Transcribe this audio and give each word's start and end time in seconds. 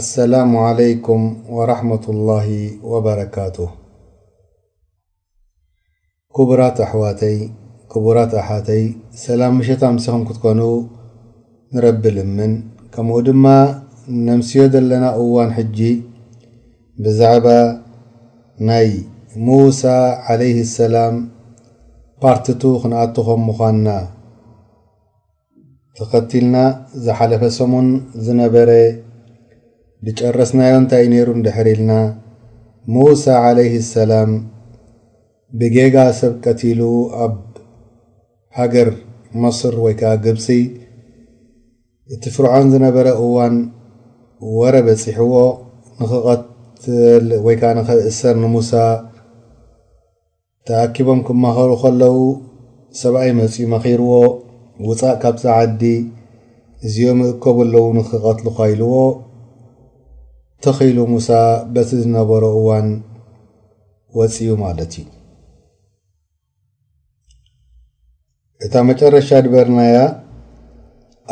ኣሰላሙ 0.00 0.52
ዓለይኩም 0.68 1.22
ወረሕመት 1.54 2.04
ላሂ 2.28 2.46
ወበረካቱ 2.92 3.56
ክቡራት 6.36 6.76
ኣሕዋተይ 6.84 7.36
ክቡራት 7.92 8.32
ኣሓዋተይ 8.42 8.82
ሰላም 9.24 9.52
ምሸታ 9.58 9.82
ምስኩም 9.96 10.22
ክትኮኑ 10.30 10.60
ንረቢ 11.74 12.04
ልምን 12.16 12.54
ከምኡ 12.94 13.16
ድማ 13.26 13.44
ነምስዮ 14.30 14.56
ዘለና 14.76 15.04
እዋን 15.20 15.50
ሕጂ 15.58 15.78
ብዛዕባ 17.04 17.46
ናይ 18.70 18.90
ሙሳ 19.46 19.82
ዓለይህ 20.32 20.58
ሰላም 20.78 21.14
ፓርቲቱ 22.22 22.62
ክንኣትኸም 22.84 23.42
ምዃንና 23.50 23.88
ተኸቲልና 25.98 26.56
ዝሓለፈ 27.04 27.42
ሰሙን 27.60 27.88
ዝነበረ 28.26 28.70
ብጨረስናዮ 30.06 30.72
እንታይይ 30.80 31.06
ነይሩ 31.10 31.26
ንድሕር 31.40 31.66
ኢልና 31.72 31.92
ሙሳ 32.94 33.24
ዓለይህ 33.48 33.74
ሰላም 33.94 34.30
ብጌጋ 35.58 35.96
ሰብ 36.20 36.32
ከቲሉ 36.44 36.80
ኣብ 37.26 37.34
ሃገር 38.58 38.90
መስር 39.42 39.74
ወይ 39.84 39.94
ከዓ 40.00 40.12
ግብሲ 40.24 40.48
እቲ 42.14 42.24
ፍርዖን 42.38 42.66
ዝነበረ 42.74 43.06
እዋን 43.28 43.54
ወረ 44.58 44.74
በፂሕዎ 44.86 45.34
ንኽቐትል 46.00 47.26
ወይ 47.48 47.56
ከዓ 47.62 47.70
ንኽእሰር 47.80 48.36
ንሙሳ 48.42 48.72
ተኣኪቦም 50.68 51.20
ክመኸሩ 51.28 51.70
ከለው 51.82 52.16
ሰብኣይ 53.02 53.30
መፅኡ 53.40 53.66
መኺርዎ 53.74 54.12
ውፃእ 54.88 55.16
ካብዛዓዲ 55.22 55.82
እዚኦም 56.86 57.20
እእከበ 57.28 57.58
ኣለዉ 57.66 57.86
ንክቐትሉ 57.98 58.46
ኸይልዎ 58.58 58.94
ትኺኢሉ 60.64 60.98
ሙሳ 61.12 61.28
በቲ 61.74 61.90
ዝነበሩ 62.02 62.42
እዋን 62.58 62.88
ወፅኡ 64.18 64.48
ማለት 64.64 64.92
እዩ 65.00 65.08
እታ 68.64 68.74
መጨረሻ 68.90 69.28
ድበርናያ 69.44 69.96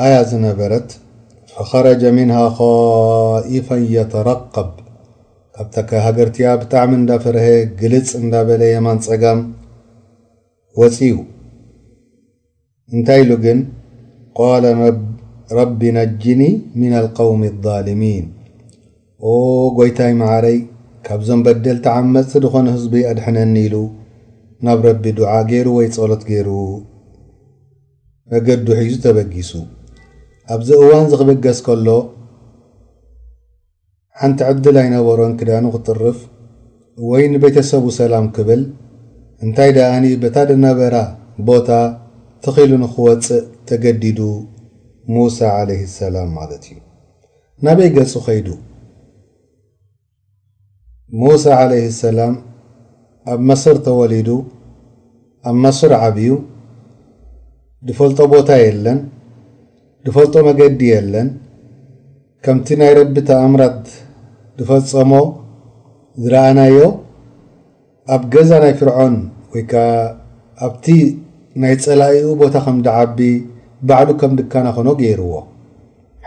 ኣያ 0.07 0.17
ዝነበረት 0.31 0.89
ፈኸረጀ 1.53 2.03
ምንሃ 2.17 2.39
ኸኢፍን 2.59 3.85
የተረቀብ 3.97 4.71
ካብታ 5.57 5.77
ሃገርቲያ 6.07 6.51
ብጣዕሚ 6.63 6.93
እንዳፍርሀ 7.03 7.47
ግልፅ 7.81 8.11
እንዳበለ 8.23 8.63
የማን 8.73 8.99
ፀጋም 9.07 9.41
ወፂኡ 10.81 11.15
እንታይ 12.95 13.21
ኢሉ 13.27 13.31
ግን 13.47 13.61
ቃል 14.39 14.67
ረቢ 15.59 15.81
ነጅኒ 15.99 16.43
ምና 16.81 16.93
لقውሚ 17.05 17.43
አلظሊሚን 17.55 18.27
ኦ 19.29 19.33
ጐይታይ 19.79 20.13
መዕረይ 20.21 20.59
ካብዞም 21.07 21.41
በደል 21.47 21.79
ተዓመጽ 21.87 22.31
ዝኾኑ 22.45 22.67
ህዝቢኣድሕነኒ 22.77 23.55
ኢሉ 23.67 23.77
ናብ 24.67 24.79
ረቢ 24.87 25.03
ድዓ 25.19 25.33
ገይሩ 25.51 25.67
ወይ 25.79 25.87
ጸሎት 25.97 26.23
ገይሩ 26.31 26.49
ነገዱ 28.33 28.67
ሒዙ 28.79 28.95
ተበጊሱ 29.05 29.51
ኣብዚ 30.55 30.69
እዋን 30.85 31.07
ዝኽብገስ 31.13 31.59
ከሎ 31.67 31.89
ሓንቲ 34.21 34.39
ዕድላይነበሮን 34.51 35.35
ክዳኑ 35.41 35.65
ኽትጥርፍ 35.75 36.19
ወይ 37.11 37.25
ንቤተሰቡ 37.35 37.85
ሰላም 38.01 38.27
ክብል 38.37 38.63
እንታይ 39.45 39.71
ደኣኒ 39.79 40.07
ብታ 40.25 40.37
ድናበራ 40.53 40.97
ቦታ 41.49 41.69
ትኺሉ 42.45 42.73
ንኽወፅእ 42.85 43.45
ተገዲዱ 43.69 44.21
ሙሳ 45.15 45.39
ዓለይህ 45.61 45.87
ሰላም 46.01 46.29
ማለት 46.41 46.65
እዩ 46.73 46.79
ናበይ 47.67 47.89
ገጹ 47.99 48.13
ኸይዱ 48.27 48.49
ሙሳ 51.19 51.45
ዓለይህ 51.61 51.87
ሰላም 52.05 52.33
ኣብ 53.33 53.39
መስር 53.51 53.77
ተወሊዱ 53.87 54.29
ኣብ 55.51 55.57
መስር 55.65 55.93
ዓብዩ 56.05 56.29
ድፈልጦ 57.87 58.19
ቦታ 58.33 58.51
የለን 58.61 58.99
ድፈልጦ 60.09 60.35
መገዲ 60.49 60.81
የለን 60.93 61.29
ከምቲ 62.47 62.69
ናይ 62.83 62.93
ረቢ 62.99 63.17
ተኣምራት 63.31 63.83
ዝፈፀሞ 64.61 65.13
ዝረኣናዮ 66.23 66.79
ኣብ 68.17 68.23
ገዛ 68.37 68.51
ናይ 68.67 68.75
ፍርዖን 68.83 69.17
ወይ 69.55 69.65
ከዓ 69.75 69.85
ኣብቲ 70.69 70.87
ናይ 71.65 71.75
ፀላኢኡ 71.87 72.31
ቦታ 72.45 72.55
ከም 72.69 72.79
ዳዓቢ 72.87 73.19
ባዕሉ 73.89 74.09
ከም 74.23 74.33
ድካናኾኖ 74.43 74.89
ገይርዎ 75.03 75.33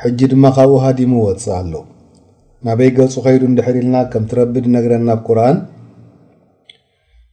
ሕጂ 0.04 0.20
ድማ 0.34 0.46
ካብኡ 0.60 0.76
ሃዲሙ 0.88 1.12
ወፅእ 1.30 1.56
ኣሎ 1.62 1.74
مبي 2.66 2.90
جوص 2.96 3.20
خيد 3.24 3.44
ندحرلنا 3.52 4.04
كم 4.04 4.24
ترب 4.26 4.54
دنجرنا 4.54 5.14
بقرآن 5.16 5.58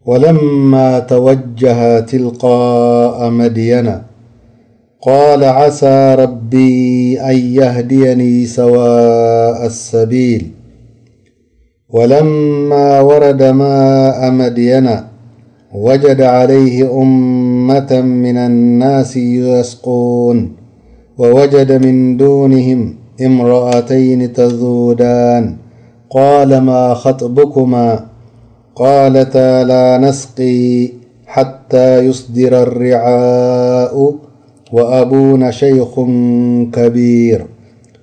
ولما 0.08 0.98
توجه 0.98 2.00
تلقاء 2.00 3.30
مدينة 3.30 4.02
قال 5.02 5.44
عسى 5.44 6.14
ربي 6.18 6.68
أن 7.30 7.36
يهديني 7.60 8.46
سواء 8.46 9.58
السبيل 9.72 10.50
ولما 11.90 13.00
ورد 13.00 13.42
ماء 13.42 14.30
مدينة 14.30 14.96
وجد 15.74 16.20
عليه 16.22 16.76
أمة 17.02 17.90
من 18.24 18.36
الناس 18.36 19.16
يسقون 19.16 20.38
ووجد 21.18 21.70
من 21.86 22.16
دونهم 22.16 22.99
امرأتين 23.26 24.32
تذودان 24.32 25.56
قال 26.10 26.58
ما 26.60 26.94
خطبكما 26.94 28.04
قالتا 28.74 29.62
لا 29.64 29.98
نسقي 29.98 30.88
حتى 31.26 31.98
يصدر 32.04 32.62
الرعاء 32.62 34.14
وأبونا 34.72 35.50
شيخ 35.50 36.00
كبير 36.72 37.46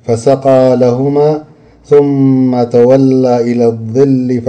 فسقى 0.03 0.77
لهما 0.79 1.41
ثم 1.85 2.63
تولى 2.63 3.41
إلى 3.51 3.65
الظل 3.65 4.41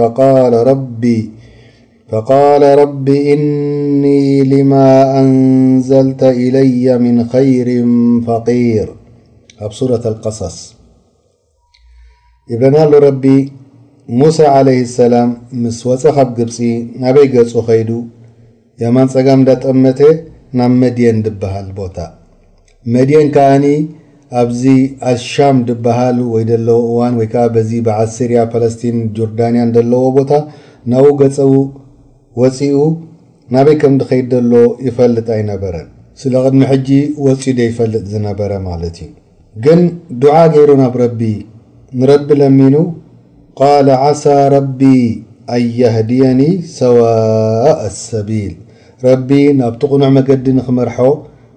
فقال 2.11 2.61
رب 2.67 3.09
إني 3.09 4.43
لما 4.43 5.19
أنزلت 5.19 6.23
إلي 6.23 6.97
من 6.97 7.25
خير 7.25 7.85
فقير 8.27 8.89
ኤበና 12.55 12.75
ሎ 12.91 12.99
ረቢ 13.05 13.25
ሙሳ 14.19 14.37
ዓለይ 14.59 14.77
ሰላም 14.99 15.29
ምስ 15.63 15.79
ወፀ 15.87 16.03
ኻብ 16.15 16.29
ግብፂ 16.37 16.57
ናበይ 17.01 17.27
ገፁ 17.33 17.53
ኸይዱ 17.67 17.89
የማን 18.81 19.09
ፀጋም 19.13 19.39
እንዳተቐመተ 19.39 19.99
ናብ 20.59 20.71
መድየን 20.83 21.17
ዝበሃል 21.25 21.67
ቦታ 21.81 21.97
መድን 22.95 23.27
ከዓኒ 23.35 23.65
ኣብዚ 24.41 24.61
ኣዝሻም 25.13 25.57
ድበሃል 25.67 26.17
ወይ 26.33 26.43
ደለዎ 26.53 26.79
እዋን 26.89 27.13
ወይከዓ 27.19 27.45
በዚ 27.55 27.69
ብዓሲርያ 27.89 28.39
ፓለስቲን 28.55 28.97
ጆርዳንያን 29.19 29.73
ዘለዎ 29.77 30.03
ቦታ 30.17 30.31
ናብኡ 30.93 31.15
ገፀ 31.21 31.37
ወፂኡ 32.41 32.75
ናበይ 33.55 33.77
ከምዲኸይድ 33.83 34.27
ደሎ 34.35 34.53
ይፈልጥ 34.89 35.27
ኣይነበረን 35.37 35.87
ስለ 36.23 36.33
ቕድሚ 36.45 36.61
ሕጂ 36.73 36.89
ወፂኡ 37.27 37.43
ዶይፈልጥ 37.61 38.03
ዝነበረ 38.13 38.51
ማለት 38.69 38.97
እዩ 39.05 39.11
ግን 39.65 39.79
ድዓ 40.21 40.35
ገይሩ 40.55 40.71
ናብ 40.81 40.93
ረቢ 41.03 41.21
ንረቢ 41.99 42.29
ለሚኑ 42.41 42.75
ቃል 43.59 43.87
ዓሳ 44.03 44.23
ረቢ 44.55 44.81
ኣን 45.53 45.61
የህድየኒ 45.79 46.41
ሰዋ 46.77 46.99
አሰቢል 47.87 48.53
ረቢ 49.07 49.29
ናብ 49.61 49.73
ትቕኑዕ 49.81 50.09
መገዲ 50.17 50.45
ንክመርሖ 50.59 50.97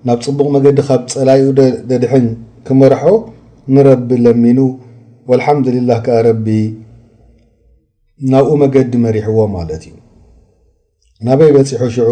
ናብ 0.08 0.19
ፅቡቕ 0.26 0.46
መገዲ 0.56 0.78
ካብ 0.88 1.02
ፀላይኡ 1.14 1.44
ደድሐን 1.90 2.26
ክመርሖ 2.69 3.02
ንረቢ 3.75 4.10
ለሚኑ 4.25 4.58
ወልሓምድልላህ 5.31 5.98
ከዓ 6.06 6.19
ረቢ 6.31 6.46
ናብኡ 8.32 8.50
መገዲ 8.64 8.93
መሪሕዎ 9.06 9.38
ማለት 9.56 9.82
እዩ 9.90 9.94
ናበይ 11.26 11.50
በፂሑ 11.56 11.82
ሽዑ 11.96 12.10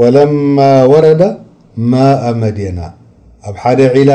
ወለማ 0.00 0.58
ወረዳ 0.92 1.22
ማ 1.92 2.02
ኣመድና 2.28 2.78
ኣብ 3.50 3.56
ሓደ 3.62 3.80
ዒላ 3.96 4.12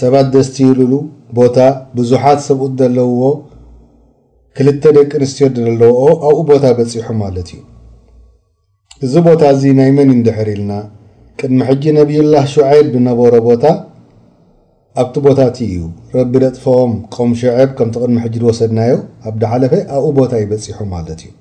ሰባት 0.00 0.26
ደስቲ 0.34 0.56
ይሉ 0.68 0.92
ቦታ 1.38 1.56
ብዙሓት 1.96 2.38
ሰብኡት 2.48 2.72
ዘለውዎ 2.80 3.24
ክልተ 4.56 4.82
ደቂ 4.96 5.10
ኣንስትዮ 5.18 5.46
ዘለዎኦ 5.56 6.02
ኣብኡ 6.28 6.38
ቦታ 6.50 6.64
በፂሑ 6.78 7.06
ማለት 7.22 7.48
እዩ 7.54 7.60
እዚ 9.06 9.12
ቦታ 9.26 9.42
እዚ 9.54 9.64
ናይ 9.78 9.90
መን 9.96 10.10
እዩ 10.14 10.20
ድሕር 10.28 10.48
ኢልና 10.54 10.72
ቅድሚ 11.40 11.58
ሕጂ 11.70 11.84
ነቢይላህ 11.98 12.44
ሸዓይር 12.54 12.86
ብነበሮ 12.94 13.32
ቦታ 13.48 13.64
ኣብቲ 15.02 15.16
ቦታ 15.26 15.38
እቲ 15.50 15.58
እዩ 15.74 15.80
ረቢ 16.18 16.32
ደጥፈኦም 16.44 16.94
ቆም 17.16 17.32
ሸዐብ 17.42 17.70
ከምቲ 17.80 17.94
ቅድሚ 18.02 18.16
ሕጂ 18.26 18.34
ዝወሰድናዮ 18.42 18.94
ኣብዳሓለፈ 19.30 19.74
ኣብኡ 19.96 20.06
ቦታ 20.20 20.32
ይበፂሑ 20.44 20.80
ማለት 20.94 21.20
እዩ 21.26 21.32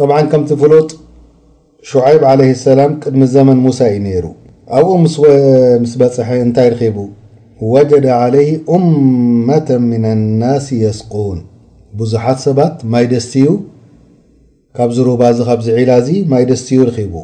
ጠብዓን 0.00 0.28
ከምቲ 0.34 0.50
ፍሉጥ 0.64 0.90
ሽዓይብ 1.92 2.22
ዓለ 2.32 2.40
ሰላም 2.66 2.92
ቅድሚ 3.04 3.22
ዘመን 3.36 3.58
ሙሳ 3.68 3.80
እዩ 3.94 4.00
ነይሩ 4.06 4.26
ኣብኡ 4.76 4.88
ምስ 5.02 5.12
በፅሐ 6.00 6.28
እንታይ 6.46 6.68
ርኺቡ 6.72 6.96
ወጀደ 7.72 8.06
عለይ 8.22 8.48
እመة 8.76 9.68
ምና 9.90 10.04
لናስ 10.20 10.66
የስቁን 10.82 11.38
ብዙሓት 11.98 12.38
ሰባት 12.46 12.74
ማይ 12.92 13.06
ደስቲ 13.12 13.32
እዩ 13.44 13.52
ካብ 14.76 14.90
ዝሩባ 14.96 15.22
ዚ 15.36 15.46
ካብዝዒላ 15.48 15.90
እዚ 16.02 16.08
ማይ 16.32 16.44
ደስቲ 16.50 16.68
እዩ 16.76 16.82
ርኺቡ 16.88 17.14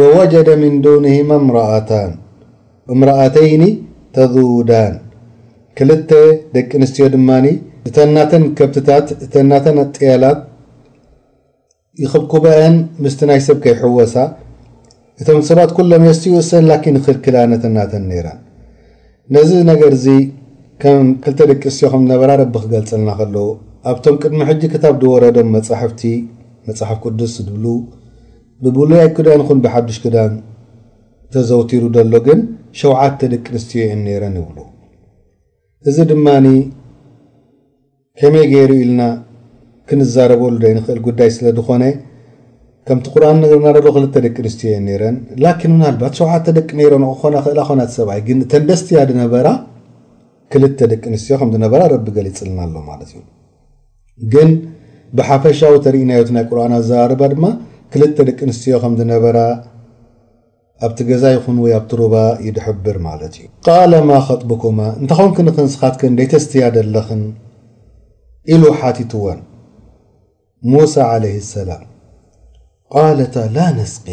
ወወጀደ 0.00 0.48
ምን 0.62 0.74
ዱን 0.86 1.04
ምኣታን 1.48 2.12
እምራኣተይኒ 2.94 3.62
ተذዳን 4.16 4.94
ክልተ 5.80 6.10
ደቂ 6.54 6.70
ኣንስትዮ 6.80 7.06
ድማኒ 7.16 7.46
እተናተን 7.90 8.44
ከብትታት 8.60 9.06
እተናተን 9.26 9.76
ኣጥያላት 9.84 10.40
ይኽልኩበአን 12.04 12.76
ምስቲ 13.02 13.20
ናይ 13.30 13.40
ሰብ 13.48 13.58
ከይሕወሳ 13.66 14.14
እቶም 15.22 15.40
ሰባት 15.48 15.70
ኩሎም 15.74 16.04
የስቲይወሰን 16.06 16.64
ላኪን 16.68 16.96
ኽልክልነተናተን 17.06 18.04
ነራን 18.12 18.38
ነዚ 19.34 19.50
ነገር 19.72 19.92
እዚ 19.96 20.06
ክልተ 20.82 21.38
ደቂ 21.50 21.60
ርስትዮ 21.70 21.88
ከም 21.92 22.02
ዝነበራ 22.06 22.30
ረቢ 22.40 22.54
ክገልፀልና 22.64 23.10
ከለው 23.20 23.46
ኣብቶም 23.90 24.16
ቅድሚ 24.22 24.40
ሕጂ 24.48 24.62
ክታብ 24.72 24.94
ዝወረዶም 25.04 25.48
መሕፍቲ 25.56 26.02
መፅሓፍ 26.68 26.98
ቅዱስ 27.04 27.34
ድብሉ 27.48 27.66
ብብሉያይ 28.64 29.06
ክዳን 29.16 29.42
ኹን 29.48 29.58
ብሓዱሽ 29.66 29.98
ክዳን 30.04 30.32
ተዘውቲሩ 31.34 31.84
ዘሎ 31.96 32.12
ግን 32.26 32.40
ሸውዓተ 32.80 33.20
ደቂ 33.34 33.46
ርስትዮ 33.56 33.80
እየን 33.86 34.00
ነይረን 34.06 34.36
ይብሉ 34.40 34.58
እዚ 35.90 35.96
ድማኒ 36.12 36.46
ከመይ 38.20 38.44
ገይሩ 38.54 38.70
ኢልና 38.82 39.02
ክንዛረበሉ 39.90 40.54
ዶይንክእል 40.64 40.98
ጉዳይ 41.06 41.30
ስለ 41.36 41.46
ድኮነ 41.60 41.82
ከምቲ 42.88 43.06
ቁርኣን 43.14 43.36
ነርናሎ 43.42 43.76
ክልተ 43.96 44.16
ደቂ 44.24 44.34
ኣንስትዮ 44.42 44.68
እየ 44.70 44.78
ነረን 44.86 45.14
ላኪን 45.42 45.70
ምናልባት 45.76 46.14
ሸውሓተ 46.18 46.46
ደቂ 46.58 46.68
ነሮ 46.80 46.92
ንኾና 47.04 47.34
ክእላ 47.44 47.60
ኮናት 47.68 47.90
ሰብኣይ 47.96 48.20
ግን 48.26 48.38
እተን 48.44 48.64
ደስትያ 48.70 49.02
ድነበራ 49.10 49.48
ክልተ 50.52 50.78
ደቂ 50.92 51.02
ኣንስትዮ 51.12 51.34
ከምዝነበራ 51.42 51.82
ረቢ 51.92 52.06
ገሊፅልና 52.16 52.58
ኣሎ 52.66 52.74
ማለት 52.90 53.10
እዩ 53.14 53.22
ግን 54.32 54.50
ብሓፈሻዊ 55.18 55.74
ተርእናዮት 55.86 56.30
ናይ 56.36 56.44
ቁርኣን 56.50 56.74
ኣዛራርባ 56.80 57.22
ድማ 57.32 57.44
ክልተ 57.94 58.18
ደቂ 58.30 58.38
ኣንስትዮ 58.48 58.76
ከምዝነበራ 58.82 59.38
ኣብቲ 60.86 60.98
ገዛ 61.12 61.24
ይኹን 61.36 61.58
ወይ 61.64 61.72
ኣብቲ 61.78 61.90
ሩባ 62.02 62.14
ይድሕብር 62.48 62.96
ማለት 63.08 63.32
እዩ 63.40 63.46
ቃለማ 63.68 64.10
ከጥቡኩማ 64.28 64.78
እንታኸንክ 65.00 65.38
ንክንስኻትክን 65.48 66.16
ደይተስትያ 66.20 66.64
ደለኽን 66.76 67.22
ኢሉ 68.54 68.64
ሓቲትዎን 68.82 69.40
ሙሳ 70.74 70.96
ለይ 71.24 71.34
ሰላም 71.54 71.84
ቃለት 72.92 73.34
ላ 73.56 73.68
ነስቂ 73.78 74.06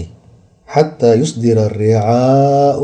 ሓታ 0.74 1.02
ይስድረ 1.22 1.58
ኣርዓኡ 1.70 2.84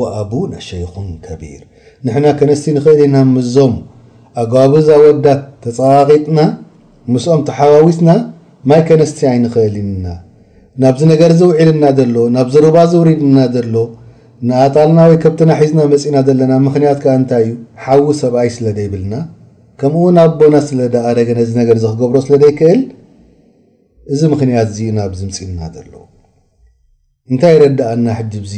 ወኣቡና 0.00 0.52
ሸይኹ 0.68 0.94
ከቢር 1.26 1.62
ንሕና 2.06 2.26
ከነስቲ 2.38 2.64
ንኽእል 2.76 3.00
ኢና 3.06 3.16
ምስዞም 3.34 3.74
ኣግባቢዛ 4.42 4.88
ወዳት 5.02 5.42
ተፀቃቂጥና 5.64 6.38
ምስኦም 7.12 7.42
ተሓዋዊስና 7.48 8.10
ማይ 8.70 8.80
ከነስቲ 8.88 9.18
ኣይንክእል 9.32 9.76
ና 10.04 10.14
ናብዚ 10.82 11.02
ነገር 11.12 11.30
ዝውዒልና 11.40 11.84
ዘሎ 11.98 12.14
ናብ 12.36 12.48
ዝርባ 12.54 12.76
ዝውሪድና 12.92 13.36
ዘሎ 13.54 13.74
ንኣጣልና 14.48 14.98
ወይ 15.10 15.16
ከብትና 15.24 15.50
ሒዝና 15.60 15.80
መፂእና 15.92 16.16
ዘለና 16.28 16.52
ምክንያት 16.66 16.98
ከዓ 17.04 17.12
እንታይ 17.20 17.44
እዩ 17.44 17.52
ሓዊ 17.84 18.02
ሰብኣይ 18.22 18.48
ስለ 18.56 18.66
ደይብልና 18.78 19.14
ከምኡ 19.82 20.02
ናቦና 20.18 20.56
ስለ 20.68 20.80
ዳኣረገ 20.94 21.28
ነዚ 21.40 21.50
ነገር 21.62 21.76
ዝክገብሮ 21.84 22.18
ስለ 22.26 22.34
ደይክእል 22.44 22.80
እዚ 24.14 24.20
ምክንያት 24.32 24.68
እዚ 24.72 24.80
ናብ 24.96 25.12
ዝምፅና 25.20 25.60
ዘለዉ 25.74 25.94
እንታይ 27.30 27.54
ረዳእና 27.62 28.06
ሕድብዚ 28.18 28.52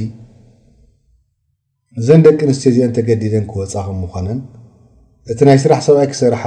እዘን 2.01 2.21
ደቂ 2.27 2.39
ኣንስትዮ 2.49 2.69
እዚአን 2.73 2.93
ተገዲደን 2.97 3.45
ክወፃኹ 3.53 3.87
ምኮነን 4.01 4.41
እቲ 5.33 5.39
ናይ 5.49 5.59
ስራሕ 5.63 5.81
ሰብኣይ 5.87 6.09
ክስርሓ 6.13 6.43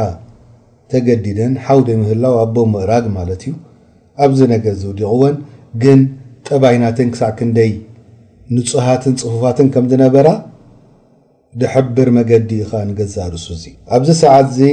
ተገዲደን 0.91 1.53
ሓውደ 1.65 1.87
ምህላው 2.01 2.35
ኣቦ 2.43 2.55
ምእራግ 2.73 3.05
ማለት 3.17 3.41
እዩ 3.47 3.53
ኣብዚ 4.25 4.39
ነገር 4.53 4.73
ዝውዲቕዎን 4.83 5.35
ግን 5.83 5.99
ጠባይናትን 6.47 7.09
ክሳዕ 7.13 7.31
ክንደይ 7.39 7.73
ንፁሃትን 8.55 9.15
ፅፉፋትን 9.21 9.67
ከምዝነበራ 9.73 10.27
ድሕብር 11.61 12.09
መገዲ 12.19 12.49
ከዓ 12.69 12.81
ንገዛእርሱ 12.89 13.47
እዚ 13.57 13.65
ኣብዚ 13.95 14.09
ሰዓት 14.23 14.47
ዚ 14.57 14.63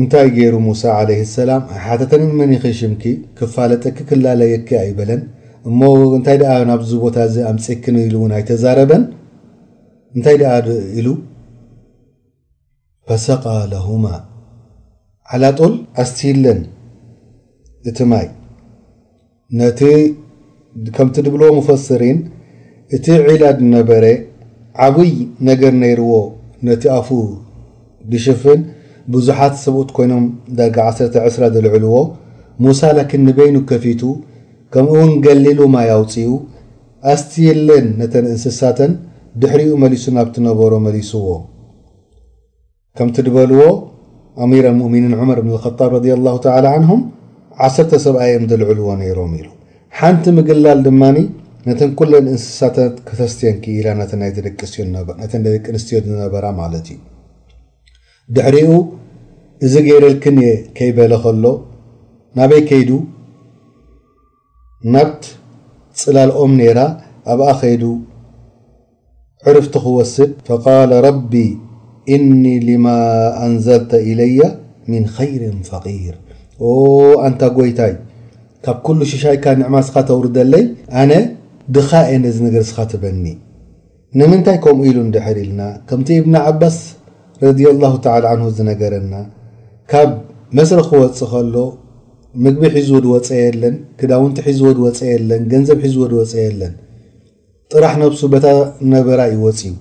እንታይ 0.00 0.28
ገይሩ 0.36 0.54
ሙሳ 0.68 0.82
ለይ 1.08 1.18
ሰላም 1.38 1.62
ሓተተን 1.84 2.24
መን 2.38 2.50
ይክሽምኪ 2.56 3.02
ክፋለጠክ 3.38 3.96
ክላለየኪ 4.08 4.68
ኣይበለን 4.82 5.20
እሞ 5.68 5.80
እንታይ 6.18 6.36
ድኣ 6.42 6.52
ናብዚ 6.70 6.90
ቦታ 7.04 7.16
እዚ 7.28 7.36
ኣምፅክንኢሉ 7.52 8.14
እውን 8.20 8.32
ኣይተዛረበን 8.38 9.04
እንታይ 10.16 10.36
ድኣኢሉ 10.42 11.08
ፈሰቃ 13.08 13.44
ለሁማ 13.72 14.06
ዓላጦል 15.34 15.74
ኣስትይለን 16.02 16.60
እቲ 17.90 17.98
ማይ 18.12 18.26
ነቲ 19.58 19.80
ከምቲ 20.96 21.16
ድብሎዎ 21.26 21.50
መፈስሪን 21.58 22.18
እቲ 22.96 23.06
ዒላ 23.26 23.42
ድነበረ 23.60 24.04
ዓብይ 24.86 25.14
ነገር 25.48 25.72
ነይርዎ 25.84 26.14
ነቲ 26.68 26.82
ኣፉ 26.96 27.08
ዝሽፍን 28.12 28.60
ብዙሓት 29.14 29.54
ሰብኦት 29.64 29.90
ኮይኖም 29.96 30.24
ዳጋ 30.58 30.76
1ተ 30.94 31.00
2ስ 31.16 31.36
ዘልዕልዎ 31.54 31.94
ሙሳ 32.64 32.80
ላኪን 32.98 33.22
ንበይኑ 33.28 33.56
ከፊቱ 33.70 34.00
ከምኡእውን 34.74 35.12
ገሊሉ 35.24 35.58
ማይ 35.74 35.88
ኣውፂኡ 35.96 36.30
ኣስትየለን 37.12 37.86
ነተን 38.00 38.24
እንስሳተን 38.32 38.92
ድሕሪኡ 39.42 39.72
መሊሱ 39.84 40.04
ናብትነበሮ 40.16 40.72
መሊስዎ 40.86 41.24
ከምቲ 42.98 43.16
ድበልዎ 43.26 43.62
አሚር 44.44 44.64
አሙእሚኒን 44.70 45.14
ዑመር 45.20 45.38
እብን 45.42 45.52
ልከጣብ 45.56 45.88
ረዲ 45.96 46.08
ላሁ 46.26 46.36
ተ 46.44 46.48
ንሁም 46.84 47.00
ዓሰርተ 47.66 47.92
ሰብኣእዮም 48.06 48.44
ዘልዕልዎ 48.52 48.88
ነይሮም 49.02 49.32
ኢሉ 49.40 49.48
ሓንቲ 49.98 50.24
ምግላል 50.38 50.80
ድማኒ 50.88 51.18
ነተን 51.68 51.92
ኩለን 52.00 52.26
እንስሳተት 52.34 52.96
ክሰስትየን 53.10 53.56
ክኢላ 53.64 53.86
ነተን 54.02 54.22
ደቂ 55.46 55.64
ኣንስትዮ 55.74 55.98
ዝነበራ 56.08 56.44
ማለት 56.62 56.88
እዩ 56.94 56.98
ድሕሪኡ 58.36 58.70
እዚ 59.66 59.74
ገይረልክን 59.86 60.36
እየ 60.44 60.48
ከይበለ 60.78 61.12
ከሎ 61.22 61.44
ናበይ 62.38 62.60
ከይዱ 62.70 62.90
ናት 64.94 65.20
ፅላልኦም 66.00 66.52
ነራ 66.58 66.80
ኣብኣ 67.32 67.48
ከይዱ 67.60 67.82
ዕርፍቲ 69.50 69.74
ክወስድ 69.84 70.32
ፈቃል 70.48 70.90
ረቢ 71.06 71.32
እኒ 72.16 72.42
ልማ 72.68 72.86
ኣንዘልተ 73.46 73.92
ኢለየ 74.10 74.40
ምን 74.90 75.04
ኸይር 75.16 75.42
ፈቂር 75.70 76.14
ኣንታ 77.26 77.42
ጎይታይ 77.56 77.94
ካብ 78.66 78.78
ኩሉ 78.86 79.00
ሽሻይካ 79.12 79.44
ንዕማ 79.62 79.76
ስኻ 79.88 79.96
ተውርዘለይ 80.08 80.64
ኣነ 81.00 81.12
ድኻእ 81.74 82.10
ነዚ 82.26 82.36
ነገር 82.48 82.62
ስኻ 82.70 82.78
ትበኒ 82.92 83.26
ንምንታይ 84.18 84.58
ከምኡ 84.64 84.84
ኢሉ 84.90 84.98
ንድሕሪ 85.08 85.36
ኢልና 85.44 85.60
ከምቲ 85.88 86.08
እብኒ 86.20 86.34
ዓባስ 86.50 86.76
ረድ 87.42 87.58
ላሁ 87.82 87.92
ተላ 88.04 88.24
ንሁ 88.38 88.46
ዝነገረና 88.58 89.12
ካብ 89.90 90.10
መስሪ 90.58 90.80
ክወፅእ 90.88 91.28
ከሎ 91.32 91.56
ምግቢ 92.44 92.62
ሒዝዎ 92.76 92.98
ድወፀየለን 93.04 93.74
ክዳውንቲ 93.98 94.38
ሒዝዎ 94.46 94.70
ድወፀየለን 94.78 95.42
ገንዘብ 95.52 95.78
ሒዝዎ 95.84 96.02
ድወፀየለን 96.12 96.72
ጥራሕ 97.72 97.94
ነብሱ 98.02 98.20
በታ 98.34 98.46
ነበራ 98.94 99.20
ይወፅእዩ 99.34 99.72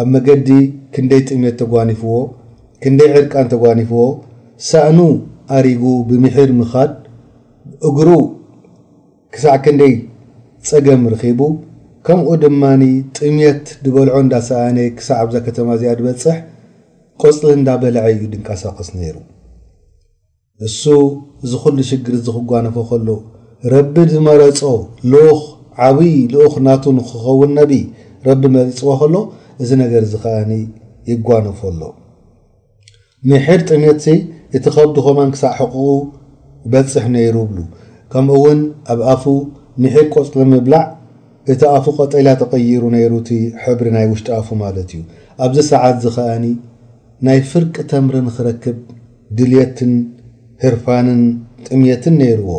ኣብ 0.00 0.08
መገዲ 0.14 0.48
ክንደይ 0.96 1.22
ጥምት 1.30 1.56
ተጓኒፍዎ 1.62 2.16
ክንደይ 2.82 3.10
ዕርቃን 3.20 3.46
ተጓኒፍዎ 3.54 4.02
ሳእኑ 4.70 4.98
ኣሪጉ 5.58 5.84
ብምሕር 6.10 6.50
ምኻድ 6.60 6.92
እግሩ 7.88 8.08
ክሳዕ 9.34 9.56
ክንደይ 9.64 9.94
ፀገም 10.68 11.02
ርኺቡ 11.14 11.40
ከምኡ 12.06 12.28
ድማኒ 12.44 12.82
ጥምት 13.18 13.66
ዝበልዖ 13.86 14.14
እንዳሰኣነ 14.24 14.78
ክሳዕ 14.98 15.18
ኣብዛ 15.24 15.36
ከተማ 15.46 15.68
እዚኣ 15.78 15.92
ዝበፅሕ 15.98 16.38
ቈፅሊ 17.22 17.50
እንዳ 17.58 17.68
በልዐ 17.82 18.02
እዩ 18.14 18.24
ድንቀሳቐስ 18.32 18.88
ነይሩ 18.96 19.16
እሱ 20.66 20.82
እዚ 21.44 21.52
ኩሉ 21.62 21.78
ሽግር 21.90 22.14
እዚ 22.18 22.26
ክጓነፎ 22.36 22.76
ከሎ 22.90 23.08
ረቢ 23.74 23.94
ዝመረፆ 24.12 24.60
ልኡኽ 25.12 25.40
ዓብዪ 25.86 26.12
ልኡኽ 26.34 26.54
ናቱ 26.66 26.84
ንክኸውን 26.98 27.50
ነብ 27.58 27.72
ረቢ 28.28 28.42
መርፅዎ 28.56 28.90
ከሎ 29.00 29.14
እዚ 29.62 29.70
ነገር 29.82 30.04
ዝ 30.12 30.16
ኸኣኒ 30.24 30.52
ይጓነፈ 31.10 31.60
ሎ 31.80 31.90
ምሕር 33.30 33.60
ጥሜት 33.68 33.98
ዚ 34.04 34.08
እቲ 34.56 34.64
ኸዱኸማን 34.76 35.30
ክሳዕ 35.34 35.52
ሕቁቁ 35.58 35.86
በፅሕ 36.72 37.04
ነይሩ 37.14 37.34
ይብሉ 37.44 37.58
ከምኡ 38.12 38.36
እውን 38.40 38.60
ኣብ 38.92 39.00
ኣፉ 39.12 39.22
ምሕድ 39.82 40.06
ቈፅሊ 40.14 40.42
ምብላዕ 40.52 40.84
እቲ 41.52 41.60
ኣፉ 41.76 41.84
ቐጠላ 41.98 42.28
ተቐይሩ 42.40 42.82
ነይሩ 42.94 43.12
እቲ 43.22 43.30
ሕብሪ 43.64 43.86
ናይ 43.96 44.06
ውሽጢ 44.12 44.28
ኣፉ 44.40 44.48
ማለት 44.64 44.90
እዩ 44.98 45.02
ኣብዚ 45.44 45.56
ሰዓት 45.72 45.96
ዝኸኣኒ 46.04 46.44
ናይ 47.26 47.38
ፍርቂ 47.50 47.74
ተምሪን 47.90 48.26
ክረክብ 48.34 48.76
ድልትን 49.38 49.92
ህርፋንን 50.64 51.22
ጥምትን 51.66 52.14
ነይርዎ 52.20 52.50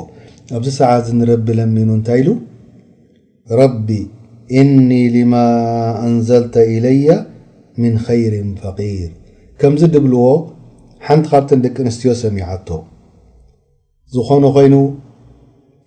ኣብዚ 0.57 0.67
ሰዓ 0.77 0.89
ዚእንረቢ 1.05 1.47
ለሚኑ 1.59 1.89
እንታይ 1.97 2.19
ኢሉ 2.23 2.29
ረቢ 3.59 3.87
እኒ 4.61 4.89
ልማ 5.13 5.33
ኣንዘልተ 6.07 6.55
ኢለየ 6.75 7.07
ምን 7.81 7.93
ኸይርን 8.07 8.49
ፈቂር 8.63 9.11
ከምዚ 9.61 9.81
ድብልዎ 9.93 10.25
ሓንቲ 11.05 11.25
ኻብትን 11.33 11.59
ደቂ 11.65 11.75
ኣንስትዮ 11.85 12.13
ሰሚዓቶ 12.23 12.69
ዝኾኑ 14.15 14.43
ኮይኑ 14.57 14.75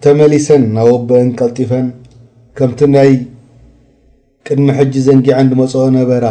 ተመሊሰን 0.06 0.64
ናብ 0.76 0.88
ወበአን 0.94 1.28
ቀልጢፈን 1.40 1.86
ከምቲ 2.58 2.80
ናይ 2.94 3.12
ቅድሚ 4.46 4.66
ሕጂ 4.80 4.94
ዘንጊዐን 5.08 5.46
ንመፅኦ 5.52 5.84
ነበራ 5.98 6.24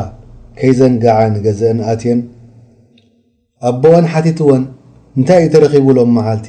ከይዘንገዓ 0.62 1.20
ንገዘአን 1.34 1.78
ኣትን 1.92 2.20
ኣቦዎን 3.70 4.06
ሓቲትወን 4.14 4.64
እንታይ 5.18 5.40
እዩ 5.42 5.48
ተረኺብሎም 5.54 6.10
መዓልቲ 6.18 6.48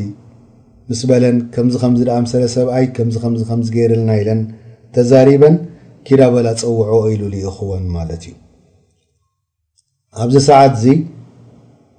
ምስ 0.88 1.00
በለን 1.10 1.36
ከምዚ 1.54 1.74
ከምዚ 1.82 2.00
ድኣ 2.08 2.16
ምሰለ 2.24 2.42
ሰብኣይ 2.56 2.84
ከምዚ 2.96 3.14
ከም 3.22 3.34
ከምዝገይረልና 3.50 4.10
ኢለን 4.20 4.40
ተዛሪበን 4.96 5.54
ኪዳ 6.06 6.22
በላ 6.34 6.46
ፀውዖ 6.62 6.98
ኢሉ 7.12 7.22
ሊእኽወን 7.34 7.86
ማለት 7.96 8.22
እዩ 8.30 8.34
ኣብዚ 10.24 10.34
ሰዓት 10.48 10.74
እዚ 10.78 10.84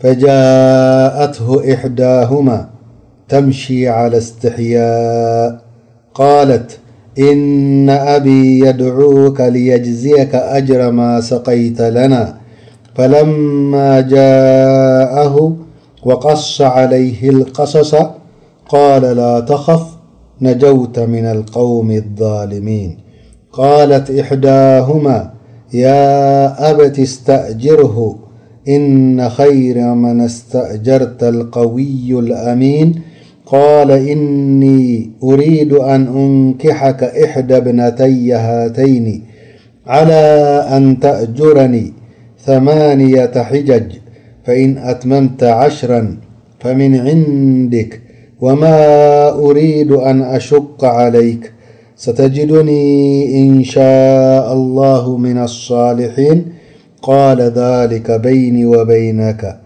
ፈጃእትሁ 0.04 1.48
እሕዳሁማ 1.74 2.50
ተምሺ 3.32 3.62
ع 3.98 4.00
ስትሕያ 4.28 4.78
ቃለት 6.20 6.70
إن 7.20 7.90
أبي 7.90 8.60
يدعوك 8.60 9.42
ليجزيك 9.42 10.36
أجر 10.36 10.92
ما 10.92 11.22
سقيت 11.22 11.82
لنا 11.82 12.36
فلما 12.96 14.02
جاءه 14.02 15.56
وقص 16.06 16.62
عليه 16.62 17.30
القصص 17.30 17.96
قال 18.70 19.02
لا 19.02 19.40
تخف 19.40 19.84
نجوت 20.42 21.00
من 21.00 21.26
القوم 21.26 21.92
الظالمين 21.92 22.98
قالت 23.52 24.12
إحداهما 24.12 25.30
يا 25.74 26.70
أبت 26.72 27.00
استأجره 27.00 28.16
إن 28.68 29.30
خير 29.30 29.94
من 29.96 30.22
استأجرت 30.22 31.24
القوي 31.24 32.10
الأمين 32.20 33.02
قال 33.54 33.92
إني 33.92 35.12
أريد 35.24 35.74
أن 35.74 36.08
أنكحك 36.18 37.04
إحدى 37.04 37.58
ابنتي 37.58 38.34
هاتين 38.34 39.24
على 39.88 40.22
أن 40.78 41.00
تأجرني 41.00 41.94
ثمانية 42.40 43.32
حجج 43.44 43.92
فإن 44.46 44.78
أتممت 44.78 45.44
عشرا 45.44 46.18
فمن 46.60 46.96
عندك 46.96 48.02
وما 48.42 48.76
أريد 49.30 49.92
أن 49.92 50.22
أشق 50.22 50.86
عليك 50.86 51.52
ستجدني 51.96 53.42
إن 53.42 53.64
شاء 53.64 54.54
الله 54.54 55.18
من 55.18 55.38
الصالحين 55.44 56.46
قال 57.02 57.42
ذلك 57.42 58.12
بيني 58.20 58.66
وبينك 58.66 59.63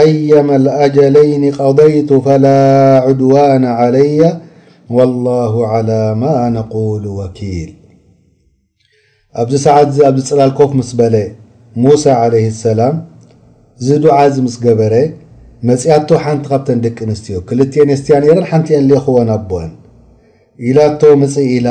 ኣየመ 0.00 0.48
ኣጀለይኒ 0.84 1.44
ቀضይቱ 1.58 2.10
ፈላ 2.26 2.46
ዑድዋና 3.08 3.64
ዓለየ 3.82 4.20
ወላሁ 4.96 5.54
ዓላ 5.74 5.90
ማ 6.22 6.24
ነقሉ 6.56 7.04
ወኪል 7.20 7.70
ኣብዚ 9.40 9.54
ሰዓት 9.64 9.86
እዚ 9.92 9.98
ኣብዚ 10.08 10.22
ፅላልኮክ 10.32 10.72
ምስ 10.78 10.90
በለ 10.98 11.16
ሙሳ 11.84 12.04
ለይህ 12.32 12.54
ሰላም 12.66 12.96
እዚ 13.80 13.88
ዱዓ 14.04 14.16
እዚ 14.30 14.36
ምስ 14.46 14.56
ገበረ 14.64 14.94
መፅኣቶ 15.68 16.08
ሓንቲ 16.24 16.44
ካብተን 16.50 16.78
ደቂ 16.84 16.98
ኣንስትዮ 17.06 17.38
ክልትኤን 17.48 17.92
የስትያንረን 17.94 18.44
ሓንቲ 18.50 18.68
እየን 18.74 18.86
ሊኽወን 18.90 19.30
ኣብአን 19.36 19.70
ኢላ 20.68 20.78
ቶ 21.00 21.12
መፅ 21.22 21.34
ኢላ 21.56 21.68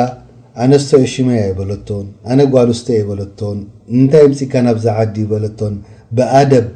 ኣነስተ 0.63 0.91
የ 1.03 1.07
ሽማያ 1.13 1.41
የበለቶን 1.49 2.05
ኣነ 2.31 2.39
ጓልስተ 2.55 2.87
የበለቶን 2.99 3.59
እንታይ 3.97 4.25
ምፅ 4.33 4.41
ካ 4.51 4.63
ናብዝዓዲ 4.67 5.15
ይበለቶን 5.25 5.75
ብኣደብ 6.17 6.67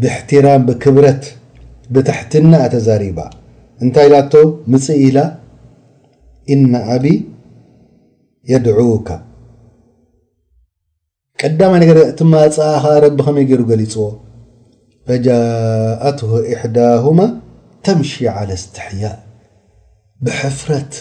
ብእሕትራም 0.00 0.62
ብክብረት 0.68 1.22
ብተሕትና 1.94 2.54
ተዘሪባ 2.72 3.18
እንታይ 3.84 4.08
ላቶ 4.12 4.32
ምፅ 4.72 4.86
ኢላ 5.06 5.18
ኢነ 6.54 6.72
ኣብ 6.94 7.04
የድዑካ 8.52 9.08
ቀዳማይ 11.40 11.78
ነ 11.80 11.84
እቲ 12.12 12.20
መፃኻረት 12.34 13.14
ብከመይ 13.18 13.44
ገይሩ 13.50 13.60
ገሊፅዎ 13.70 14.04
ፈጃእትሁ 15.08 16.30
እሕዳሁማ 16.52 17.20
ተምሺ 17.86 18.12
عለ 18.36 18.50
እስትሕያ 18.60 19.04
ብሕፍረት 20.24 20.92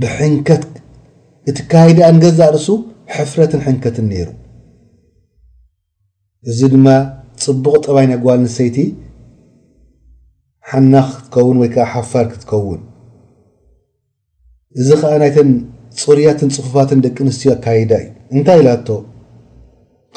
ብሕንከት 0.00 0.64
እቲ 1.50 1.58
ካይዲኣንገዛ 1.70 2.40
ርሱ 2.56 2.66
ሕፍረትን 3.16 3.62
ሕንከትን 3.66 4.06
ነይሩ 4.12 4.28
እዚ 6.48 6.58
ድማ 6.74 6.86
ፅቡቕ 7.44 7.72
ጥባይ 7.84 8.06
ኣግባል 8.16 8.38
ንሰይቲ 8.46 8.76
ሓናኽ 10.70 11.06
ክትከውን 11.16 11.56
ወይ 11.62 11.70
ከዓ 11.74 11.84
ሓፋር 11.92 12.24
ክትከውን 12.32 12.80
እዚ 14.80 14.88
ከዓ 15.02 15.12
ናይተን 15.22 15.50
ፅርያትን 16.02 16.50
ፅፉፋትን 16.56 17.00
ደቂ 17.04 17.16
ኣንስትዮ 17.24 17.48
ኣካይዳ 17.54 17.92
እዩ 18.02 18.10
እንታይ 18.34 18.58
ኢላኣቶ 18.62 18.88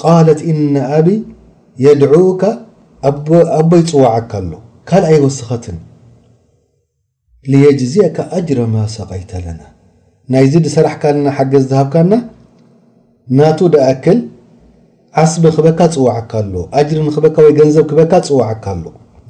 ቃለት 0.02 0.42
እነ 0.52 0.74
ኣብ 0.98 1.08
የድዑኡካ 1.86 2.44
ኣቦይፅዋዓካኣሎ 3.62 4.54
ካልኣይ 4.90 5.18
ወስኸትን 5.26 5.78
ልየጅዝካ 7.52 8.18
ኣጅረማሰቀይት 8.38 9.32
ኣለና 9.40 9.62
ናይዚ 10.34 10.54
ድሰራሕካለና 10.66 11.28
ሓገዝ 11.38 11.64
ዝሃብካና 11.72 12.14
ናቱ 13.38 13.60
ዳኣክል 13.74 14.20
ዓስብ 15.22 15.44
ክበካ 15.56 15.80
ፅዋዓካኣሎ 15.96 16.56
ኣጅሪን 16.80 17.10
ክበካ 17.16 17.38
ወይ 17.46 17.52
ገንዘብ 17.58 17.84
ክበካ 17.90 18.14
ፅዋዓካኣሉ 18.28 18.86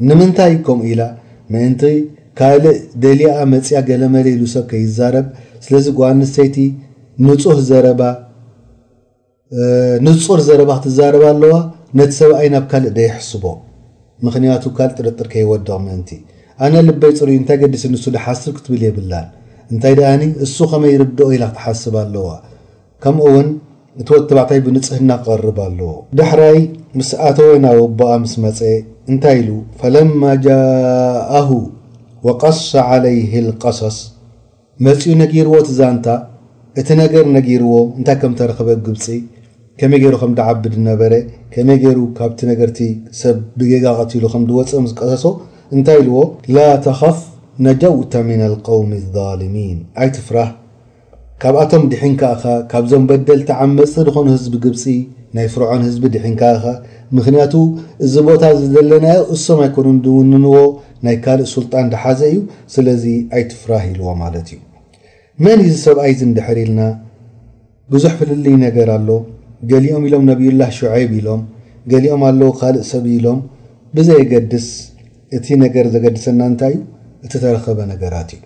ንምንታይ 0.09 0.53
ከምኡ 0.65 0.85
ኢላ 0.91 1.01
ምእንቲ 1.53 1.81
ካልእ 2.39 2.77
ደሊኣ 3.03 3.33
መፅኣ 3.53 3.69
ገለመለሉ 3.89 4.41
ሰብ 4.53 4.63
ከይዛረብ 4.69 5.25
ስለዚ 5.65 5.87
ጓንስተይቲ 5.97 6.55
ንፁር 10.07 10.39
ዘረባ 10.47 10.71
ክትዛረብ 10.79 11.23
ኣለዋ 11.31 11.53
ነቲ 11.99 12.11
ሰብኣይ 12.21 12.47
ናብ 12.55 12.65
ካልእ 12.71 12.91
ደየሕስቦ 12.97 13.43
ምክንያቱ 14.27 14.63
ካልእ 14.77 14.95
ጥርጥር 14.99 15.27
ከይወድቕ 15.33 15.69
ምእንቲ 15.85 16.09
ኣነ 16.65 16.73
ልበይ 16.87 17.11
ፅሩእ 17.19 17.37
እንታይ 17.41 17.57
ገዲስ 17.63 17.83
ንሱ 17.93 18.05
ድሓስብ 18.15 18.53
ክትብል 18.57 18.81
የብላን 18.87 19.27
እንታይ 19.73 19.93
ድኣኒ 19.99 20.23
እሱ 20.45 20.57
ከመይ 20.71 20.91
ይርድኦ 20.95 21.27
ኢላ 21.35 21.43
ክትሓስብ 21.51 21.93
ኣለዋከምኡውን 22.05 23.47
እቲወ 24.01 24.17
ተባዕታይ 24.29 24.59
ብንፅህና 24.65 25.11
ክቀርብ 25.23 25.57
ኣለዎ 25.65 25.89
ዳሕራይ 26.19 26.57
ምስ 26.99 27.09
ኣተወና 27.29 27.65
ወቦኣ 27.79 28.11
ምስ 28.23 28.33
መፀ 28.45 28.59
እንታይ 29.11 29.35
ኢሉ 29.41 29.49
ፈለማ 29.79 30.21
ጃአሁ 30.45 31.49
ቀሶ 32.43 32.71
ለይ 33.03 33.17
ቀሰስ 33.63 33.97
መፅኡ 34.87 35.11
ነጊርዎ 35.23 35.53
ት 35.67 35.75
ዛንታ 35.79 36.07
እቲ 36.81 36.89
ነገር 37.03 37.25
ነጊርዎ 37.37 37.75
እንታይ 37.97 38.17
ከም 38.21 38.33
ተረክበ 38.39 38.69
ግብፂ 38.87 39.05
ከመይ 39.81 39.99
ገይሩ 40.05 40.13
ከም 40.23 40.33
ዳዓቢ 40.39 40.63
ዝነበረ 40.77 41.13
ከመይ 41.53 41.77
ገይሩ 41.83 41.99
ካብቲ 42.17 42.39
ነገርቲ 42.51 42.79
ሰብ 43.21 43.37
ብጌጋ 43.59 43.85
ቀትሉ 43.99 44.23
ከም 44.33 44.43
ድወፅእ 44.49 44.81
ምስ 44.87 44.93
ቀሰሶ 45.01 45.25
እንታይ 45.75 45.99
ኢልዎ 46.03 46.17
ላ 46.57 46.65
ተኸፍ 46.87 47.19
ነጀውተ 47.67 48.13
ምና 48.29 48.43
قውሚ 48.69 48.91
ظልሚን 49.15 49.79
ኣይ 50.01 50.09
ት 50.15 50.25
ፍራህ 50.27 50.51
ካብኣቶም 51.43 51.81
ድሒንካእኻ 51.91 52.43
ካብዞም 52.71 53.05
በደልቲዓ 53.07 53.57
መፅ 53.77 53.93
ዝኾኑ 54.07 54.25
ህዝቢ 54.33 54.53
ግብፂ 54.65 54.83
ናይ 55.37 55.47
ፍርዖን 55.53 55.81
ህዝቢ 55.87 56.03
ድሒንካኻ 56.13 56.63
ምክንያቱ 57.17 57.53
እዚ 58.05 58.13
ቦታ 58.27 58.43
ዝዘለናዮ 58.59 59.17
እሶም 59.35 59.59
ኣይኮኑ 59.65 59.87
ውንንዎ 60.19 60.53
ናይ 61.07 61.15
ካልእ 61.25 61.49
ሱልጣን 61.55 61.87
ዝሓዘ 61.93 62.21
እዩ 62.29 62.37
ስለዚ 62.75 63.03
ኣይትፍራህ 63.39 63.83
ኢልዎ 63.89 64.07
ማለት 64.23 64.47
እዩ 64.53 64.61
መን 65.45 65.57
እዩዚ 65.65 65.75
ሰብኣይዚ 65.87 66.19
ንድሕር 66.31 66.59
ኢልና 66.63 66.81
ብዙሕ 67.95 68.13
ፍልል 68.21 68.45
ነገር 68.65 68.89
ኣሎ 68.97 69.09
ገሊኦም 69.73 70.05
ኢሎም 70.11 70.23
ነብዩላህ 70.31 70.71
ሸዓይብ 70.79 71.11
ኢሎም 71.19 71.43
ገሊኦም 71.93 72.23
ኣለው 72.29 72.51
ካልእ 72.61 72.85
ሰብ 72.93 73.03
ኢሎም 73.17 73.41
ብዘየገድስ 73.97 74.69
እቲ 75.39 75.47
ነገር 75.65 75.85
ዘገድሰና 75.97 76.39
እንታይ 76.53 76.75
እዩ 76.77 76.83
እቲ 77.27 77.33
ተረኸበ 77.45 77.79
ነገራት 77.93 78.31
እዩ 78.37 78.41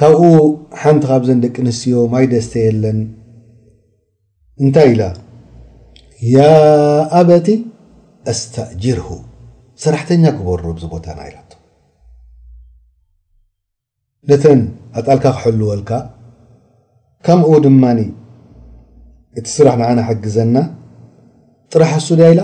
ካብኡ 0.00 0.20
ሓንቲ 0.80 1.02
ካብ 1.10 1.22
ዘን 1.28 1.38
ደቂ 1.42 1.54
ኣንስትዮ 1.62 1.98
ማይ 2.12 2.24
ደስተ 2.32 2.52
የለን 2.64 2.98
እንታይ 4.62 4.88
ኢላ 4.94 5.02
ያ 6.32 6.36
ኣበቲ 7.20 7.48
ኣስተእጅርሁ 8.32 9.08
ሰራሕተኛ 9.84 10.24
ክበሮ 10.36 10.62
ዝቦታና 10.82 11.18
ኢላቶ 11.28 11.50
ነተን 14.30 14.60
ኣጣልካ 14.98 15.24
ክሕልወልካ 15.36 15.90
ካምኡ 17.26 17.50
ድማኒ 17.66 18.00
እቲ 19.38 19.46
ስራሕ 19.56 19.74
ንዓና 19.82 20.00
ሓግዘና 20.08 20.56
ጥራሕ 21.72 21.92
ኣሱ 22.00 22.08
ድ 22.20 22.30
ኢላ 22.32 22.42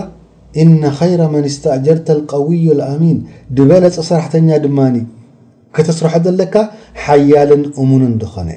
እነ 0.61 0.81
ኸይረ 0.99 1.21
መን 1.35 1.45
እስተእጀርተ 1.51 2.09
ቀውዩ 2.31 2.65
ኣሚን 2.93 3.19
ድበለፀ 3.57 3.95
ሰራሕተኛ 4.11 4.49
ድማኒ 4.65 4.97
ከተስርሐት 5.75 6.23
ዘለካ 6.27 6.55
ሓያልን 7.03 7.63
እሙንን 7.81 8.11
ድኾነ 8.21 8.49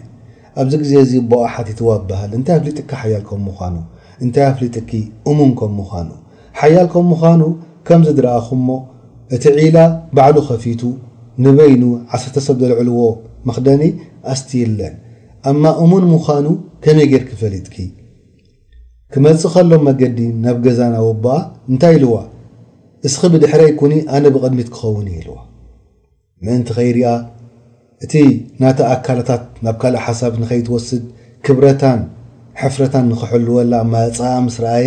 ኣብዚ 0.61 0.75
ግዜ 0.83 0.93
እዚ 1.05 1.13
ቦኣ 1.31 1.43
ሓቲትዎ 1.55 1.89
በሃል 2.11 2.31
እንታይ 2.39 2.55
ኣፍሊጥካ 2.61 2.91
ሓያል 3.03 3.23
ከም 3.29 3.41
ምዃኑ 3.47 3.77
እንታይ 4.25 4.45
ኣፍሊጥኪ 4.51 4.91
እሙን 5.31 5.51
ከም 5.61 5.73
ምዃኑ 5.79 6.09
ሓያል 6.61 6.89
ከም 6.93 7.07
ምዃኑ 7.13 7.43
ከምዚ 7.89 8.11
ድረኣኹ 8.19 8.49
ሞ 8.69 8.77
እቲ 9.37 9.45
ዒላ 9.59 9.79
ባዕሉ 10.17 10.37
ከፊቱ 10.49 10.83
ንበይኑ 11.45 11.83
ዓሰርተሰብ 12.17 12.57
ዘልዕልዎ 12.63 13.01
መክደኒ 13.49 13.83
ኣስትይለን 14.35 14.95
ኣማ 15.51 15.63
እሙን 15.85 16.05
ምዃኑ 16.13 16.47
ከመይ 16.85 17.07
ጌይር 17.13 17.25
ክፈሊጥኪ 17.31 17.77
ክመፅእ 19.15 19.53
ከሎም 19.55 19.83
መገዲ 19.89 20.19
ናብ 20.45 20.57
ገዛናዊ 20.67 21.05
ኣቦኣ 21.15 21.37
እንታይ 21.73 21.93
ኢልዋ 21.99 22.15
እስኪ 23.07 23.23
ብድሕረይ 23.35 23.71
ኩ 23.81 23.89
ኣነ 24.17 24.25
ብቐድሚት 24.35 24.69
ክኸውን 24.75 25.07
ኢልዎ 25.19 25.37
ምእንቲ 26.45 26.69
ኸይድኣ 26.77 27.07
እቲ 28.05 28.15
ናተ 28.63 28.79
ኣካላታት 28.95 29.43
ናብ 29.65 29.77
ካልእ 29.83 30.03
ሓሳብ 30.07 30.33
ንከይትወስድ 30.41 31.03
ክብረታን 31.47 32.01
ሕፍረታን 32.63 33.05
ንክሕልወላ 33.11 33.73
ማፃምስ 33.93 34.57
ረኣየ 34.65 34.87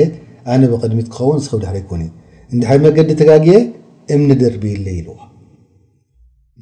ኣነ 0.54 0.62
ብቅድሚት 0.74 1.08
ክኸውን 1.14 1.42
ዚክብ 1.46 1.60
ድሕሪ 1.64 1.76
ኣይኮንእዩ 1.82 2.10
እንድሕ 2.54 2.70
መገዲ 2.86 3.10
ተጋጊየ 3.22 3.58
እምኒ 4.14 4.30
ደርቢ 4.44 4.64
ኢለ 4.76 4.88
ኢልዋ 5.00 5.18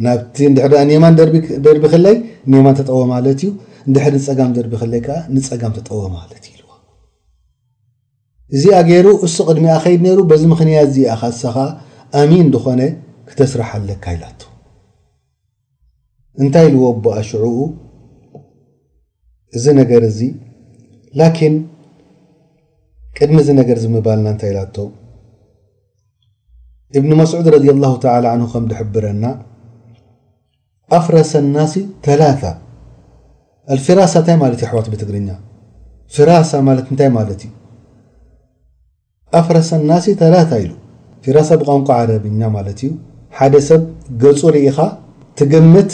ናብቲ 0.05 0.35
ንድሕሪ 0.53 0.73
ኒማን 0.91 1.13
ደርቢ 1.67 1.83
ክለይ 1.93 2.15
ንማን 2.53 2.75
ተጠወ 2.79 3.01
ማለት 3.13 3.39
እዩ 3.43 3.51
እንድሕሪ 3.87 4.13
ንፀጋም 4.21 4.51
ደርቢ 4.57 4.73
ኽለይ 4.81 5.01
ከዓ 5.07 5.19
ንፀጋም 5.35 5.73
ተጠወ 5.77 6.01
ማለት 6.17 6.43
እዩ 6.47 6.51
ኢልዋ 6.57 6.69
እዚኣገይሩ 8.57 9.07
እሱ 9.27 9.35
ቅድሚኣ 9.51 9.75
ከይድ 9.85 10.01
ነይሩ 10.07 10.19
በዚ 10.31 10.43
ምክንያት 10.55 10.87
እዚኣእሳ 10.91 11.41
ኸዓ 11.57 11.65
ኣሚን 12.23 12.47
ድኾነ 12.55 12.81
ክተስራሓለካ 13.31 14.05
ኢላቱ 14.17 14.41
እንታይ 16.41 16.67
ዝወ 16.73 16.83
ኣቦኣ 16.93 17.15
ሽዑኡ 17.29 17.53
እዚ 19.57 19.65
ነገር 19.79 20.01
እዚ 20.09 20.19
ላኪን 21.19 21.55
ቅድሚ 23.17 23.37
እዚ 23.43 23.49
ነገር 23.59 23.77
ዝምባልና 23.83 24.27
እንታይ 24.33 24.49
ኢላቶ 24.53 24.75
እብኒ 26.97 27.11
መስዑድ 27.21 27.47
ረ 27.53 27.57
ላሁ 27.83 27.93
ተ 28.03 28.13
ን 28.39 28.43
ከም 28.51 28.65
ዝሕብረና 28.71 29.23
ኣፍረሰ 30.97 31.31
ናሲ 31.55 31.73
ላ 32.21 32.27
ፊራሳ 33.85 34.13
እንታይ 34.21 34.37
ማለት 34.43 34.59
እዩ 34.61 34.65
ኣሕዋት 34.69 34.87
ብትግርኛ 34.91 35.29
ፊራሳ 36.17 36.51
ማለት 36.67 36.85
እንታይ 36.91 37.09
ማለት 37.17 37.41
እዩ 37.47 37.51
ኣፍረሰ 39.39 39.69
ናሲ 39.93 40.05
ላታ 40.33 40.51
ኢሉ 40.65 40.73
ፊራሳ 41.23 41.49
ብቋንቋ 41.63 41.89
ዓረብኛ 42.01 42.41
ማለት 42.57 42.79
እዩ 42.85 42.91
ሓደ 43.39 43.55
ሰብ 43.69 43.81
ገፁ 44.21 44.41
ርኢኻ 44.55 44.77
ትገምት 45.39 45.91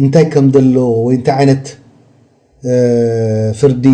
እንታይ 0.00 0.24
ከም 0.32 0.46
ዘሎ 0.54 0.76
ወይ 1.06 1.14
እንታይ 1.18 1.34
ዓይነት 1.42 1.66
ፍርዲ 3.60 3.84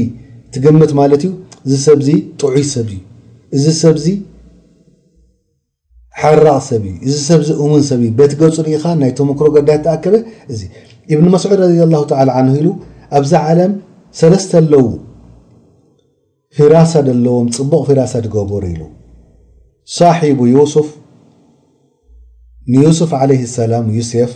ትግምት 0.55 0.91
ማለት 1.01 1.23
እዩ 1.27 1.31
እዚ 1.69 1.75
ሰብዚ 1.89 2.09
ጥዑይ 2.41 2.65
ሰብ 2.75 2.89
እዚ 3.57 3.65
ሰብዚ 3.85 4.07
ሓርራቕ 6.21 6.61
ሰብእዩ 6.69 6.93
እዚ 7.09 7.15
ሰብዚ 7.31 7.49
እሙን 7.63 7.83
ሰብእዩ 7.91 8.11
በት 8.19 8.33
ገፁ 8.41 8.55
ኢኻ 8.75 8.85
ናይቶም 9.01 9.31
ክሮ 9.39 9.49
ገዳ 9.57 9.69
ተኣከበ 9.85 10.15
እዚ 10.53 10.61
እብኒ 11.13 11.27
መስዑድ 11.35 11.53
ረ 11.63 11.67
ላሁ 11.95 12.03
ታላ 12.11 12.31
ን 12.47 12.55
ኢሉ 12.61 12.69
ኣብዛ 13.19 13.33
ዓለም 13.51 13.73
ሰለስተ 14.21 14.53
ኣለዉ 14.61 14.87
ፊራሳ 16.59 16.93
ዘለዎም 17.09 17.49
ፅቡቅ 17.57 17.87
ራሳ 18.01 18.13
ዝገብሩ 18.27 18.63
ኢሉ 18.73 18.83
ሳሒቡ 19.97 20.41
ዩስፍ 20.55 20.89
ንዩስፍ 22.75 23.11
ዓለ 23.21 23.31
ሰላም 23.59 23.85
ዩሴፍ 23.99 24.33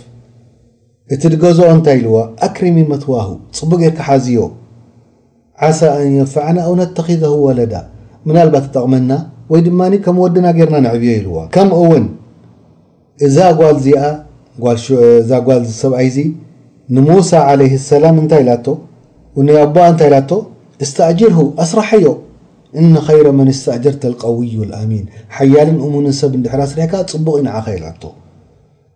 እቲ 1.14 1.22
ድገዞኦ 1.32 1.68
እንታይ 1.74 1.96
ኢዋ 2.06 2.16
ኣክሪሚ 2.46 2.76
መትዋሁ 2.90 3.28
ፅቡቅ 3.58 3.78
ጌርካ 3.82 4.00
ሓዝዮ 4.08 4.36
ሓሳ 5.62 5.80
ን 6.06 6.10
يንፋዕና 6.18 6.58
ው 6.70 6.74
ነተኺዘ 6.80 7.22
ወለዳ 7.44 7.74
ና 8.36 8.36
ባ 8.54 8.56
ተጠቕመና 8.64 9.12
ወይ 9.52 9.60
ድማ 9.66 9.80
ከም 10.04 10.16
ወድና 10.24 10.46
ርና 10.66 10.76
ንዕብዮ 10.84 11.10
ይዋ 11.24 11.36
ከምውን 11.54 12.04
እዛ 13.26 13.36
ጓል 13.60 13.76
እዚ 15.22 15.30
ጓል 15.48 15.64
ሰብኣዚ 15.80 16.16
ንሙሳ 16.94 17.30
ሰላም 17.90 18.16
እታይ 18.22 18.44
ኣቦ 18.54 18.66
እታይ 19.40 20.10
እስተእጅርሁ 20.84 21.40
ኣስራሐዮ 21.62 22.06
እን 22.80 22.92
ይረመን 23.18 23.48
ስተእጀርة 23.58 24.02
لቀውዩ 24.12 24.52
اኣሚን 24.76 25.04
ሓያልን 25.36 25.78
እሙን 25.86 26.04
ሰብ 26.20 26.32
ድሕራ 26.44 26.60
ስረሕ 26.70 26.92
ፅቡቕ 27.12 27.34
ኢ 27.40 27.44
ዓኸ 27.58 27.66
የ 27.78 27.82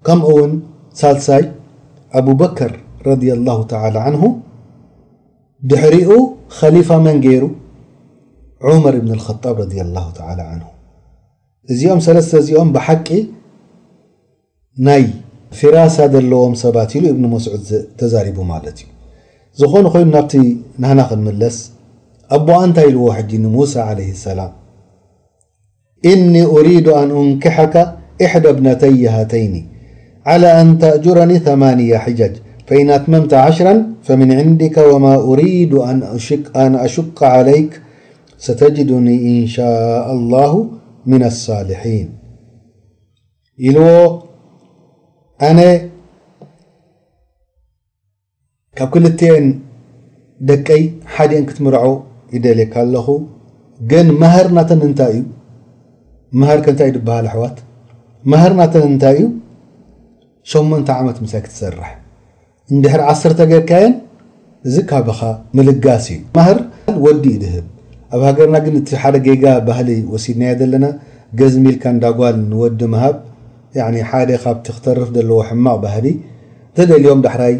ከምውን 0.06 0.52
ሳሳይ 1.00 1.42
ኣبበከር 2.18 2.72
ረ 3.08 3.10
لله 3.36 3.58
تى 3.70 3.84
ንه 4.14 4.22
ድሕሪኡ 5.70 6.10
ከሊፋ 6.56 6.88
መን 7.04 7.18
ገይሩ 7.24 7.44
ዑመር 8.68 8.94
እብን 9.00 9.12
الخጣብ 9.18 9.56
ረ 9.62 9.72
لله 9.88 10.04
ه 10.08 10.60
እዚኦም 11.72 12.00
ሰለስተ 12.06 12.32
እዚኦም 12.42 12.70
ብሓቂ 12.76 13.08
ናይ 14.86 15.04
ፊራሳ 15.58 15.96
ዘለዎም 16.14 16.54
ሰባት 16.62 16.90
ኢሉ 16.98 17.04
እብኒ 17.12 17.24
መስዑድ 17.34 17.68
ተዛሪቡ 18.00 18.38
ማለት 18.52 18.76
እዩ 18.82 18.86
ዝኾኑ 19.60 19.84
ኮይኑ 19.94 20.08
ናብቲ 20.16 20.34
ናና 20.84 20.98
ክንምለስ 21.10 21.56
ኣቦኣ 22.36 22.58
እንታይ 22.68 22.88
ኢ 23.04 23.10
ሕጂ 23.18 23.30
ንሙሳ 23.44 23.74
عለ 23.90 23.98
اሰላም 24.14 24.52
እኒ 26.12 26.34
أሪዱ 26.56 26.86
ኣን 27.00 27.10
أንክሐካ 27.22 27.74
እሕዳ 28.24 28.44
ብነተየሃተይኒ 28.58 29.54
على 30.30 30.60
أن 30.60 30.78
تأجرني 30.78 31.38
ثمانية 31.38 31.98
حجاج 31.98 32.34
فإن 32.66 32.90
أتممة 32.90 33.28
ع0ا 33.44 33.74
فمن 34.06 34.32
عندك 34.38 34.76
وما 34.78 35.14
أريد 35.14 35.72
أن 36.62 36.74
أشق 36.86 37.18
عليك 37.24 37.72
ستجدني 38.38 39.14
إن 39.42 39.46
شاء 39.46 40.12
الله 40.16 40.70
من 41.06 41.22
الصالحين 41.30 42.08
أ 43.68 43.70
كلت 48.92 49.20
ح 51.14 51.16
كتمرع 51.48 51.82
يلل 52.34 52.60
ن 54.06 54.06
مهر 54.20 54.46
م 54.54 54.60
كن 56.66 56.76
هلحو 57.10 57.42
مهر 58.30 58.52
ن 58.58 58.92
8መ 60.52 60.88
ዓመት 61.02 61.18
ምሳይ 61.24 61.40
ክትሰርሕ 61.44 61.88
እንድሕር 62.74 63.02
ዓ0ተ 63.12 63.40
ገርካየን 63.52 63.92
እዚ 64.68 64.74
ካበኻ 64.90 65.20
ምልጋስ 65.56 66.06
እዩ 66.14 66.46
ርወዲ 66.94 67.24
ዩድህብ 67.34 67.66
ኣብ 68.16 68.20
ሃገርና 68.28 68.56
ግን 68.64 68.74
እቲ 68.80 68.88
ሓደ 69.02 69.16
ጌጋ 69.26 69.44
ባህሊ 69.68 69.88
ወሲድናዮ 70.12 70.52
ዘለና 70.60 70.86
ገዝ 71.38 71.54
ሚ 71.62 71.64
ኢልካ 71.72 71.84
እንዳጓል 71.96 72.36
ንወዲ 72.50 72.80
ምሃብ 72.94 73.16
ሓደ 74.10 74.30
ካብቲ 74.42 74.66
ክተርፍ 74.76 75.08
ዘለዎ 75.16 75.38
ሕማቅ 75.48 75.76
ባህሊ 75.84 76.06
ዘደልዮም 76.78 77.20
ዳሕራይ 77.26 77.54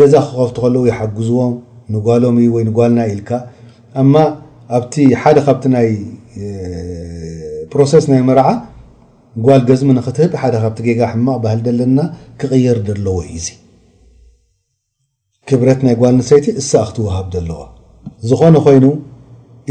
ገዛ 0.00 0.14
ክኸፍቲ 0.28 0.56
ከለዉ 0.64 0.84
ይሓግዝዎም 0.90 1.52
ንጓሎምእዩ 1.94 2.48
ወይ 2.56 2.64
ንጓልና 2.68 3.00
ኢልካ 3.14 3.30
ኣማ 4.02 4.14
ኣብቲ 4.78 4.94
ሓደ 5.22 5.36
ካብቲ 5.48 5.64
ናይ 5.74 5.88
ፕሮሰስ 7.72 8.04
ናይ 8.12 8.22
መርዓ 8.28 8.46
ጓል 9.46 9.60
ገዝሚ 9.68 9.88
ንክትህብ 9.96 10.32
ሓደ 10.40 10.54
ካብቲ 10.62 10.78
ገጋ 10.86 11.00
ሕማቅ 11.12 11.36
ባህል 11.44 11.60
ዘለና 11.66 11.98
ክቕየር 12.40 12.76
ዘለዎ 12.88 13.16
እዩዚ 13.28 13.46
ክብረት 15.48 15.80
ናይ 15.86 15.94
ጓል 16.00 16.14
ንሰይቲ 16.18 16.46
እሳ 16.60 16.70
ክትውሃብ 16.88 17.26
ዘለዎ 17.34 17.60
ዝኾነ 18.30 18.56
ኮይኑ 18.66 18.84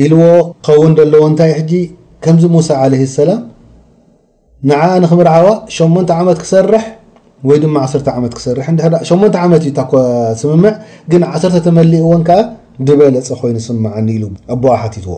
ኢልዎ 0.06 0.22
ከውን 0.68 0.92
ዘለዎ 1.00 1.22
እንታይ 1.32 1.52
ሕጂ 1.60 1.72
ከምዚ 2.26 2.44
ሙሳ 2.56 2.70
ለ 2.94 3.00
ሰላም 3.20 3.42
ንዓ 4.72 4.82
ንክምርሓዋ 5.04 5.48
8 5.78 6.14
ዓመት 6.20 6.38
ክሰርሕ 6.44 6.84
ወይ 7.50 7.58
ድማ 7.64 7.78
ዓ 7.86 8.02
ዓመት 8.18 8.34
ክሰርሕ 8.40 8.68
8 9.12 9.40
ዓመት 9.46 9.64
ዩ 9.70 9.72
ስምምዕ 10.42 10.74
ግን 11.14 11.24
ዓተ 11.36 11.44
ተመሊእዎን 11.68 12.22
ከዓ 12.30 12.42
ድበለፀ 12.90 13.30
ኮይኑ 13.44 13.58
ስምዓኒ 13.70 14.08
ኢሉ 14.18 14.24
ኣቦ 14.56 14.64
ሓቲትዎ 14.84 15.18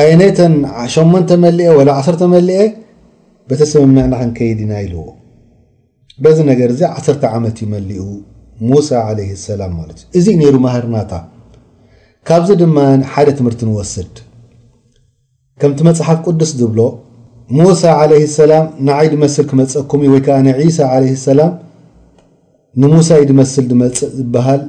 ኣይነተን 0.00 0.52
8 0.94 1.30
መሊአ 1.44 1.68
ወላ 1.78 1.88
ዓሰተ 2.00 2.20
መሊአ 2.32 2.58
በተ 3.50 3.60
ስምምዕና 3.70 4.14
ክንከይድ 4.20 4.58
ኢና 4.64 4.72
ኢልዎ 4.84 5.02
በዚ 6.24 6.38
ነገር 6.50 6.68
እዚ 6.74 6.82
ዓርተ 6.96 7.22
ዓመት 7.38 7.56
ይመሊኡ 7.64 8.02
ሙሳ 8.70 8.90
ለ 9.18 9.26
ሰላም 9.48 9.72
ማለት 9.78 9.98
እዩ 10.00 10.16
እዚ 10.18 10.26
ነይሩ 10.40 10.54
ማሃርናታ 10.66 11.12
ካብዚ 12.28 12.50
ድማ 12.62 12.78
ሓደ 13.12 13.28
ትምህርቲ 13.38 13.60
ንወስድ 13.70 14.12
ከምቲ 15.62 15.80
መፅሓፍ 15.88 16.18
ቅዱስ 16.26 16.52
ዝብሎ 16.60 16.80
ሙሳ 17.60 17.84
ለ 18.10 18.20
ሰላም 18.38 18.66
ንዓይ 18.88 19.08
ድመስል 19.14 19.46
ክመፀኩምዩ 19.52 20.10
ወይ 20.14 20.22
ከዓ 20.26 20.36
ዒሳ 20.60 20.80
ለ 21.04 21.08
ሰላም 21.28 21.52
ንሙሳ 22.84 23.10
ዩ 23.20 23.24
ድመስል 23.32 23.66
ዝመፅእ 23.72 24.00
ዝበሃል 24.18 24.62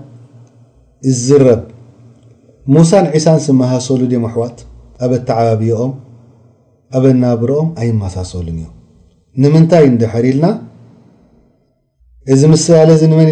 እዝ 1.11 1.25
ረብ 1.47 1.61
ሙሳን 2.77 3.07
ዒሳን 3.17 3.39
ስምሃሰሉ 3.49 4.01
ድ 4.11 4.15
ኣኣሕዋት 4.21 4.57
ኣ 5.03 5.07
ተዓባቢዮኦም 5.27 5.91
ኣበ 6.97 7.03
ናብሮኦም 7.23 7.67
ኣይመሳሰሉን 7.81 8.57
እዩ 8.62 8.67
ንምንታይ 9.43 9.85
ንድሕሪ 9.93 10.25
ኢልና 10.31 10.45
እዚ 12.33 12.41
ም 12.51 12.55
መ 13.19 13.27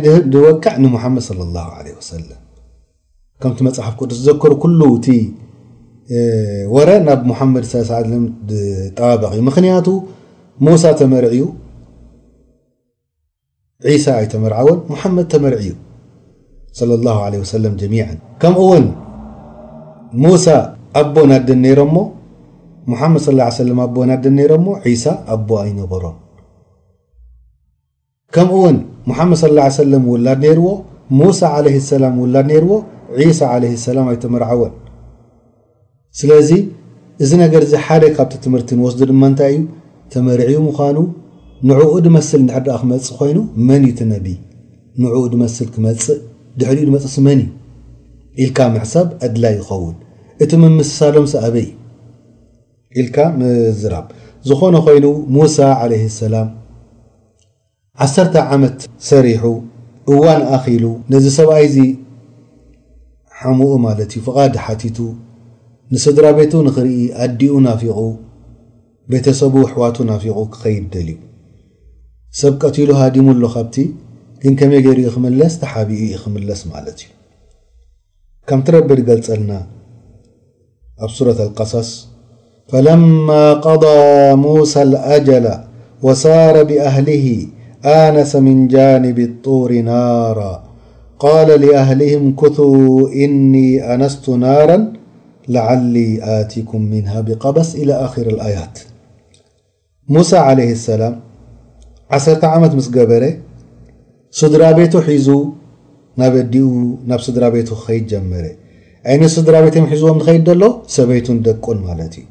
ወክዕ 0.48 0.74
ንሙሓመድ 0.84 1.24
ص 1.30 1.32
ላه 1.56 1.68
ሰም 2.12 2.24
ከምቲ 3.42 3.60
መፅሓፍ 3.68 3.94
ቅዱስ 4.02 4.18
ዝዘክሩ 4.22 4.52
ኩሉ 4.64 4.80
እቲ 4.98 5.08
ወረ 6.76 6.90
ናብ 7.08 7.26
ሓመድ 7.40 7.66
ሳ 7.72 8.04
ጠባበ 8.98 9.24
እዩ 9.36 9.42
ምክንያቱ 9.50 9.88
ሙሳ 10.66 10.84
ተመርዕዩ 11.02 11.42
ሳ 14.06 14.16
ኣይ 14.22 14.26
ተመርዓወን 14.34 14.80
ሓመድ 15.02 15.28
ተመርዕ 15.34 15.60
እዩ 15.66 15.74
ሰም 17.52 17.76
ጀሚ 17.84 17.94
ከምኡውን 18.42 18.86
ሙሳ 20.24 20.46
ኣቦ 21.00 21.16
ናደን 21.32 21.60
ነይሮምሞ 21.64 21.98
ሙሓመድ 22.92 23.22
ስ 23.26 23.34
ሰለም 23.62 23.80
ኣቦ 23.86 23.96
ናደን 24.10 24.34
ነይሮምሞ 24.40 24.70
ዒሳ 24.92 25.04
ኣቦ 25.34 25.50
ኣይነበሮም 25.64 26.16
ከምኡ 28.36 28.54
እውን 28.60 28.78
ሙሓመድ 29.10 29.38
ስ 29.42 29.50
ላ 29.58 29.66
ሰለም 29.82 30.04
ውላድ 30.14 30.40
ነይርዎ 30.46 30.68
ሙሳ 31.20 31.40
ዓለ 31.58 31.66
ሰላም 31.92 32.16
ውላድ 32.24 32.46
ነይርዎ 32.54 32.78
ዒሳ 33.26 33.40
ዓለ 33.56 33.64
ሰላም 33.86 34.08
ኣይተመርዓወን 34.14 34.74
ስለዚ 36.22 36.50
እዚ 37.26 37.32
ነገር 37.44 37.62
እዚ 37.68 37.74
ሓደ 37.86 38.04
ካብቲ 38.18 38.34
ትምህርቲ 38.46 38.70
ንወስዱ 38.80 39.00
ድማ 39.12 39.24
እንታይ 39.32 39.54
እዩ 39.58 39.62
ተመርዒኡ 40.16 40.60
ምዃኑ 40.70 40.98
ንዕኡ 41.70 41.92
ድመስል 42.08 42.42
ንሕድረኣ 42.48 42.78
ክመፅእ 42.82 43.16
ኮይኑ 43.22 43.38
መን 43.68 43.84
እዩ 43.86 43.92
እቲነቢ 43.94 44.28
ንዕኡ 45.04 45.24
ድመስል 45.36 45.70
ክመፅእ 45.76 46.20
ድሕሪኡ 46.60 46.84
ድመፅእሲ 46.90 47.18
መን 47.30 47.40
እዩ 47.46 47.50
ኢልካ 48.46 48.58
መሕሳብ 48.76 49.08
አድላይ 49.28 49.56
ይኸውን 49.62 49.96
እቲ 50.44 50.52
ምምስሳሎም 50.62 51.24
ሰኣበይ 51.32 51.66
ኢልካ 53.02 53.18
ምዝራብ 53.38 54.08
ዝኾነ 54.50 54.76
ኮይኑ 54.86 55.06
ሙሳ 55.36 55.58
ዓለ 55.84 55.92
ሰላም 56.22 56.50
ዓሰርተ 58.06 58.36
ዓመት 58.56 58.78
ሰሪሑ 59.10 59.44
እዋን 60.14 60.42
ኣኺሉ 60.58 60.84
ነዚ 61.14 61.26
ሰብኣይዚ 61.38 61.78
ሓሙኡ 63.40 63.72
ማለት 63.86 64.12
እዩ 64.14 64.22
ፍቓድ 64.28 64.54
ሓቲቱ 64.66 64.98
ንስድራ 65.94 66.26
ቤቱ 66.40 66.54
ንኽርኢ 66.68 67.00
ኣዲኡ 67.26 67.54
ናፊቑ 67.68 68.00
ቤተሰቡ 69.14 69.54
ኣሕዋቱ 69.70 69.98
ናፊቑ 70.12 70.38
ክኸይድ 70.54 70.86
ደልዩ 70.96 71.18
ሰብ 72.42 72.54
ቀቲሉ 72.64 72.90
ሃዲሙ 73.02 73.28
ኣሎ 73.36 73.44
ካብቲ 73.56 73.76
ግን 74.44 74.54
ከመይ 74.60 74.82
ገይሩ 74.88 75.00
ክምለስ 75.16 75.54
ተሓቢኡ 75.64 76.02
ይክምለስ 76.14 76.62
ማለት 76.74 76.98
እዩ 77.06 77.12
ከምትረብድ 78.50 79.00
ገልፀልና 79.10 79.52
صورة 81.06 81.44
القصص 81.44 82.08
فلما 82.68 83.54
قضى 83.54 84.36
موسى 84.36 84.82
الأجل 84.82 85.54
وصار 86.02 86.64
بأهله 86.64 87.48
آنس 87.86 88.36
من 88.36 88.68
جانب 88.68 89.20
الطور 89.20 89.74
نارا 89.74 90.64
قال 91.20 91.62
لأهلهم 91.62 92.36
كثوا 92.36 93.10
إني 93.10 93.94
أنست 93.94 94.30
نارا 94.30 94.94
لعلي 95.50 96.20
آتيكم 96.22 96.82
منها 96.82 97.22
بقبص 97.22 97.76
إلى 97.76 97.94
آخر 97.94 98.28
الآيات 98.28 98.80
موسى 100.10 100.38
عليه 100.38 100.72
السلام 100.72 101.20
عسرت 102.12 102.44
عمة 102.44 102.76
مسجبر 102.76 103.34
صدرابيته 104.32 105.02
حزو 105.02 105.52
نب 106.18 106.36
ن 107.08 107.18
صدرابيت 107.18 107.74
خيجم 107.74 108.24
ዓይነሱ 109.12 109.32
ስድራ 109.40 109.58
ቤትም 109.64 109.86
ሒዝቦም 109.92 110.18
ንከይድ 110.20 110.42
ዘሎ 110.50 110.64
ሰበይቱን 110.94 111.38
ደቁን 111.46 111.78
ማለት 111.90 112.14
እዩ 112.22 112.26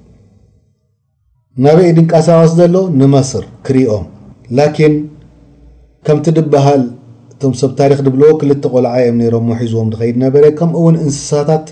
ናበኢ 1.64 1.90
ድንቃሰባስ 1.98 2.50
ዘሎ 2.58 2.74
ንመስር 3.00 3.44
ክሪኦም 3.66 4.04
ላኪን 4.56 4.94
ከምቲ 6.08 6.26
ድበሃል 6.38 6.82
እቶም 7.32 7.54
ሰብ 7.60 7.70
ታሪክ 7.80 8.00
ድብልዎ 8.06 8.28
ክልተ 8.42 8.64
ቆልዓ 8.74 8.92
ዮም 9.04 9.16
ነሮምሞ 9.22 9.50
ሒዝቦም 9.62 9.88
ንከይድነበረ 9.92 10.44
ከምኡውን 10.58 10.98
እንስሳታት 11.04 11.66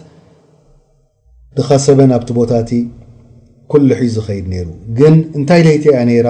ድኸሰበን 1.59 2.13
ኣብቲ 2.19 2.31
ቦታእቲ 2.41 2.71
ኩሉሒዩ 3.73 4.11
ዝኸይድ 4.17 4.47
ነይሩ 4.55 4.67
ግን 5.01 5.15
እንታይ 5.39 5.61
ለይቲ 5.69 5.85
እያ 5.93 6.01
ነራ 6.11 6.29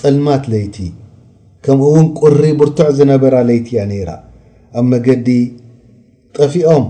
ፀልማት 0.00 0.44
ለይቲ 0.54 0.76
ከምኡእውን 1.64 2.06
ቁሪ 2.22 2.42
ብርቱዕ 2.60 2.90
ዝነበራ 3.00 3.34
ለይቲ 3.50 3.66
እያ 3.74 3.82
ነይራ 3.92 4.10
ኣብ 4.78 4.84
መገዲ 4.94 5.28
ጠፊኦም 6.36 6.84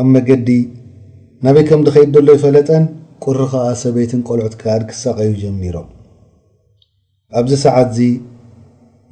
ኣብ 0.00 0.08
መገዲ 0.14 0.48
ናበይ 1.44 1.64
ከምዲከይድደሎ 1.68 2.28
ይፈለጠን 2.36 2.84
ቁሪ 3.24 3.38
ከዓ 3.52 3.64
ሰበይትን 3.80 4.20
ቆልዑት 4.28 4.54
ክኣድ 4.60 4.82
ክሳቀዩ 4.90 5.30
ጀሚሮም 5.40 5.88
ኣብዚ 7.38 7.52
ሰዓት 7.64 7.88
ዚ 7.96 8.06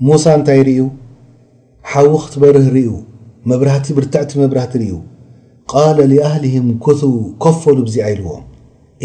ሙሳ 0.06 0.24
እንታይ 0.38 0.60
ርእ 0.68 0.78
ሓዊ 1.92 2.06
ክትበርህ 2.24 2.66
ርእ 2.76 2.88
መብራህቲ 3.52 3.86
ብርትዕቲ 3.98 4.32
መብራህቲ 4.42 4.72
ርእዩ 4.82 4.94
ቃለ 5.72 5.98
ሊኣህሊህም 6.12 6.68
ኩ 6.84 6.94
ኮፈሉ 7.44 7.76
ብዚ 7.88 7.96
ኣይልዎም 8.06 8.44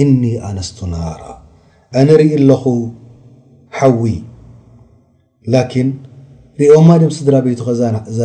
እኒ 0.04 0.22
ኣነስቱ 0.50 0.80
ናራ 0.94 1.22
ኣነርኢ 2.02 2.30
ኣለኹ 2.40 2.64
ሓዊ 3.80 4.04
ላኪን 5.56 5.90
ሪእማ 6.62 6.90
ድኦም 7.02 7.14
ስድራ 7.20 7.36
ቤቱ 7.48 7.60
ኸዛዛ 7.68 8.22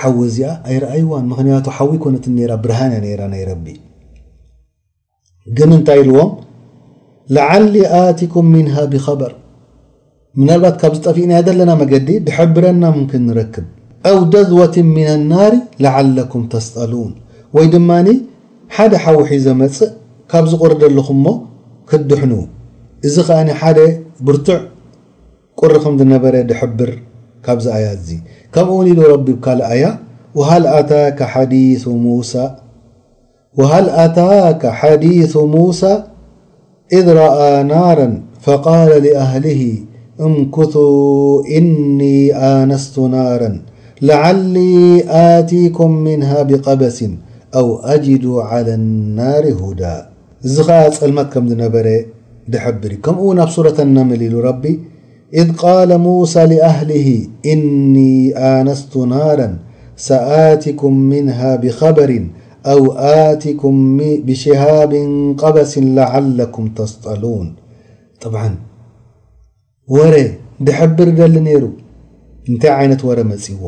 ሓዊ 0.00 0.18
እዚኣ 0.28 0.48
ኣይ 0.68 0.76
ረኣይዋን 0.82 1.24
ምክንያቱ 1.32 1.64
ሓዊ 1.76 1.92
ኮነትን 2.04 2.36
ራ 2.50 2.54
ብርሃን 2.64 2.92
ራ 3.20 3.22
ናይ 3.32 3.42
ረቢ 3.50 3.66
ግን 5.56 5.70
እንታይ 5.76 5.98
ኢልዎም 6.04 6.30
ላዓሊ 7.36 7.74
ኣትኩም 8.00 8.46
ምንሃ 8.54 8.76
ብኸበር 8.92 9.32
ምናልባት 10.40 10.76
ካብ 10.82 10.92
ዝጠፊእና 10.96 11.32
ዘለና 11.46 11.70
መገዲ 11.82 12.08
ድሕብረና 12.26 12.84
ምክን 12.98 13.22
ንረክብ 13.28 13.66
ኣው 14.10 14.18
ደዝዋትን 14.32 14.86
ምን 14.94 15.08
ኣናሪ 15.16 15.54
ላዓለኩም 15.84 16.42
ተስጠሉን 16.52 17.12
ወይ 17.56 17.66
ድማኒ 17.74 18.08
ሓደ 18.76 18.92
ሓዊሒ 19.04 19.32
ዘመፅእ 19.46 19.90
ካብ 20.32 20.44
ዝቑርድ 20.52 20.80
ኣለኹም 20.88 21.18
እሞ 21.18 21.26
ክትድሕንው 21.90 22.42
እዚ 23.06 23.16
ከዓኒ 23.28 23.48
ሓደ 23.62 23.78
ብርቱዕ 24.26 24.60
ቁሪ 25.60 25.74
ኹም 25.84 25.94
ዝነበረ 26.00 26.34
ድሕብር 26.50 26.90
ካብዚ 27.46 27.66
ኣያ 27.76 27.86
እዚ 27.98 28.08
كمون 28.52 28.86
له 28.96 29.02
ربي 29.12 29.32
بقل 29.40 29.60
أيا 29.62 29.92
وهل 30.34 30.66
أتاك 30.66 31.22
حديث 34.80 35.36
موسى 35.56 36.02
إذ 36.92 37.12
رأى 37.24 37.62
نارا 37.62 38.22
فقال 38.40 39.02
لأهله 39.06 39.78
امكثوا 40.20 41.42
إني 41.56 42.36
آنست 42.36 42.98
نارا 42.98 43.62
لعلي 44.02 45.04
آتيكم 45.38 45.90
منها 45.90 46.42
بقبس 46.42 47.04
أو 47.54 47.78
أجدو 47.94 48.40
على 48.40 48.74
النار 48.74 49.48
هدى 49.60 49.96
لمك 51.08 51.28
كمنبر 51.32 52.04
حبر 52.64 52.92
كمو 53.04 53.32
نب 53.38 53.48
صورة 53.56 53.74
النمل 53.86 54.22
له 54.32 54.38
رب 54.48 54.64
إذ 55.40 55.48
ቃال 55.60 55.90
موسى 56.06 56.42
لأهله 56.52 57.08
إن 57.52 57.64
آነስت 58.56 58.92
نارا 59.12 59.48
ሰኣتكም 60.08 60.92
منها 61.14 61.50
بخበር 61.62 62.10
أو 62.72 62.82
تكም 63.44 63.98
بሽهاب 64.26 64.92
قበس 65.40 65.72
لعلكም 65.98 66.64
ተصጠلون 66.78 67.46
طبع 68.22 68.42
ወሬ 69.94 70.14
ድحብር 70.66 71.08
ደሊ 71.20 71.34
ነይሩ 71.48 71.64
እንታይ 72.48 72.70
عይነት 72.78 73.00
ወረ 73.08 73.18
መፂዎ 73.32 73.62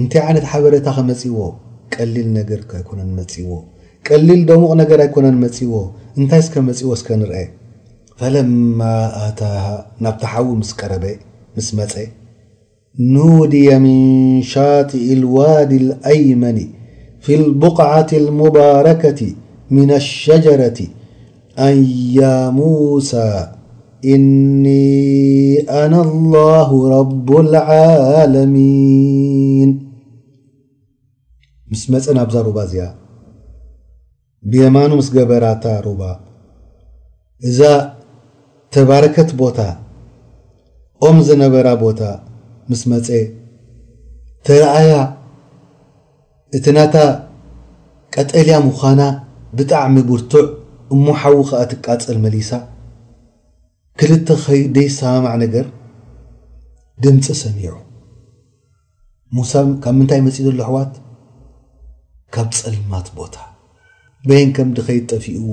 እንታይ 0.00 0.22
ይነት 0.28 0.44
حበሬታ 0.52 0.86
ከመፂዎ 0.96 1.38
ቀሊል 1.94 2.28
ነገر 2.38 2.60
ነ 3.18 3.20
ዎ 3.50 3.56
ቀሊል 4.08 4.40
ደሙቕ 4.50 4.70
ነገር 4.82 4.98
ይكነ 5.06 5.26
መፂዎ 5.44 5.74
እንታይ 6.18 6.42
ከ 6.52 6.56
መዎ 6.68 6.90
ከ 7.06 7.10
ንርአ 7.20 7.36
فلما 8.18 9.28
أتاها 9.28 9.86
نب 10.00 10.18
تحو 10.18 10.54
مس 10.54 10.74
مس 11.56 11.74
م 11.74 11.86
نودي 13.12 13.78
من 13.78 14.42
شاطئ 14.42 15.12
الواد 15.12 15.72
الأيمن 15.72 16.60
في 17.20 17.34
البقعة 17.34 18.06
المباركة 18.12 19.32
من 19.70 19.90
الشجرة 19.90 20.74
أن 21.58 21.84
يا 22.18 22.50
موسى 22.50 23.52
إني 24.04 25.56
أنا 25.60 26.02
الله 26.02 26.98
رب 26.98 27.36
العالمين 27.36 29.92
مس 31.70 31.90
م 31.90 31.94
رب 32.18 32.60
ز 32.72 32.80
يمان 34.52 35.00
س 35.06 35.08
جب 35.14 35.30
ተባረከት 38.74 39.30
ቦታ 39.40 39.60
ኦም 41.08 41.18
ዝነበራ 41.26 41.68
ቦታ 41.82 42.00
ምስ 42.70 42.80
መፀ 42.90 43.06
ተረኣያ 44.46 44.92
እቲ 46.56 46.66
ናታ 46.76 46.96
ቀጠልያ 48.14 48.56
ምዃና 48.66 49.00
ብጣዕሚ 49.58 49.96
ብርቱዕ 50.10 50.46
እሞሓዊ 50.94 51.36
ከኣ 51.48 51.62
ትቃፀል 51.72 52.18
መሊሳ 52.24 52.50
ክልተ 54.00 54.28
ኸይ 54.44 54.60
ደይሰማዕ 54.76 55.34
ነገር 55.44 55.66
ድምፂ 57.04 57.26
ሰሚዑ 57.42 57.72
ሙሳ 59.36 59.52
ካብ 59.84 59.94
ምንታይ 59.98 60.20
መፂኢ 60.26 60.44
ዘሎ 60.46 60.58
ኣሕዋት 60.66 60.92
ካብ 62.34 62.48
ፀልማት 62.60 63.08
ቦታ 63.18 63.34
ቤን 64.28 64.50
ከም 64.58 64.68
ዲኸይድ 64.76 65.04
ጠፊእዎ 65.12 65.52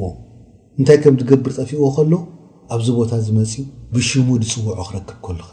እንታይ 0.80 0.98
ከም 1.04 1.16
ትገብር 1.22 1.52
ጠፊእዎ 1.60 1.84
ከሎ 1.98 2.12
ኣብዚ 2.74 2.88
ቦታ 3.00 3.12
ዝመፅ 3.26 3.54
ብሽሙድ 3.94 4.44
ፅውዖ 4.52 4.78
ክረክብ 4.90 5.12
ከሉኸ 5.26 5.50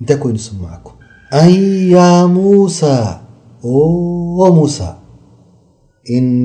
እንታይ 0.00 0.16
ኮይኑ 0.22 0.36
ስምዓኩም 0.46 0.96
ኣን 1.40 1.50
ያ 1.94 1.98
ሙሳ 2.34 2.80
ሙሳ 4.58 4.76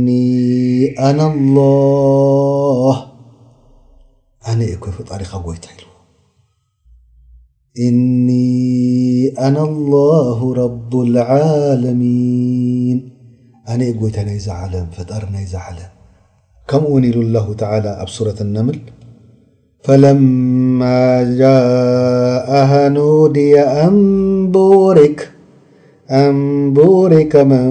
ኒ 0.06 0.08
ኣነ 1.10 1.20
አ 4.50 4.54
ኮፈጣሪኻ 4.84 5.32
ጎይታ 5.46 5.66
ኢልዎ 5.76 5.92
እኒ 7.88 8.28
ኣነ 9.48 9.58
ላ 9.94 9.98
ረብ 10.62 10.94
ልዓለሚን 11.16 12.98
ኣነ 13.72 13.82
አ 13.94 13.98
ጎይታ 14.02 14.18
ናይ 14.30 14.40
ዝዓለም 14.48 14.88
ፈጣሪ 14.98 15.24
ናይ 15.36 15.46
ዝዓለ 15.54 15.80
ከምኡ 16.72 16.90
እውን 16.92 17.04
ኢሉ 17.10 17.18
ኣላ 17.28 17.36
ተላ 17.62 17.86
ኣብ 18.04 18.10
ሱረት 18.16 18.40
ነምል 18.56 18.78
ፈለማ 19.88 20.82
ጃእ 21.40 22.72
ኑድያ 22.96 23.58
ኣምሪ 23.86 24.98
ኣምቦሪካ 26.24 27.34
መን 27.52 27.70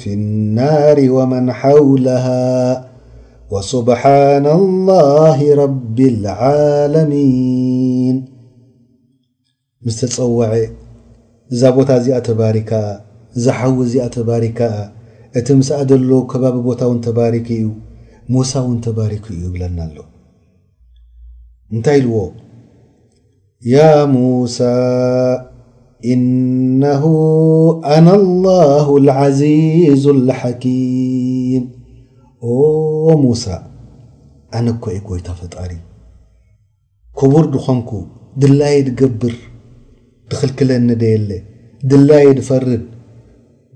ፍ 0.00 0.02
ናር 0.58 0.98
ወመን 1.16 1.46
ሓውለሃ 1.60 2.26
ወስብሓነ 3.54 4.46
الላه 4.62 5.38
ረቢ 5.62 5.96
اልዓለሚን 6.12 8.16
ምስ 9.84 9.94
ተፀወዐ 10.00 10.52
እዛ 11.52 11.62
ቦታ 11.78 11.90
እዚኣ 12.00 12.16
ተባሪከ 12.28 12.70
ዛ 13.44 13.46
ሓዊ 13.58 13.76
እዚኣ 13.86 14.04
ተባሪከ 14.16 14.58
እቲ 15.38 15.46
ምስኣ 15.58 15.78
ደሎ 15.90 16.10
ከባቢ 16.30 16.56
ቦታ 16.68 16.80
እውን 16.88 16.98
ተባሪክ 17.08 17.46
እዩ 17.58 17.66
ሙሳ 18.34 18.52
እውን 18.64 18.78
ተባሪክ 18.88 19.24
እዩ 19.34 19.42
ብለና 19.56 19.78
ኣሎ 19.88 19.96
እንታይ 21.74 21.98
ኢልዎ 22.00 22.16
ያ 23.72 23.76
ሙሳ 24.12 24.56
እነሁ 26.12 27.04
ኣነ 27.94 28.06
ኣላሁ 28.20 28.86
ዓዚዙ 29.22 30.04
ልሓኪም 30.28 31.64
ኦ 32.54 32.56
ሙሳ 33.24 33.44
ኣነኮኢ 34.60 34.96
ጐይታ 35.08 35.28
ፈጣሪ 35.42 35.70
ከቡር 37.20 37.46
ድኾንኩ 37.54 37.90
ድላየ 38.44 38.76
ድገብር 38.88 39.36
ድኽልክለኒ 40.32 40.88
ደየለ 41.02 41.30
ድላየ 41.92 42.26
ድፈርድ 42.38 42.84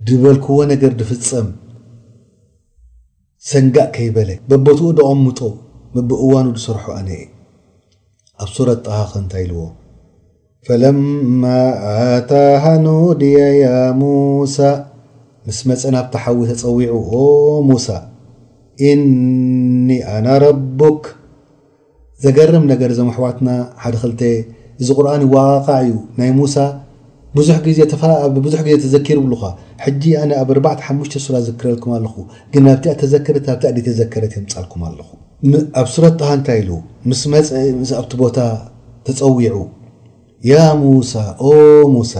ዝበልክዎ 0.08 0.56
ነገር 0.72 0.92
ድፍጸም 1.02 1.46
ሰንጋእ 3.52 3.88
ከይበለ 3.98 4.30
በቦትኡ 4.50 4.90
ደቐምጦ 5.00 5.40
መብእዋኑ 5.96 6.46
ዝሰርሑ 6.58 6.86
ኣነ 6.98 7.08
እየ 7.18 7.24
ኣብ 8.42 8.48
ሱረት 8.56 8.78
ጣሃኸ 8.86 9.12
እንታይ 9.22 9.42
ኢልዎ 9.46 9.58
ፈለማ 10.66 11.42
ኣታሃ 11.90 12.62
ኑድየ 12.84 13.38
ያ 13.62 13.66
ሙሳ 14.00 14.56
ምስ 15.48 15.58
መፀናብ 15.70 16.06
ተሓዊ 16.14 16.38
ተፀዊዑ 16.50 17.12
ሙሳ 17.68 17.86
እኒ 18.90 19.88
ኣነ 20.14 20.26
ረቡክ 20.44 21.04
ዘገርም 22.24 22.64
ነገር 22.72 22.90
ዞምኣሕዋትና 22.98 23.48
ሓደ 23.82 23.94
ክል 24.02 24.12
እዚ 24.82 24.88
ቁርኣን 24.98 25.24
ዋቃዕ 25.34 25.78
እዩ 25.86 25.92
ናይ 26.20 26.32
ሙሳ 26.40 26.56
ብዙሕ 27.36 27.56
ግዜ 27.66 27.80
ተዘኪር 28.86 29.20
ብሉኻ 29.28 29.42
ሕጂ 29.84 30.02
ኣነ 30.22 30.30
ኣብ 30.42 30.50
4ዕ 30.58 30.78
ሓሙሽተ 30.88 31.22
ሱራ 31.26 31.36
ዝክረልኩም 31.50 31.94
ኣለኹ 31.98 32.16
ግን 32.54 32.66
ኣብቲ 32.72 32.86
ተዘክረት 33.04 33.46
ኣብቲ 33.54 33.80
ተዘክረት 33.90 34.32
የምፃልኩም 34.38 34.82
ኣለኹ 34.88 35.10
ኣብ 35.80 35.86
ሱረት 35.94 36.14
ጣሃ 36.20 36.30
እንታይ 36.38 36.58
ኢሉ 36.62 36.70
ኣብቲ 38.00 38.12
ቦታ 38.22 38.38
ተፀዊዑ 39.06 39.56
ያ 40.50 40.54
ሙሳ 40.82 41.12
ኦ 41.48 41.50
ሙሳ 41.94 42.12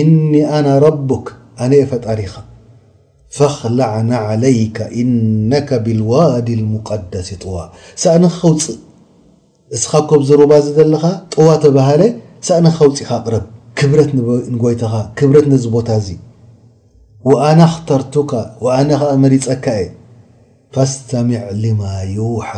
እኒ 0.00 0.32
ኣና 0.56 0.66
ረቡክ 0.84 1.26
ኣነ 1.62 1.72
የ 1.80 1.84
ፈጣሪኻ 1.92 2.34
ፈክላዕና 3.36 4.10
ዓለይከ 4.30 4.78
እነካ 5.02 5.68
ብልዋዲ 5.84 6.48
ሙቀደሲ 6.74 7.28
ጥዋ 7.42 7.54
ሳእንኸውፅእ 8.02 8.78
እስኻ 9.76 9.92
ከብ 10.10 10.22
ዝሩባዚ 10.28 10.66
ዘለኻ 10.78 11.04
ጥዋ 11.34 11.48
ተባሃለ 11.64 12.02
ሳእንክኸውፅእ 12.48 13.00
ኢካ 13.04 13.10
ቅረብ 13.24 13.44
ክብረት 13.80 14.10
ንጎይተኻ 14.54 14.94
ክብረት 15.20 15.46
ነዚ 15.52 15.64
ቦታ 15.76 15.88
እዚ 16.02 16.08
ኣነ 17.48 17.60
ኣኽተርቱካ 17.70 18.32
ኣነ 18.76 18.90
ከዓ 19.02 19.12
መሪፀካእ 19.24 19.84
ፈስተምዕ 20.74 21.42
ልማ 21.62 21.82
ዩሓ 22.16 22.48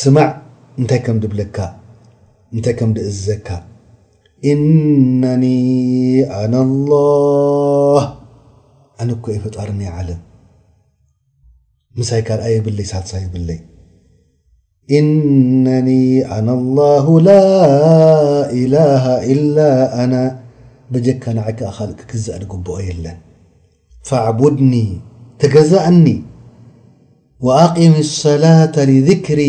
ስማዕ 0.00 0.28
እንታይ 0.80 1.00
ከም 1.06 1.16
ድብለካ 1.22 1.56
እንታይ 2.54 2.74
ከም 2.78 2.90
ድእዘካ 2.96 3.48
እነኒ 4.52 5.44
ኣነ 6.40 6.54
ኣላህ 6.66 8.04
ኣነ 9.02 9.10
ኮ 9.24 9.32
ይ 9.34 9.38
ፈጣርኒ 9.46 9.80
ዓለ 9.98 10.10
ምሳይ 11.98 12.22
ካልኣየብለይ 12.28 12.86
ሳሳ 12.92 13.10
የብለይ 13.24 13.60
እነኒ 15.00 15.88
ኣነ 16.36 16.48
ላሁ 16.78 17.06
ላ 17.28 17.36
ኢላሃ 18.60 19.04
እላ 19.34 19.58
ኣና 20.04 20.14
በጀካ 20.94 21.24
ንዓይከ 21.40 21.60
ኻል 21.78 21.92
ክክዝእ 22.00 22.38
ድግብኦ 22.44 22.76
የለን 22.88 23.18
ፈዕቡድኒ 24.12 24.74
ተገዛእኒ 25.42 26.06
وأقم 27.46 27.92
الصلاة 28.06 28.72
لذكሪ 28.90 29.40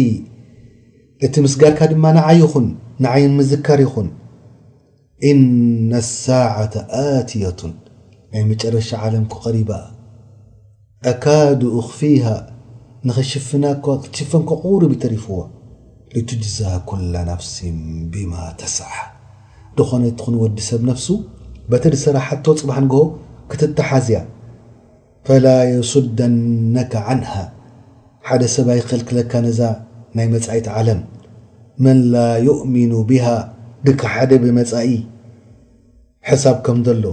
እቲ 1.26 1.36
ምስጋርካ 1.46 1.80
ድማ 1.92 2.04
نዓ 2.18 2.28
ይኹን 2.40 2.68
نعይ 3.04 3.24
مذካር 3.38 3.80
ይኹን 3.86 4.08
إن 5.30 5.92
الساعة 6.06 6.74
أتية 7.18 7.60
ናይ 8.32 8.42
مጨረሻ 8.50 8.90
عለمكقሪب 9.04 9.70
أكد 11.12 11.62
أፊه 11.80 12.26
ንሽ 13.08 13.32
تሽፈን 14.14 14.44
قሩب 14.52 14.92
ተሪፍዎ 15.04 15.38
لتጅزى 16.16 16.72
كل 16.90 17.14
نفس 17.32 17.56
بما 18.12 18.44
ተسሓ 18.60 18.92
ድኾነت 19.78 20.18
ክንወዲ 20.26 20.58
ሰብ 20.70 20.82
ነفس 20.92 21.08
بተድسራحቶ 21.70 22.46
ፅبح 22.62 22.78
ን 22.84 22.88
ክትتሓዝያ 23.52 24.20
فلا 25.26 25.58
يሱዳنك 25.76 26.94
عنها 27.08 27.44
ሓደ 28.28 28.44
ሰብኣይ 28.54 28.80
ኸልክለካ 28.88 29.32
ነዛ 29.44 29.60
ናይ 30.18 30.28
መጻኢት 30.34 30.68
ዓለም 30.78 31.00
መን 31.84 32.00
ላ 32.14 32.24
ይእሚኑ 32.48 32.94
ብሃ 33.10 33.26
ድካ 33.86 34.02
ሓደ 34.14 34.32
ብመጻኢ 34.44 34.90
ሕሳብ 36.30 36.58
ከም 36.66 36.78
ዘሎ 36.88 37.06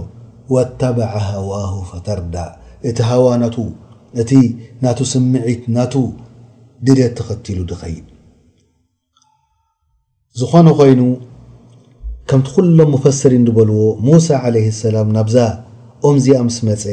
ወተበዓ 0.53 1.13
ሃዋሁ 1.27 1.73
ፈተርዳ 1.91 2.35
እቲ 2.89 2.97
ሃዋ 3.09 3.27
ናቱ 3.43 3.55
እቲ 4.21 4.31
ናቱ 4.85 4.99
ስምዒት 5.13 5.63
ናቱ 5.75 5.93
ድደት 6.87 7.13
ተኸቲሉ 7.19 7.59
ድኸይ 7.71 7.95
ዝኾነ 10.41 10.67
ኮይኑ 10.79 11.01
ከምቲ 12.29 12.47
ኹሎም 12.55 12.89
ሙፈሰሪን 12.95 13.43
ንበልዎ 13.47 13.79
ሙሳ 14.07 14.27
ዓለይ 14.47 14.65
ሰላም 14.83 15.07
ናብዛ 15.17 15.37
ኦምዚኣ 16.09 16.41
ምስ 16.49 16.57
መፀ 16.69 16.83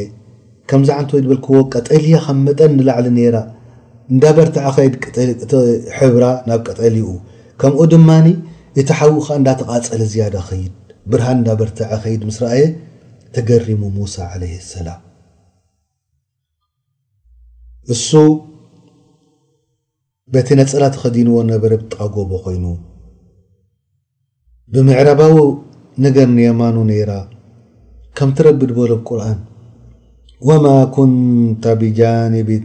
ከምዛ 0.70 0.88
ዓንቲ 1.00 1.10
ወይ 1.16 1.22
ዝብልክዎ 1.24 1.56
ቀጠልያ 1.74 2.16
ከም 2.26 2.38
መጠን 2.46 2.72
ንላዕሊ 2.80 3.06
ነይራ 3.16 3.36
እንዳ 4.10 4.24
በርትዓኸድቲ 4.36 5.52
ሕብራ 5.98 6.24
ናብ 6.48 6.60
ቀጠል 6.68 6.96
ኡ 7.10 7.16
ከምኡ 7.60 7.82
ድማ 7.92 8.08
እቲ 8.80 8.88
ሓዊ 8.98 9.12
ከ 9.26 9.36
እንዳተቓፀሊ 9.40 10.00
ዝያዳ 10.12 10.34
ኸይድ 10.48 10.72
ብርሃን 11.10 11.36
እንዳ 11.40 11.50
በርትዓ 11.60 11.90
ኸይድ 12.04 12.22
ምስ 12.28 12.38
ራአየ 12.44 12.62
ተገሪሙ 13.34 13.82
ሙሳ 13.96 14.16
ለይ 14.40 14.52
ሰላም 14.74 15.00
እሱ 17.94 18.10
በቲ 20.34 20.48
ነፅላ 20.60 20.84
ተኸዲንዎ 20.94 21.36
ነበረ 21.52 21.72
ብጠቃጎቦ 21.80 22.30
ኮይኑ 22.44 22.64
ብምዕረባዊ 24.74 25.36
ነገር 26.04 26.26
ንየማኑ 26.36 26.76
ነራ 26.90 27.12
ከም 28.18 28.30
ትረብድ 28.36 28.70
በሎኣብቁርኣን 28.76 29.38
ወማ 30.48 30.66
ኩንታ 30.94 31.64
ብጃኒቤት 31.80 32.64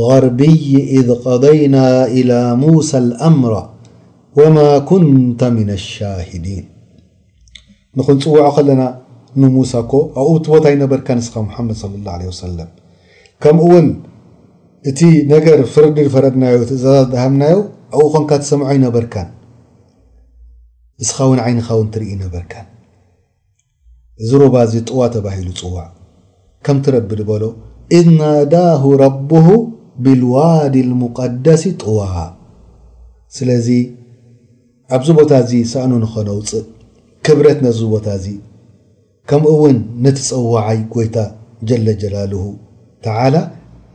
غርቢይ 0.00 0.62
إذ 0.98 1.06
قضይና 1.26 1.76
إلى 2.18 2.38
ሙوሳى 2.62 2.96
الኣምራ 3.04 3.54
وማ 4.40 4.56
ኩንተ 4.90 5.40
ምن 5.56 5.68
لሻهዲን 5.80 6.64
ንኽንፅዋዖ 7.98 8.46
ከለና 8.56 8.82
ንሙሳ 9.40 9.72
ኮ 9.90 9.94
ኣኡ 10.22 10.28
ትቦታይነበርካን 10.44 11.18
እስኻ 11.24 11.34
መድ 11.66 11.70
صى 11.82 11.88
له 12.06 12.24
ه 12.24 12.24
وሰለም 12.32 12.70
ከምኡ 13.42 13.64
ውን 13.72 13.86
እቲ 14.90 15.00
ነገር 15.34 15.58
ፍርዲ 15.72 15.96
ፈረድናዮ 16.14 16.54
ሃብናዮ 17.22 17.56
ኣብ 17.98 18.14
ኾን 18.30 18.40
ትሰምዖይ 18.42 18.78
ነበርካን 18.86 19.28
ንስኻ 21.02 21.18
ውን 21.30 21.40
ዓይንኻ 21.46 21.68
ውን 21.80 21.88
ትርኢ 21.94 22.10
ነበርካ 22.24 22.52
እዚ 24.22 24.30
ሮባ 24.42 24.56
ዚ 24.72 24.74
ጥዋ 24.88 24.98
ተባሂሉ 25.16 25.48
ፅዋዕ 25.60 25.86
ከም 26.66 26.76
ትረብ 26.86 27.06
ድበሎ 27.20 27.44
ذ 28.04 28.08
ናዳ 28.20 28.54
ረ 29.04 29.04
ብዋ 30.04 30.34
ዋ 31.96 32.00
ስለዚ 33.36 33.68
ኣብዚ 34.96 35.08
ቦታ 35.18 35.32
ዚ 35.50 35.60
ሳእኑ 35.72 35.92
ንኸነውፅእ 36.02 36.64
ክብረት 37.26 37.58
ነዚ 37.66 37.78
ቦታ 37.92 38.06
እዚ 38.18 38.26
ከምኡ 39.28 39.52
ውን 39.62 39.78
ንትፀዋዓይ 40.04 40.80
ጎይታ 40.94 41.16
ጀ 41.68 41.78
ጀላል 42.02 42.32
ተላ 43.04 43.34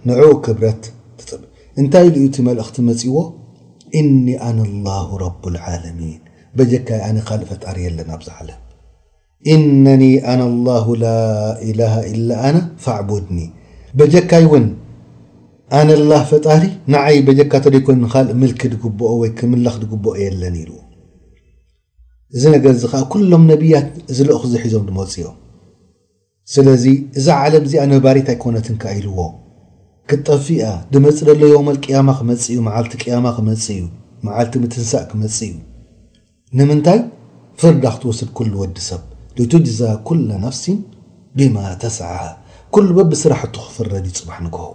ንኡ 0.08 0.22
ክብረት 0.46 0.82
ት 1.28 1.40
እንታይ 1.82 2.08
ዩ 2.16 2.26
እቲ 2.30 2.36
መልእኽቲ 2.48 2.76
መፅእዎ 2.90 3.18
እኒ 4.00 4.26
ኣነ 4.48 4.58
ላه 4.86 5.08
ረብልዓለሚን 5.24 6.20
በጀካይ 6.58 7.02
ኣነ 7.10 7.18
ካልእ 7.28 7.48
ፈትሪየ 7.52 7.86
ኣለና 7.92 8.12
ብዛ 8.22 8.30
ዓለም 8.40 8.60
እነኒ 9.56 10.04
ኣነ 10.34 10.42
ላ 11.04 11.14
ላሃ 11.80 11.94
ኣና 12.48 12.58
ዕቡድኒ 12.98 13.38
በጀካይ 14.00 14.46
እውን 14.48 14.66
ኣነላ 15.76 16.14
ፈጣሪ 16.30 16.64
ንዓይ 16.94 17.18
በጀካ 17.28 17.52
ተደይኮን 17.64 17.98
ንኻል 18.04 18.28
ምልክ 18.42 18.62
ድግብኦ 18.74 19.10
ወይ 19.22 19.30
ክምላኽ 19.40 19.76
ድግብኦ 19.82 20.12
የለን 20.24 20.56
ኢልዎ 20.62 20.78
እዚ 22.36 22.44
ነገር 22.54 22.72
እዚ 22.78 22.84
ከዓ 22.92 23.02
ኩሎም 23.14 23.44
ነቢያት 23.52 23.90
ዝልእኹ 24.20 24.42
ዝሒዞም 24.52 24.86
ድመፅኦም 24.90 25.36
ስለዚ 26.54 26.86
እዛ 27.18 27.28
ዓለም 27.46 27.64
እዚኣ 27.68 27.84
ነባሪት 27.94 28.30
ኣይኮነትን 28.36 28.78
ካ 28.84 28.94
ኢልዎ 29.00 29.18
ክትጠፊኣ 30.10 30.62
ድመፅእ 30.94 31.28
ደለዮሞል 31.32 31.80
ቅያማ 31.86 32.10
ክመፅ 32.22 32.46
እዩ 32.56 32.58
መዓልቲ 32.70 32.94
ቅያማ 33.04 33.26
ክመፅ 33.38 33.68
እዩ 33.76 33.84
መዓልቲ 34.30 34.54
ምትህንሳእ 34.64 35.06
ክመፅ 35.12 35.38
እዩ 35.50 35.54
ንምንታይ 36.58 37.00
ፍርዳ 37.62 37.86
ክትወስድ 37.96 38.32
ኩሉ 38.38 38.54
ወዲ 38.64 38.78
ሰብ 38.90 39.04
ልቱጅዛ 39.40 39.82
ኩለ 40.08 40.30
ናፍሲን 40.48 40.80
ብማ 41.38 41.58
ተስዓሃ 41.86 42.24
ኩሉ 42.76 42.88
በቢስራሕቱ 43.00 43.56
ክፍረድ 43.68 44.06
እዩፅባሕ 44.12 44.40
ንከሆ 44.48 44.70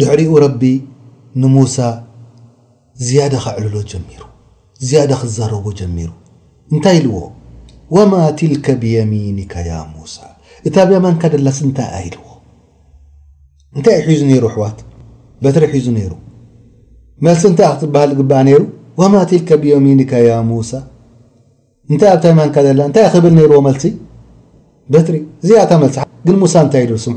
ድሕሪኡ 0.00 0.32
ረቢ 0.44 0.62
ንሙሳ 1.40 1.74
ዝያደ 3.06 3.34
ክዕልሎ 3.44 3.74
ሩ 4.20 4.24
ዝያደ 4.86 5.10
ክዘረዎ 5.20 5.64
ጀሚሩ 5.78 6.10
እንታይ 6.72 6.98
ዎ 7.18 7.20
وማ 7.94 8.12
ትك 8.38 8.66
ብيሚኒካ 8.82 9.52
ያ 9.68 9.72
ሙሳ 9.94 10.16
እታ 10.68 10.76
ብያማንካ 10.88 11.22
ላ 11.46 11.50
እታይ 11.68 11.88
ኢልዎ 12.08 12.24
እታይ 13.78 13.98
ሒዙ 14.08 14.20
ሩ 14.42 14.44
ኣሕዋት 14.50 14.78
ሪ 15.64 15.80
ዙ 15.86 15.94
መሲ 17.26 17.42
ታይ 17.60 17.68
ትበሃል 17.82 18.12
ግ 18.18 18.22
ማ 19.14 19.14
ት 19.30 19.40
ብيሚኒ 19.64 20.00
ሙሳ 20.50 20.72
እታይ 21.96 22.10
ኣብታ 22.12 22.56
እታይ 22.90 23.06
ብል 23.24 23.38
ዎ 23.54 23.58
ሲ 26.54 26.66
ታይ 26.74 26.84
ስ 27.08 27.16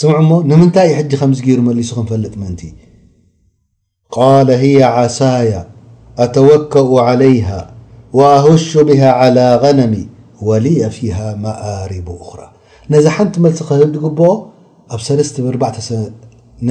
ስም 0.00 0.16
ሞ 0.30 0.34
ንምንታይ 0.50 0.88
ዩ 0.90 0.96
ሕጂ 0.98 1.12
ከምዚ 1.20 1.38
ገይሩ 1.46 1.60
መሊሱ 1.68 1.90
ክንፈልጥ 1.98 2.34
ምእንቲ 2.40 2.60
ቃ 4.14 4.26
ه 4.60 4.62
عሳያ 4.96 5.52
ኣተወከኡ 6.24 6.90
عለይه 7.08 7.48
وኣህሽ 8.18 8.68
ብሃ 8.88 9.02
على 9.20 9.46
غነሚ 9.62 9.94
ወልኣ 10.48 10.80
ፊሃ 10.96 11.18
መኣሪቡ 11.44 12.06
أخራ 12.24 12.40
ነዚ 12.92 13.06
ሓንቲ 13.16 13.34
መልሲ 13.44 13.58
ክህል 13.68 13.82
ዝግብኦ 13.94 14.22
ኣብ 14.94 15.00
ሰተ 15.06 15.20
ተሰ 15.76 15.88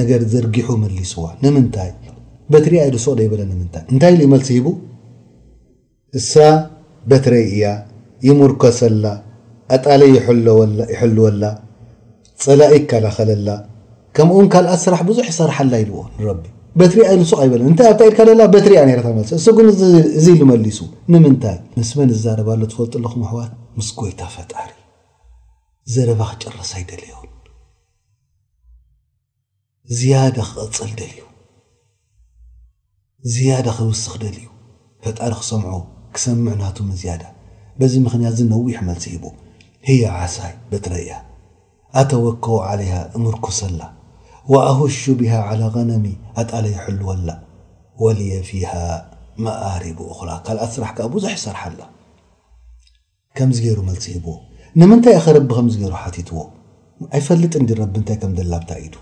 ነገር 0.00 0.20
ዝርጊሑ 0.32 0.68
መሊስዋ 0.84 1.24
ንምንታይ 1.42 1.90
በትርያ 2.52 2.80
ሱቕደ 3.04 3.20
ይበለ 3.26 3.40
ንምታይ 3.50 3.84
እንታይ 3.92 4.14
መልሲ 4.34 4.48
ሂቡ 4.56 4.66
እሳ 6.18 6.32
በትረይ 7.10 7.44
እያ 7.54 7.64
ይሙርኮሰላ 8.28 9.04
ኣጣለ 9.76 10.02
ይልወላ 10.16 11.42
ፀላኢ 12.44 12.72
ካላኸለላ 12.90 13.48
ከምኡእውን 14.16 14.48
ካልኣት 14.52 14.80
ስራሕ 14.86 15.00
ብዙሕ 15.08 15.24
ይሰርሓላ 15.32 15.72
ኢልዎ 15.82 15.98
ንረቢ 16.18 16.42
በትሪያ 16.78 17.06
ንሱቕ 17.20 17.38
ኣይበለን 17.44 17.66
እንታይ 17.70 17.88
ኣብታይ 17.92 18.08
ኢድካ 18.10 18.20
ላ 18.40 18.42
በትሪያ 18.54 18.80
ነታ 18.88 19.08
መሶ 19.16 19.30
እሱግን 19.40 19.66
እዙ 20.18 20.26
ኢሉ 20.34 20.42
መሊሱ 20.50 20.78
ንምንታይ 21.12 21.56
መስመን 21.78 22.10
ዛረባሎ 22.24 22.60
ትፈልጡ 22.72 22.94
ለኹም 23.04 23.22
ኣሕዋት 23.28 23.52
ምስ 23.78 23.88
ጎይታ 24.00 24.20
ፈጣሪ 24.34 24.68
ዘረባ 25.94 26.20
ክጨረሳይ 26.30 26.82
ደለዮን 26.90 27.24
ዝያዳ 29.98 30.36
ክቀፅል 30.48 30.90
ደልዩ 31.00 31.22
ዝያዳ 33.34 33.66
ክውስኽ 33.78 34.14
ደልዩ 34.24 34.46
ፈጣሪ 35.04 35.32
ክሰምዑ 35.44 35.74
ክሰምዑ 36.16 36.52
ናቶም 36.62 36.90
ዝያዳ 37.02 37.24
በዚ 37.80 37.92
ምክንያት 38.06 38.34
ዝነዊሑ 38.40 38.78
መልሲ 38.90 39.06
ሂቡ 39.14 39.24
ህያ 39.88 40.04
ዓሳይ 40.24 40.52
በትረያ 40.70 41.08
ኣተወከቡ 42.00 42.54
ለሃ 42.80 42.92
እምርኮሰላ 43.18 43.80
ኣሁሹ 44.70 44.98
ብሃ 45.20 45.32
ላ 45.60 45.64
غነሚ 45.74 46.04
ኣጣለ 46.40 46.64
ይሕልወላ 46.74 47.28
ወልየ 48.02 48.32
ፊሃ 48.48 48.70
መኣሪቡ 49.44 49.98
ኹ 50.18 50.20
ካልኣት 50.46 50.70
ስራሕ 50.76 50.90
ከ 50.98 51.08
ብዙሕ 51.14 51.30
ይሰርሓላ 51.38 51.80
ከምዚገይሩ 53.36 53.78
መልሲ 53.88 54.06
ሂብዎ 54.14 54.30
ንምንታይ 54.80 55.16
ኸረቢ 55.24 55.48
ከምገይሩ 55.58 55.92
ሓቲትዎ 56.02 56.38
ኣይፈልጥ 57.16 57.52
እንዲ 57.60 57.70
ረብታይ 57.80 58.16
ከም 58.22 58.32
ዘላብታ 58.38 58.70
ኢዱ 58.86 58.94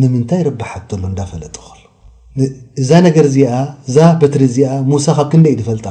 ንምንታይ 0.00 0.40
ረቢ 0.48 0.60
ሓትተሎ 0.72 1.02
እዳፈለጥ 1.10 1.54
ክሉ 1.66 1.84
እዛ 2.82 2.90
ነገር 3.08 3.26
ዚእዛ 3.34 3.96
በትሪ 4.22 4.42
እዚኣ 4.50 4.70
ሙሳ 4.90 5.06
ካብ 5.18 5.28
ክንደይ 5.34 5.54
ድፈልጣ 5.60 5.86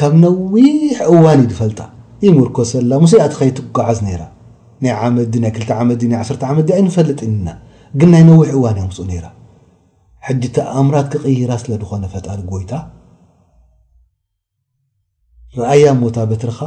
ካብ 0.00 0.12
ነዊሕ 0.24 0.98
እዋን 1.12 1.38
ይ 1.44 1.46
ድፈልጣ 1.52 1.80
ይምርኮሰላ 2.26 2.90
ሙስ 3.04 3.12
እኣተ 3.18 3.32
ኸይትጓዓዝ 3.40 3.98
ናይ 4.84 4.92
ዓመት 5.06 5.34
ናይ 5.42 5.52
2ተ 5.56 5.70
ዓመት 5.82 6.00
ና 6.10 6.14
1 6.32 6.42
ዓመት 6.50 6.68
ኣይ 6.74 6.82
ንፈልጥ 6.86 7.20
ና 7.46 7.46
ግን 7.98 8.08
ናይ 8.14 8.22
ነዊሕ 8.28 8.48
እዋን 8.56 8.76
እ 8.80 8.84
ምስ 8.90 8.98
ራ 9.24 9.26
ሕጂ 10.26 10.42
ተኣምራት 10.56 11.10
ክይራ 11.22 11.50
ስለ 11.62 11.70
ድኾነ 11.82 12.02
ፈጣሪ 12.14 12.38
ጎይታ 12.52 12.72
ረኣያ 15.58 15.84
ሞታ 16.00 16.16
በትርኻ 16.30 16.60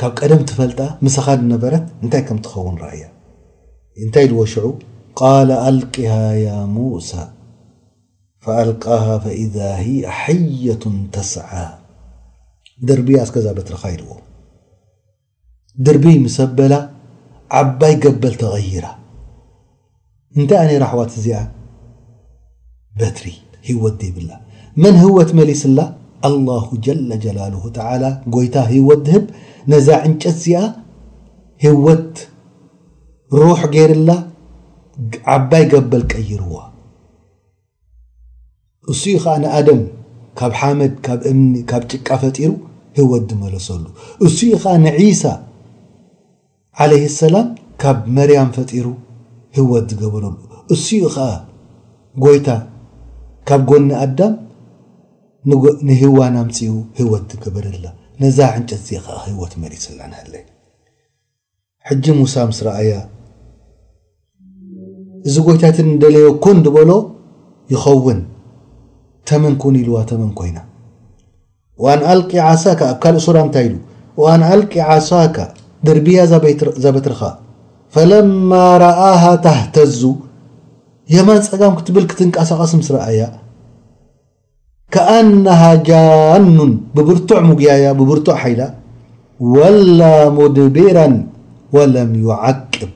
ካብ 0.00 0.12
ቀደም 0.20 0.42
ትፈልጣ 0.48 0.80
ምሰኻ 1.04 1.26
ነበረት 1.54 1.84
እንታይ 2.02 2.22
ከም 2.28 2.38
ትኸውን 2.44 2.76
እያ 2.96 3.04
እንታይ 4.04 4.26
ዎ 4.40 4.44
ሽ 4.54 4.62
ቃ 5.18 5.20
ኣልቅ 5.68 5.94
ያ 6.46 6.50
ሙሳ 6.76 7.10
ኣልቃ 8.60 8.84
إ 9.40 9.42
ሓየة 10.20 10.84
ተስ 11.14 11.32
ደርቢያ 12.88 13.20
ስገዛ 13.28 13.46
በትርኻ 13.56 13.82
ይዎ 13.94 14.08
ድርቢ 15.86 16.06
ምሰበላ 16.22 16.74
ዓባይ 17.58 17.94
ገበል 18.04 18.34
ተቀይራ 18.40 18.86
እንታይ 20.38 20.58
ኣነይ 20.62 20.78
ራሕዋት 20.82 21.12
እዚኣ 21.18 21.38
በትሪ 23.00 23.26
ህወት 23.68 24.00
ዘብላ 24.06 24.30
መን 24.82 24.96
ህወት 25.04 25.30
መሊስላ 25.38 25.78
አላሁ 26.28 26.66
ጀለጀላልሁ 26.86 27.62
ተላ 27.76 28.02
ጎይታ 28.34 28.56
ህወት 28.72 29.02
ድህብ 29.08 29.26
ነዛ 29.72 29.88
ዕንጨት 30.08 30.36
እዚኣ 30.40 30.58
ህወት 31.64 32.14
ሩሕ 33.38 33.60
ገይርላ 33.76 34.10
ዓባይ 35.36 35.64
ገበል 35.74 36.02
ቀይርዎ 36.12 36.52
እሱኡ 38.92 39.16
ኸዓ 39.24 39.34
ንኣደም 39.44 39.80
ካብ 40.40 40.52
ሓመድ 40.60 40.94
ካብ 41.06 41.20
እምኒ 41.32 41.52
ካብ 41.70 41.82
ጭቃ 41.92 42.08
ፈጢሩ 42.24 42.50
ህወት 42.98 43.24
ዝመለሰሉ 43.32 43.84
እሱ 44.26 44.36
ኡ 44.52 44.58
ኸዓ 44.64 44.74
ንሳ 44.84 45.22
ዓለይህ 46.84 47.06
ሰላም 47.20 47.46
ካብ 47.82 48.00
መርያም 48.16 48.50
ፈጢሩ 48.56 48.86
ህወት 49.56 49.84
ዝገበሮም 49.92 50.34
እሱኡ 50.74 51.02
ኸዓ 51.14 51.30
ጎይታ 52.24 52.48
ካብ 53.48 53.62
ጎኒ 53.70 53.88
ኣዳም 54.04 54.34
ንህዋ 55.88 56.14
ኣምፂኡ 56.42 56.72
ህወት 56.98 57.24
ዝገበረላ 57.32 57.86
ነዛ 58.22 58.38
ዕንጨት 58.58 58.80
እዚ 58.84 58.90
ከዓ 59.06 59.16
ህወት 59.26 59.52
መሪት 59.62 59.82
ዘላንሃለ 59.86 60.34
ሕጂ 61.88 62.04
ሙሳ 62.20 62.34
ምስ 62.48 62.58
ረኣያ 62.66 62.94
እዚ 65.28 65.34
ጎይታት 65.46 65.78
እንደለዮ 65.88 66.26
ኩን 66.44 66.58
ዝበሎ 66.66 66.90
ይኸውን 67.72 68.18
ተመን 69.28 69.54
ኩን 69.64 69.74
ኢልዋ 69.82 69.96
ተመን 70.10 70.32
ኮይና 70.38 70.58
ዋን 71.86 72.00
ኣልቂ 72.12 72.30
ዓሳ 72.50 72.64
ካ 72.78 72.82
ኣብ 72.92 72.96
ካልእ 73.02 73.22
ሱራ 73.26 73.36
እንታይ 73.46 73.66
ኢሉ 73.68 73.76
ዋን 74.24 74.42
ኣልቂ 74.52 74.72
ዓሳካ 74.94 75.36
ደርቢያ 75.86 76.20
ዛበትርኻ 76.84 77.20
ፈለማ 77.96 78.52
ረኣሃ 78.84 79.22
ተህተዙ 79.44 80.00
የማን 81.14 81.38
ፀጋም 81.50 81.76
ክትብል 81.78 82.04
ክትንቃሳቐስምስ 82.10 82.88
ረአያ 82.96 83.20
ከኣናሃ 84.94 85.60
ጃኑን 85.88 86.72
ብብርቱዕ 86.96 87.40
ሙግያያ 87.50 87.86
ብብርቱዕ 88.00 88.36
ሓይላ 88.42 88.60
ወላ 89.54 90.00
ሙድቢራን 90.38 91.14
ወለም 91.76 92.10
ዩዓቅብ 92.24 92.90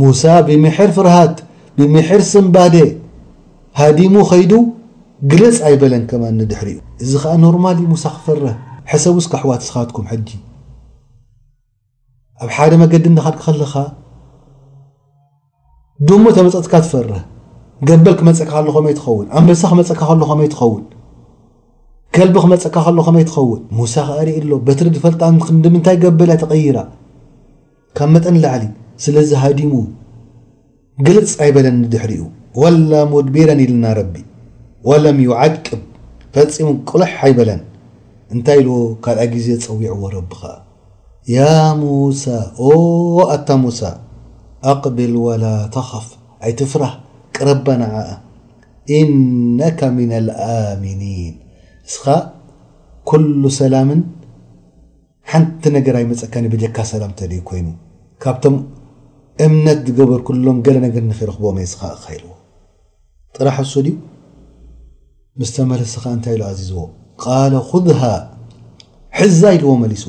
ሙሳ 0.00 0.24
ብምሕር 0.48 0.90
ፍርሃት 0.98 1.36
ብምሕር 1.78 2.22
ስንባዴ 2.32 2.76
ሃዲሙ 3.80 4.14
ኸይዱ 4.30 4.52
ግልፅ 5.32 5.56
ኣይበለን 5.68 6.04
ከም 6.10 6.22
እኒ 6.32 6.40
ድሕሪ 6.50 6.70
እዩ 6.76 6.78
እዚ 7.04 7.12
ኸዓ 7.22 7.34
ኖርማሊ 7.46 7.78
ሙሳ 7.94 8.04
ክፈርህ 8.18 8.54
ሕሰብ 8.92 9.14
ውስካኣሕዋት 9.20 9.62
ስኻትኩም 9.68 10.06
ሕጂ 10.12 10.28
ኣብ 12.44 12.50
ሓደ 12.56 12.72
መገዲ 12.82 13.06
ናኻድክ 13.16 13.40
ከለኻ 13.46 13.72
ድሞ 16.08 16.24
ተመፀትካ 16.36 16.72
ትፈርህ 16.84 17.18
ገበል 17.88 18.14
ክመፀካ 18.20 18.52
ሎ 18.66 18.68
ኸመይ 18.76 18.94
ትኸውን 18.98 19.26
ኣንበሳ 19.38 19.62
ክመፀካ 19.72 20.00
ከሎ 20.10 20.20
ኸመይ 20.30 20.48
ትኸውን 20.52 20.84
ከልቢ 22.16 22.34
ክመፀካ 22.44 22.76
ከሎ 22.86 22.98
ኸመይ 23.08 23.24
ትኸውን 23.30 23.60
ሙሳ 23.80 23.94
ኸርእ 24.08 24.38
ኣሎ 24.42 24.52
በትሪ 24.68 24.86
ድፈልጣዲምንታይ 24.96 25.96
ገበል 26.04 26.30
ተቐይራ 26.42 26.78
ካብ 28.00 28.08
መጠን 28.14 28.38
ላዕሊ 28.44 28.62
ስለዚ 29.06 29.30
ሃዲሙ 29.44 29.72
ግልፅ 31.08 31.34
ኣይበለን 31.44 31.76
ንድሕሪኡ 31.84 32.24
ወላ 32.62 32.92
ሞድ 33.12 33.28
ቢረን 33.36 33.62
ኢልና 33.66 33.84
ረቢ 34.00 34.14
ወለም 34.90 35.20
ይዓቅብ 35.26 35.80
ፈፂሙ 36.36 36.68
ቁሎሕ 36.90 37.14
ኣይበለን 37.26 37.62
እንታይ 38.34 38.58
ኢሎዎ 38.64 38.82
ካድኣ 39.06 39.22
ግዜ 39.36 39.46
ዝፀዊዕዎ 39.62 40.02
ረብኻ 40.16 40.40
ያ 41.36 41.40
ሙሳ 41.80 42.24
ኣታ 43.34 43.48
ሙሳ 43.64 43.80
ኣቅቢል 44.72 45.14
ወላ 45.26 45.44
ተኻፍ 45.74 46.06
ኣይትፍራህ 46.46 46.92
ቅረባ 47.36 47.66
ንዓ 47.80 47.94
እነካ 48.98 49.80
ምና 49.96 50.12
ልኣሚኒን 50.26 51.34
እስኻ 51.88 52.04
ኩሉ 53.10 53.42
ሰላምን 53.60 54.00
ሓንቲ 55.32 55.62
ነገርኣይመፀካን 55.76 56.46
በጀካ 56.52 56.76
ሰላም 56.92 57.12
ተ 57.18 57.28
ድዩ 57.32 57.42
ኮይኑ 57.50 57.68
ካብቶም 58.22 58.56
እምነት 59.44 59.78
ዝገበር 59.88 60.20
ኩሎም 60.28 60.56
ገለ 60.66 60.78
ነገር 60.86 61.02
ንኽረኽቦኦ 61.10 61.52
ስኻ 61.72 61.82
ኸይልዎ 62.04 62.32
ጥራሕ 63.36 63.58
ንሱ 63.66 63.74
ድኡ 63.88 63.96
ምስተመለስኻ 65.42 66.04
እንታይ 66.16 66.34
ኢሉ 66.38 66.42
ዚዝዎ 66.60 66.82
ቃለ 67.24 67.52
ኩድሃ 67.70 68.00
ሕዛ 69.20 69.40
ኢልዎ 69.58 69.72
መሊሱ 69.84 70.04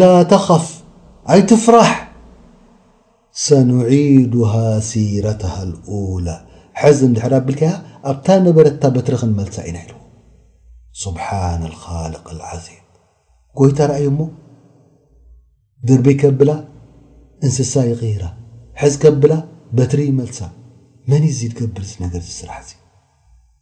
ላ 0.00 0.08
ተኸፍ 0.30 0.64
ኣይትፍራሕ 1.34 1.88
ሰንዒድሃ 3.44 4.50
ሲረተሃ 4.88 5.54
ላ 6.26 6.34
ሕዚ 6.82 7.00
ድሕዳ 7.16 7.32
ኣብልከ 7.40 7.62
ኣብታ 8.10 8.28
ነበረታ 8.46 8.82
በትሪ 8.96 9.14
ክንመልሳ 9.22 9.56
ኢና 9.68 9.76
ይልዎ 9.84 9.98
ስብሓን 11.02 11.62
ካልق 11.82 12.28
ዓም 12.50 12.62
ጎይታ 13.60 13.78
ርኣዩ 13.90 14.06
ሞ 14.18 14.20
ደርቢ 15.88 16.06
ከብላ 16.20 16.50
እንስሳ 17.46 17.74
ይغራ 17.90 18.24
ሕዝ 18.82 18.94
ከብላ 19.04 19.32
በትሪ 19.78 20.00
ይመልሳ 20.12 20.40
መን 21.10 21.24
እዚ 21.32 21.40
ትገብር 21.56 21.82
እዚ 21.88 21.92
ነገር 22.06 22.22
ስራሕ 22.38 22.60
ዚ 22.68 22.72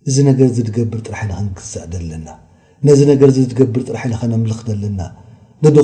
እዚ 0.09 0.17
ነገር 0.31 0.49
ዚ 0.57 0.61
ትገብር 0.71 1.01
ጥራሕና 1.09 1.33
ክንግሳእ 1.41 1.89
ዘለና 1.95 2.29
ነዚ 2.89 3.01
ነገር 3.15 3.29
ትገብር 3.53 3.83
ጥራሕ 3.91 4.03
ን 4.13 4.19
ከነምልኽ 4.21 4.61
ዘለና 4.71 5.01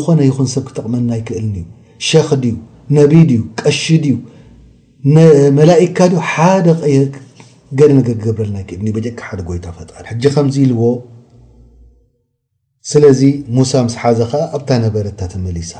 ኮነ 0.05 0.19
ይን 0.27 0.47
ሰብ 0.55 0.65
ክጠቕመልና 0.69 1.11
ይክእልኒ 1.21 1.57
ሸኽ 2.09 2.29
ዩ 2.51 2.57
ነቢ 2.99 3.13
ዩ 3.31 3.35
ቀሺ 3.61 3.83
ዩ 4.11 4.17
መላካ 5.59 5.99
ሓደ 6.33 6.67
ገነ 7.79 7.99
ክገብረልናይእልኒ 8.09 8.87
ደ 9.07 9.09
ይታፈጣ 9.59 9.91
ከ 10.33 10.37
ልዎ 10.71 10.83
ስለዚ 12.91 13.21
ሙሳ 13.57 13.73
ምስ 13.87 13.95
ሓዘ 14.01 14.19
ከዓ 14.31 14.43
ኣብታ 14.57 14.69
ነበረታመሊሳ 14.85 15.73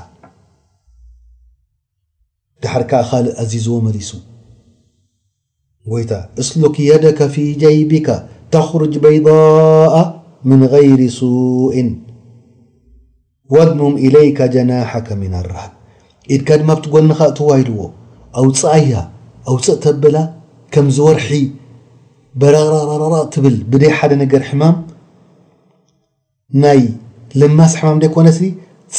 ድሓድ 2.63 2.83
ካእ 2.91 3.09
ዚዝዎ 3.51 3.77
ሊሱ 3.97 4.11
ይታ 6.03 6.13
ስሉክ 6.49 6.77
የደካ 6.89 7.21
ፊ 7.35 7.47
ይቢካ 7.65 8.09
ተርጅ 8.55 8.95
በይضء 9.05 9.95
ምن 10.49 10.61
غይر 10.73 11.01
ስን 11.17 11.89
وድም 13.55 13.83
إليك 14.07 14.39
جنحك 14.55 15.09
من 15.23 15.33
الرح 15.41 15.65
ድ 16.41 16.43
تጎنኻ 16.85 17.19
ዋ 17.49 17.53
لዎ 17.69 17.79
أውፅእያ 18.41 18.93
اውፅእ 19.51 19.77
ተበላ 19.85 20.17
ምዝርሒ 20.87 21.31
በረቕ 22.41 23.35
ብ 23.71 23.75
ደ 23.83 23.85
ገር 24.33 24.43
ሕማ 24.51 24.63
ናይ 26.63 26.81
ልማስ 27.41 27.73
ሕማም 27.81 27.99
كነ 28.17 28.29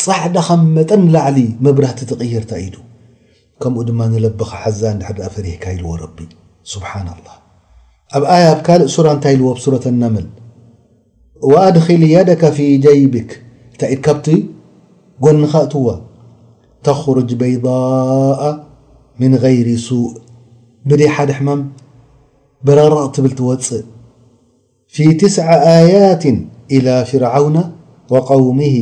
ፃዕዳኻ 0.04 0.48
ጠ 0.90 0.92
ላعሊ 1.16 1.38
مብራህቲ 1.66 2.00
ተقيርታ 2.12 2.52
ኢ 2.66 2.66
ከኡ 3.62 3.76
ድ 3.88 3.90
ለب 4.26 4.42
ፈሪካ 5.36 5.64
ዎ 5.92 5.94
س 6.74 6.76
الله 7.16 7.36
ኣ 8.34 8.34
ة 8.66 8.70
እታ 9.18 9.26
ዎ 9.44 9.46
ة 9.76 9.86
ال 11.68 11.80
وድ 11.86 11.88
يك 12.32 12.44
ف 12.58 12.60
ታድ 13.82 14.00
ካብቲ 14.06 14.28
ጎ 15.24 15.32
ኒካእትዎ 15.42 15.86
ተخርጅ 16.88 17.30
بيضء 17.42 18.42
من 19.22 19.32
غይر 19.44 19.68
سء 19.88 20.08
ብደ 20.90 21.02
ሓደ 21.16 21.30
ሕማ 21.38 21.50
ብረቕ 22.66 22.94
ትብል 23.16 23.34
ትወፅእ 23.40 23.84
ፊ 24.94 24.96
ትስ 25.20 25.36
ኣያት 25.76 26.24
إلى 26.76 26.94
ፍርعውና 27.10 27.58
وقوምه 28.14 28.76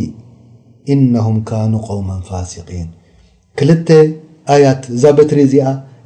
إنهም 0.93 1.37
ن 1.71 1.75
قوم 1.87 2.09
ፋሲقን 2.29 2.87
ክል 3.57 3.69
ያት 4.65 4.83
እዛ 4.95 5.03
በትሪ 5.17 5.39
ዚ 5.53 5.55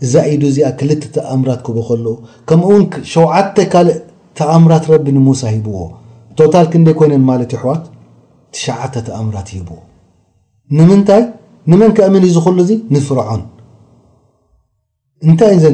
እዛ 0.03 0.13
ኢዱ 0.33 0.43
ዚ 0.55 0.57
ክልተ 0.79 1.03
ተኣምራት 1.15 1.59
ክ 1.65 1.67
ከ 1.89 1.89
ከምኡው 2.47 2.77
ሸተ 3.11 3.57
ካእ 3.73 3.89
ተኣምራት 4.37 4.85
ረቢ 4.93 5.05
ሙሳ 5.27 5.41
ሂብዎ 5.55 5.73
ታ 6.53 6.55
ክ 6.71 6.73
ደይ 6.87 6.93
ኮይነ 6.99 7.13
ማ 7.27 7.31
ዋት 7.69 7.83
ተ 8.55 9.01
ተእምራት 9.07 9.49
ንምታይ 10.77 11.23
ንመን 11.71 11.91
እምን 12.09 12.23
እዩ 12.27 12.31
ዝሉ 12.45 12.57
እ 12.73 12.75
ንፍርዖን 12.93 13.41
እንታይ 15.27 15.55
ዘ 15.63 15.67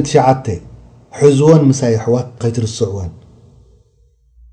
ሕዝዎን 1.18 1.62
ምሳይ 1.68 1.94
ሕዋት 2.04 2.26
ከይትርስዕወን 2.40 3.10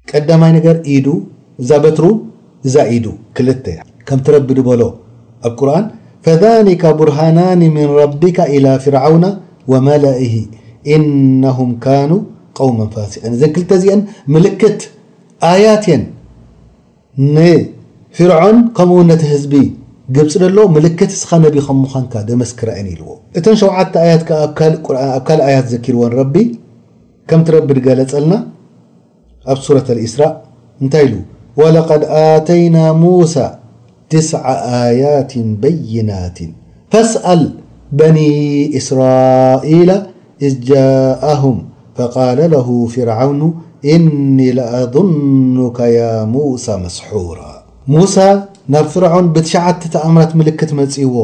ቀዳማይ 0.10 0.52
ነገር 0.58 0.76
ኢዱ 0.96 1.08
እዛ 1.62 1.72
በትሩ 1.84 2.06
እዛ 2.68 2.76
ኢዱ 2.96 3.06
2 3.40 3.68
ከም 4.08 4.20
ትረብዲ 4.26 4.60
በሎ 4.68 4.82
ኣብ 5.48 5.54
ቁር 5.60 5.70
ذ 6.42 6.44
ቡርሃናን 7.00 7.62
ምን 7.76 7.88
ረቢካ 8.02 8.38
إ 8.56 8.58
ፍርعውና 8.84 9.26
وመላእሂ 9.72 10.34
إነهም 10.96 11.70
ካኑ 11.84 12.12
قውመ 12.60 12.80
ፋሲን 12.94 13.32
እዘን 13.36 13.52
2ተ 13.58 13.70
እዚአን 13.80 14.02
ምልክት 14.34 14.80
ኣያትን 15.52 16.02
ፍርعን 18.18 18.58
ከምው 18.76 19.00
ነቲ 19.12 19.22
ህዝቢ 19.32 19.54
ግብፅ 20.16 20.34
ሎ 20.58 20.64
ምልክት 20.76 21.12
ስኻ 21.22 21.30
ነቢ 21.46 21.56
ከمዃንካ 21.68 22.14
ደመስክራአን 22.30 22.88
ልዎ 23.00 23.10
እተ 23.38 23.46
ሸተ 23.62 23.94
ት 23.94 23.96
ኣብ 24.14 24.22
ካልእ 25.28 25.48
ያት 25.54 25.66
ዘኪርዎን 25.72 26.14
ከምቲ 27.30 27.48
ረቢ 27.56 27.70
ገለጸልና 27.88 28.34
ኣብ 29.52 29.58
ረة 29.76 29.88
اإስራ 30.04 30.22
እንታይ 30.82 31.08
ሉ 31.12 31.16
ولقድ 31.62 32.04
ኣተይና 32.30 32.76
ሙوሳى 33.04 33.48
ትስ 34.12 34.30
ኣያاት 34.54 35.32
በይናት 35.62 36.38
فسأል 36.92 37.42
በن 37.98 38.16
إስራئላ 38.80 39.90
إذ 40.46 40.54
ጃአهም 40.68 41.58
فقال 41.98 42.40
له 42.54 42.68
فርعውኑ 42.94 43.42
إኒ 43.94 44.38
لأظኑك 44.58 45.78
ያ 46.00 46.04
ሙوسى 46.36 46.74
مسحራ 46.86 47.38
ሙሳ 47.94 48.16
ናብ 48.74 48.86
ፍርዖን 48.94 49.26
ብ9ተተኣእምራት 49.34 50.32
ምልክት 50.40 50.72
መፅእዎ 50.78 51.16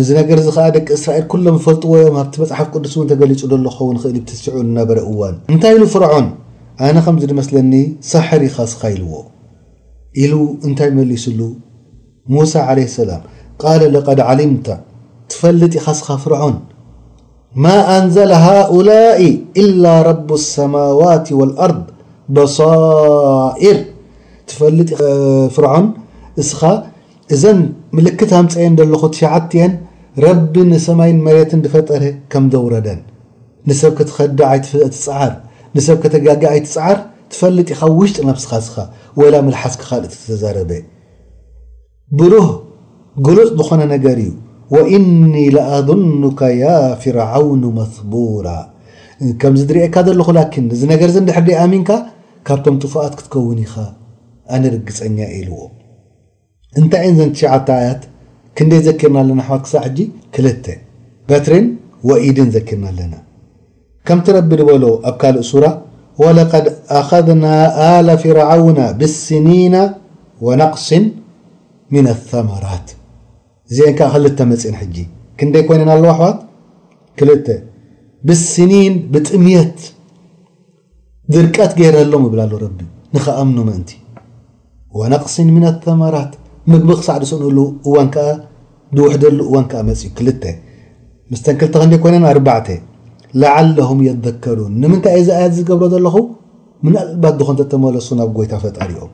እዚ 0.00 0.08
ነገር 0.20 0.38
ዚ 0.46 0.48
ኸዓ 0.56 0.64
ደቂ 0.76 0.86
እስራኤል 0.98 1.24
ኩሎም 1.32 1.56
ዝፈልጥዎ 1.60 1.92
ዮም 2.04 2.16
ኣብቲ 2.22 2.34
በፅሓፍ 2.42 2.68
ቅዱስ 2.72 2.94
እውን 2.96 3.06
ተገሊፁ 3.12 3.40
ዘለኸውን 3.52 3.96
ኽእል 4.02 4.16
ትስዑ 4.30 4.56
ነበረ 4.78 4.98
እዋን 5.10 5.34
እንታይ 5.52 5.72
ኢሉ 5.76 5.84
ፍርዖን 5.94 6.26
ኣነ 6.88 6.96
ከምዚ 7.06 7.22
ድመስለኒ 7.34 7.72
ሳሕር 8.10 8.42
ይኻስኻ 8.48 8.82
ኢልዎ 8.96 9.12
ኢሉ 10.24 10.34
እንታይ 10.68 10.90
መሊስሉ 10.98 11.38
ሙሳ 12.36 12.54
ለ 12.78 12.90
ሰላም 12.98 13.22
ቃለ 13.64 13.80
ለቐድ 13.96 14.20
ዓሊምተ 14.28 14.68
ትፈልጥ 15.32 15.72
ይኻስኻ 15.80 16.08
ፍርዖን 16.26 16.56
ማ 17.64 17.80
ኣንዘለ 17.98 18.32
ሃؤላ 18.50 18.90
إላ 19.62 19.84
ረብ 20.12 20.28
ሰማዋት 20.52 21.26
وኣርض 21.40 21.82
በሳኢር 22.36 23.78
ትፈልጥ 24.50 24.88
ፍርዖን 25.56 25.86
እስኻ 26.42 26.60
እዘን 27.34 27.60
ምልክት 27.96 28.30
ኣምፀየን 28.40 28.74
ዘለኹ 28.80 29.02
ትዓን 29.16 29.72
ረቢ 30.24 30.54
ንሰማይን 30.72 31.18
መሬት 31.26 31.52
ድፈጠር 31.64 32.02
ከም 32.32 32.44
ዘውረደን 32.52 33.00
ንሰብ 33.68 33.92
ከተኸዲትፅዓር 33.98 35.32
ንሰብ 35.76 35.96
ከተጋጊዓይትፅዓር 36.04 36.98
ትፈልጥ 37.32 37.66
ኢኻ 37.74 37.82
ውሽጢ 37.98 38.18
ናምስኻስኻ 38.28 38.76
ወላ 39.20 39.34
መልሓስ 39.46 39.74
ክኻልእ 39.80 40.14
ተዛረበ 40.30 40.70
ብሩህ 42.20 42.48
ጉልፅ 43.26 43.50
ዝኾነ 43.58 43.82
ነገር 43.94 44.16
እዩ 44.24 44.32
ወእኒ 44.74 45.34
ለኣظኑካ 45.56 46.40
ያ 46.62 46.64
ፍርዓውኑ 47.02 47.62
መስቡራ 47.80 48.48
ከምዚ 49.42 49.62
ድሪኤካ 49.70 49.96
ዘለኹ 50.08 50.28
ላን 50.38 50.66
እዚ 50.78 50.82
ነገር 50.94 51.08
እዘ 51.12 51.18
ድሕርደየ 51.28 51.58
ኣሚንካ 51.66 51.90
ካብቶም 52.46 52.76
ጥፉኣት 52.84 53.12
ክትከውን 53.18 53.60
ኢኻ 53.66 53.74
ኣነርግፀኛ 54.54 55.16
ኢልዎ 55.38 55.58
እንታይ 56.80 57.08
ዘ 57.18 57.20
ት 57.68 57.72
ክንደይ 58.58 58.80
ዘኪርና 58.86 59.16
ኣለና 59.22 59.40
ኣሕዋት 59.44 59.62
ክሳብ 59.64 59.84
ጂ 59.96 59.98
ክ 60.34 60.76
በትሪን 61.30 61.66
ወኢድን 62.08 62.48
ዘኪርና 62.54 62.84
ኣለና 62.92 63.14
ከምቲ 64.08 64.26
ረቢ 64.36 64.50
ድበሎ 64.60 64.84
ኣብ 65.10 65.16
ካልእ 65.22 65.44
ሱ 65.52 65.62
وለقድ 66.22 66.66
ኣኸذና 66.98 67.44
ኣለ 67.88 68.08
ፍርዓውና 68.22 68.80
ብሲኒና 69.00 69.74
وነقስን 70.46 71.04
ምن 71.94 72.06
ثመራት 72.30 72.86
ዚን 73.74 73.88
ዓ 73.90 73.92
ክ 74.38 74.48
መፅን 74.52 74.74
ጂ 74.94 75.06
ክንደይ 75.38 75.62
ኮይነና 75.68 75.92
ለዎ 76.02 76.08
ኣሕዋት 76.14 76.38
2 77.26 77.52
ብስኒን 78.28 78.94
ብጥምት 79.12 79.78
ዝርቀት 81.34 81.72
ገይረሎም 81.78 82.24
ይብላ 82.28 82.40
ሉ 82.50 82.54
ቢ 82.78 82.80
ንከኣምኑ 83.14 83.56
ምእንቲ 83.68 83.90
وነقሲን 85.00 85.48
ምና 85.54 85.64
ኣተማራት 85.72 86.30
ምግቢ 86.70 86.90
ክሳዕ 86.98 87.16
እስንሉ 87.26 87.58
እዋን 87.88 88.08
ከዓ 88.14 88.26
ዝውሕደሉ 88.96 89.38
እዋን 89.50 89.66
ዓ 89.78 89.82
መፅእ 89.88 90.10
2 90.26 90.52
ምስተ 91.30 91.46
ክልተ 91.60 91.74
ክደ 91.84 91.94
ኮይነ 92.04 92.16
4 92.32 92.70
ላዓለም 93.42 93.98
የذከሩን 94.08 94.72
ንምንታይ 94.82 95.16
እዚ 95.22 95.28
ኣያት 95.38 95.52
ዝገብሮ 95.58 95.86
ዘለኹ 95.94 96.16
ምን 96.84 96.94
ኣልባት 97.02 97.34
ዝኾንተ 97.40 97.60
ተመለሱ 97.72 98.08
ናብ 98.20 98.30
ጎይታ 98.38 98.52
ፈጣሪ 98.64 98.90
ኦም 99.04 99.12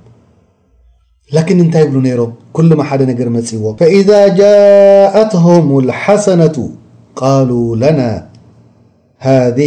ላን 1.35 1.49
እንታይ 1.65 1.85
ብሉ 1.91 1.97
ነሮም 2.07 2.33
ኩሉማ 2.57 2.81
ሓደ 2.89 3.03
ነገር 3.13 3.29
መፅዎም 3.37 3.75
إذ 3.99 4.11
ጃእትም 4.39 5.67
ሓሰነቱ 6.03 6.57
ቃሉ 7.21 7.51
ለና 7.83 8.01
ሃذ 9.27 9.59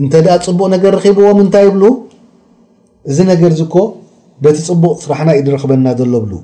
እንተ 0.00 0.12
ኣ 0.36 0.38
ፅቡቕ 0.46 0.60
ነገር 0.74 0.92
ረኺብዎም 0.98 1.38
እንታይ 1.44 1.66
ብ 1.74 1.92
እዚ 3.10 3.18
ነገር 3.32 3.50
ዝኮ 3.60 3.76
ቤቲ 4.44 4.58
ፅቡቕ 4.68 4.94
ስራሕና 5.04 5.30
እዩ 5.36 5.42
ድረክበና 5.48 5.86
ዘሎ 5.98 6.14
ብሉ 6.24 6.34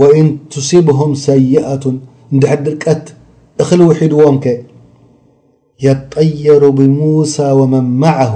ወእን 0.00 0.28
ትሲብهም 0.52 1.12
ሰይአቱን 1.26 1.96
እንድሕድርቀት 2.32 3.04
እኽል 3.62 3.80
ውሒድዎም 3.88 4.36
ከ 4.44 4.54
የጠየሩ 5.86 6.62
ብሙሳ 6.80 7.36
ወመን 7.60 7.86
ማዓه 8.02 8.34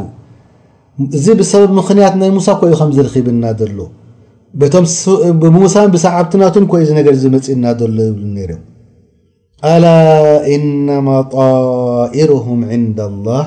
እዚ 1.16 1.26
ብሰበብ 1.40 1.70
ምኽንያት 1.78 2.14
ናይ 2.20 2.30
ሙሳ 2.38 2.48
ኮእዩ 2.60 2.74
ከምዝ 2.80 2.98
ርኺብና 3.08 3.44
ዘሎ 3.60 3.78
ምሙሳ 5.42 5.76
ብሰዓብትናት 5.96 6.54
ይ 6.80 6.86
ዚ 6.88 6.94
ነገር 7.00 7.14
መፅእና 7.34 7.64
ዘሎ 7.82 7.98
ብሉ 8.16 8.24
ነር 8.38 8.50
እ 8.56 8.58
ኣላ 9.74 9.86
እነማ 10.54 11.08
طኢሩهም 11.36 12.60
عንዳ 12.72 12.98
الላه 13.10 13.44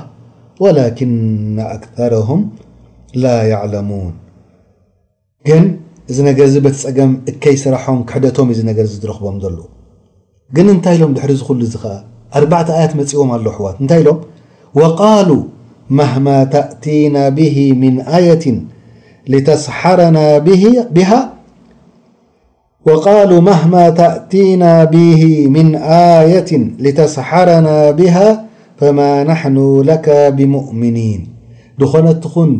ወላክነ 0.64 1.56
ኣክثረهም 1.76 2.42
ላ 3.24 3.26
يعለሙوን 3.54 4.16
ግን 5.48 5.64
እዚ 6.12 6.18
ነገር 6.28 6.48
ዚ 6.54 6.58
በቲፀገም 6.64 7.12
እከይስራሖም 7.32 8.00
ክሕደቶም 8.10 8.48
እዩዚ 8.52 8.62
ነገር 8.70 8.86
ዝረኽቦም 8.94 9.36
ዘሎ 9.44 9.58
ግን 10.56 10.68
እንታይ 10.74 10.96
ኢሎም 10.98 11.12
ድሕሪ 11.18 11.32
ዝሉ 11.42 11.60
እዚ 11.68 11.74
ከዓ 11.84 11.94
4ርባዕተ 12.40 12.70
ኣያት 12.78 12.94
መፅዎም 13.00 13.30
ኣለ 13.36 13.46
ኣሕዋት 13.52 13.76
እንታይ 13.84 14.00
ኢሎም 14.04 14.20
ቃሉ 15.02 15.30
መማ 16.00 16.26
ተእቲና 16.54 17.16
ብ 17.38 17.48
ምን 17.82 17.96
ኣየት 18.16 18.44
ተስሓረና 19.48 20.18
ብሃ 20.50 21.16
ፈማ 28.82 29.00
ናሕኑ 29.30 29.58
ለካ 29.88 30.08
ብሙእምኒን 30.40 31.24
ንኾነትኹን 31.82 32.52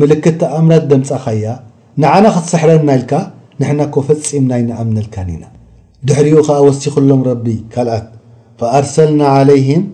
ምልክት 0.00 0.36
ተኣእምራት 0.40 0.84
ደምፃኸያ 0.90 1.46
ንዓና 2.02 2.24
ክትሰሕረና 2.32 2.88
ኢልካ 2.98 3.12
ንሕናኮ 3.60 3.94
ፈፂምናይ 4.06 4.62
ንኣምነልካኒ 4.68 5.28
ኢና 5.34 5.44
ድሕሪኡ 6.08 6.38
ከዓ 6.46 6.56
ወሲ 6.66 6.82
ክሎም 6.94 7.20
ረቢ 7.28 7.46
ካልኣት 7.74 8.06
ኣርሰልና 8.78 9.22
عለይም 9.36 9.84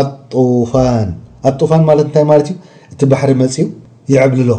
ኣፋን 0.00 1.08
ኣጡፋን 1.50 1.82
ማለት 1.90 2.06
ንታይ 2.10 2.24
ማለት 2.30 2.48
እዩ 2.52 2.56
እቲ 2.92 3.00
ባሕሪ 3.10 3.30
መፂም 3.42 3.68
ይዕብልሎ 4.12 4.50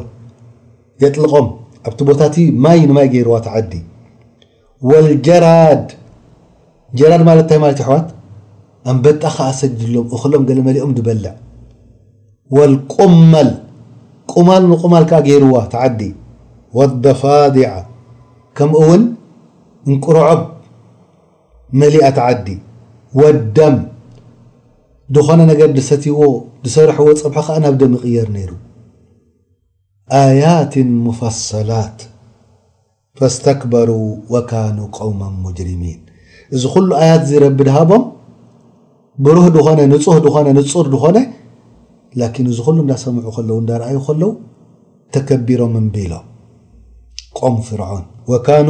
የጥልቆም 1.06 1.48
ኣብቲ 1.88 2.00
ቦታት 2.12 2.36
ማይ 2.66 2.80
ንማይ 2.90 3.08
ገይርዋ 3.16 3.36
ተዓዲ 3.48 3.74
ወልጀራድ 4.92 5.84
ጀራድ 7.00 7.24
ማለት 7.32 7.46
ንታይ 7.48 7.60
ማለት 7.66 7.78
እዩ 7.82 7.88
ሕዋት 7.92 8.08
ኣንበጣ 8.92 9.22
ኸዓ 9.40 9.50
ሰጅሎም 9.64 10.08
እክሎም 10.16 10.44
ገለ 10.50 10.60
መሊኦም 10.70 10.94
ድበልዕ 11.00 11.34
ቁመል 12.94 13.52
ቁማል 14.34 14.64
ንቁማል 14.74 15.04
ከዓ 15.10 15.20
ገይርዋ 15.30 15.58
ተዓዲ 15.76 16.02
ወደፋድ 16.80 17.56
ከምኡ 18.58 18.80
እውን 18.84 19.02
እንቁርዖም 19.92 20.42
መሊኣት 21.80 22.18
ዓዲ 22.28 22.48
ወደም 23.22 23.76
ድኾነ 25.16 25.40
ነገር 25.52 25.70
ድሰትይዎ 25.78 26.22
ዝሰርሐዎ 26.68 27.08
ፀብሖ 27.22 27.38
ከዓ 27.48 27.58
ናብ 27.64 27.76
ደም 27.82 27.92
ይቕየር 27.98 28.28
ነይሩ 28.36 28.52
ኣያት 30.22 30.74
ሙፈሰላት 31.08 32.00
ፈእስተክበሩ 33.20 33.90
ወካኑ 34.34 34.78
ቆውመ 34.98 35.22
ሙጅሪሚን 35.44 36.00
እዚ 36.56 36.64
ኩሉ 36.74 36.90
ኣያት 37.04 37.22
እዚ 37.28 37.34
ረብ 37.46 37.60
ድሃቦም 37.68 38.06
ብሩህ 39.26 39.48
ድኾነ 39.58 39.80
ንፁህ 39.92 40.18
ድኾነ 40.26 40.48
ንፁር 40.58 40.86
ድኾነ 40.96 41.18
ላኪን 42.22 42.48
እዚ 42.54 42.58
ኩሉ 42.68 42.78
እዳሰምዑ 42.86 43.28
ከለው 43.38 43.58
እንዳረኣዩ 43.64 43.98
ከለው 44.08 44.32
ተከቢሮም 45.16 45.74
ንቢሎም 45.88 46.26
ቆም 47.40 47.56
ፍርዖን 47.68 48.04
ወካኑ 48.32 48.70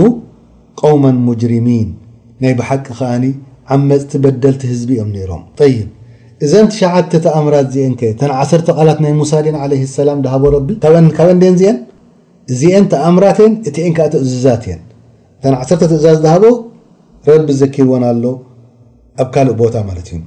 ቆውማ 0.80 1.03
ሙጅሪሚን 1.28 1.88
ናይ 2.43 2.53
ብሓቂ 2.59 2.86
ከኣኒ 2.99 3.26
ዓመፅቲ 3.76 4.12
በደልቲ 4.24 4.62
ህዝቢ 4.72 4.89
እኦም 4.97 5.09
ነይሮም 5.16 5.43
ይ 5.74 5.78
እዘን 6.45 6.68
ትሸዓተ 6.72 7.12
ተኣምራት 7.26 7.66
እዚአን 7.74 7.93
ተ 8.20 8.32
ዓሰርተ 8.41 8.68
ቃላት 8.78 8.99
ናይ 9.03 9.14
ሙሳ 9.22 9.34
ለ 9.72 9.80
ሰላም 9.99 10.20
ዝሃቦ 10.26 10.43
ረቢ 10.55 10.70
ካብንድን 11.18 11.55
ዚአን 11.62 11.78
እዚአን 12.53 12.86
ተኣምራት 12.93 13.39
ን 13.49 13.51
እቲኤን 13.70 13.93
ከዓ 13.97 14.07
ትእዙዛት 14.14 14.64
እየን 14.68 14.82
እተ 15.39 15.45
ዓሰርተ 15.62 15.82
ትእዛዝ 15.91 16.18
ዝሃቦ 16.26 16.45
ረቢ 17.30 17.47
ዘኪድዎን 17.62 18.05
ኣሎ 18.12 18.24
ኣብ 19.22 19.28
ካልእ 19.36 19.55
ቦታ 19.62 19.76
ማለት 19.89 20.09
እዩ 20.14 20.20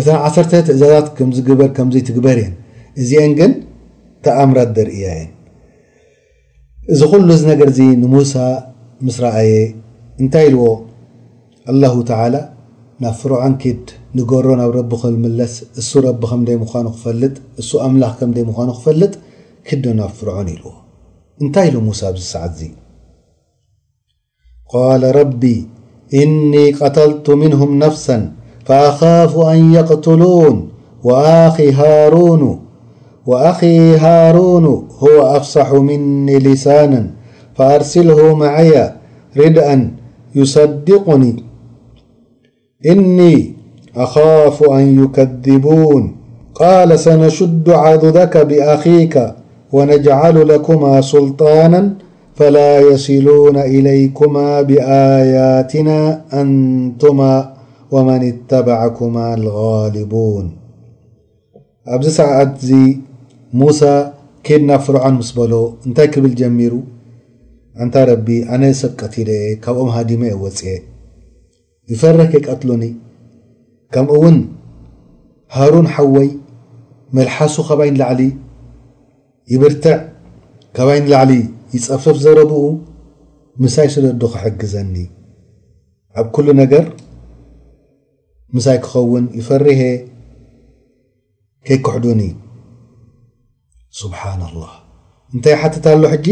እተ 0.00 0.06
ዓተ 0.26 0.36
ትእዛዛት 0.70 1.08
ምበር 1.50 1.70
ትግበር 2.08 2.38
የን 2.44 2.54
እዚአን 3.02 3.32
ግን 3.40 3.52
ተኣምራት 4.26 4.70
ዘርእያ 4.76 5.06
የን 5.18 5.30
እዚ 6.92 7.00
ኩሉ 7.10 7.28
እዚ 7.36 7.42
ነገር 7.50 7.68
ዚ 7.76 7.80
ንሙሳ 8.00 8.34
ምስ 9.04 9.16
ረኣየ 9.24 9.52
እንታይ 10.22 10.44
ኢልዎ 10.48 10.64
አላه 11.72 11.94
ተላ 12.10 12.34
ናብ 13.02 13.14
ፍርዖን 13.20 13.54
ክድ 13.62 13.84
ንገሮ 14.16 14.46
ናብ 14.60 14.70
ረቢ 14.78 14.90
ክልምለስ 15.02 15.54
እሱ 15.80 15.90
ረቢ 16.06 16.20
ከምደይ 16.30 16.56
ምዃኑ 16.64 16.86
ክፈልጥ 16.96 17.34
እሱ 17.60 17.70
ኣምላኽ 17.86 18.12
ከም 18.18 18.30
ደይ 18.36 18.44
ምኑ 18.48 18.68
ክፈልጥ 18.78 19.12
ክዶ 19.68 19.84
ናብ 20.00 20.10
ፍርዖን 20.18 20.48
ኢልዎ 20.54 20.68
እንታይ 21.42 21.66
ኢሉ 21.70 21.76
ሙሳ 21.88 22.00
ብዝሰዓእዚ 22.16 22.60
ቃለ 24.72 25.02
ረቢ 25.18 25.42
እኒ 26.22 26.52
ቀተልቱ 26.80 27.26
ምንهም 27.42 27.72
ነፍሰ 27.84 28.06
فኣኻፉ 28.68 29.32
ኣን 29.52 29.62
የقትሉን 29.76 30.56
ኣኺ 31.16 31.26
ሃሩኑ 31.78 32.42
وأخي 33.26 33.96
هارون 33.96 34.64
هو 34.98 35.22
أفصح 35.22 35.72
مني 35.72 36.38
لسانا 36.38 37.06
فأرسله 37.54 38.34
معيا 38.34 38.96
ردأ 39.36 39.90
يصدقني 40.34 41.44
إني 42.86 43.52
أخاف 43.96 44.62
أن 44.70 45.04
يكذبون 45.04 46.16
قال 46.54 46.98
سنشد 46.98 47.70
عذذك 47.70 48.36
بأخيك 48.36 49.32
ونجعل 49.72 50.48
لكما 50.48 51.00
سلطانا 51.00 51.94
فلا 52.34 52.80
يسلون 52.80 53.56
إليكما 53.56 54.62
بآياتنا 54.62 56.20
أنتما 56.32 57.54
ومن 57.92 58.28
اتبعكما 58.28 59.34
الغالبون 59.34 60.52
ሙሳ 63.60 63.80
ኬድናብ 64.46 64.80
ፍርዖን 64.84 65.14
ምስ 65.20 65.28
በሎ 65.34 65.52
እንታይ 65.86 66.08
ክብል 66.14 66.32
ጀሚሩ 66.40 66.74
እንታይ 67.84 68.04
ረቢ 68.10 68.28
ኣነ 68.54 68.62
ሰብ 68.78 68.92
ቀቲልየ 69.00 69.42
ካብኦምሃዲመ 69.64 70.20
የ 70.30 70.36
ወፅአ 70.42 70.74
ይፈርህ 71.92 72.26
ከይቀትሉኒ 72.32 72.84
ከምኡ 73.94 74.12
እውን 74.18 74.38
ሃሩን 75.56 75.86
ሓወይ 75.94 76.28
መልሓሱ 77.16 77.54
ኸባይኒ 77.70 77.94
ላዕሊ 78.02 78.22
ይብርትዕ 79.54 79.96
ካባይኒ 80.78 81.04
ላዕሊ 81.14 81.32
ይፀፍፍ 81.76 82.18
ዘረብኡ 82.26 82.62
ምሳይ 83.64 83.88
ስለዱ 83.96 84.20
ክሕግዘኒ 84.34 84.94
ኣብ 86.20 86.26
ኩሉ 86.36 86.46
ነገር 86.62 86.84
ምሳይ 88.56 88.78
ክኸውን 88.86 89.24
ይፈሪሄ 89.40 89.82
ከይኩሕዱኒ 91.68 92.22
ስብሓ 94.00 94.22
الላه 94.50 94.72
እንታይ 95.34 95.54
ሓተት 95.60 95.84
ኣሎ 95.92 96.02
ሕጂ 96.12 96.26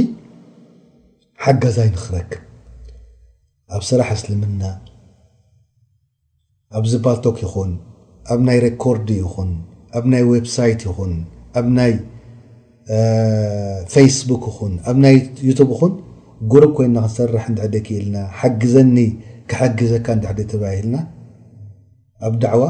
ሓጋዛይ 1.45 1.89
ንክረክብ 1.95 2.33
ኣብ 3.75 3.83
ስራሕ 3.91 4.09
እስልምና 4.17 4.63
ኣብዚባልቶክ 6.79 7.37
ይኹን 7.45 7.73
ኣብ 8.33 8.41
ናይ 8.49 8.59
ሬኮርዲ 8.67 9.09
ይኹን 9.23 9.51
ኣብ 9.99 10.05
ናይ 10.13 10.23
ወብሳይት 10.31 10.81
ይኹን 10.89 11.13
ኣብ 11.61 11.67
ናይ 11.79 11.93
ፌስቡክ 13.95 14.45
ን 14.71 14.73
ኣብ 14.91 14.97
ናይ 15.05 15.17
ዩቱ 15.49 15.61
ኹን 15.79 15.93
ጉሩብ 16.53 16.71
ኮይና 16.77 16.97
ክሰርሕ 17.07 17.45
ሕደ 17.63 17.75
ክልና 17.87 18.17
ሓግዘኒ 18.41 18.97
ክሓግዘካ 19.51 20.07
ሕደ 20.31 20.41
ተልና 20.51 20.95
ኣብ 22.27 22.35
ዳዕዋ 22.45 22.63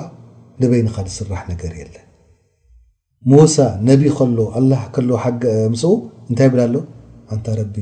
ንበይ 0.61 0.82
ንካ 0.86 0.97
ዝስራሕ 1.09 1.43
ነገር 1.53 1.72
የለን 1.80 2.07
ሙሳ 3.30 3.56
ነቢ 3.88 4.02
ከሎ 4.18 4.38
ኣላ 4.58 4.72
ከል 4.94 5.08
ምስ 5.72 5.82
እንታይ 6.28 6.46
ይብላ 6.48 6.60
ኣሎ 6.68 6.76
ኣንታ 7.34 7.46
ረቢ 7.58 7.74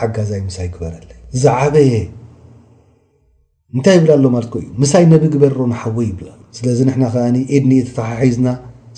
ሓጋዛይ 0.00 0.40
ምሳይ 0.48 0.68
ግበረለ 0.74 1.10
ዛዓበየ 1.42 1.92
እንታይ 3.76 3.94
ይብላ 3.98 4.10
ኣሎ 4.18 4.24
ማለት 4.34 4.50
እዩ 4.60 4.66
ምሳይ 4.82 5.04
ነቢ 5.14 5.22
ግበርሮ 5.34 5.60
ንሓወ 5.72 5.96
ይብላ 6.10 6.28
ስለዚ 6.58 6.78
ንሕና 6.88 7.04
ከዓኒ 7.14 7.36
ኢድኒየ 7.56 7.80
ተተሓሒዝና 7.88 8.48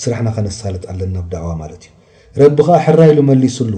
ስራሕና 0.02 0.28
ከነሳለጥ 0.36 0.84
ኣለና 0.92 1.16
ብዳዕዋ 1.26 1.50
ማለት 1.62 1.82
እዩ 1.88 2.40
ረቢ 2.44 2.58
ከዓ 2.68 2.76
ሕራ 2.86 3.00
ኢሉ 3.12 3.20
መሊስሉ 3.30 3.74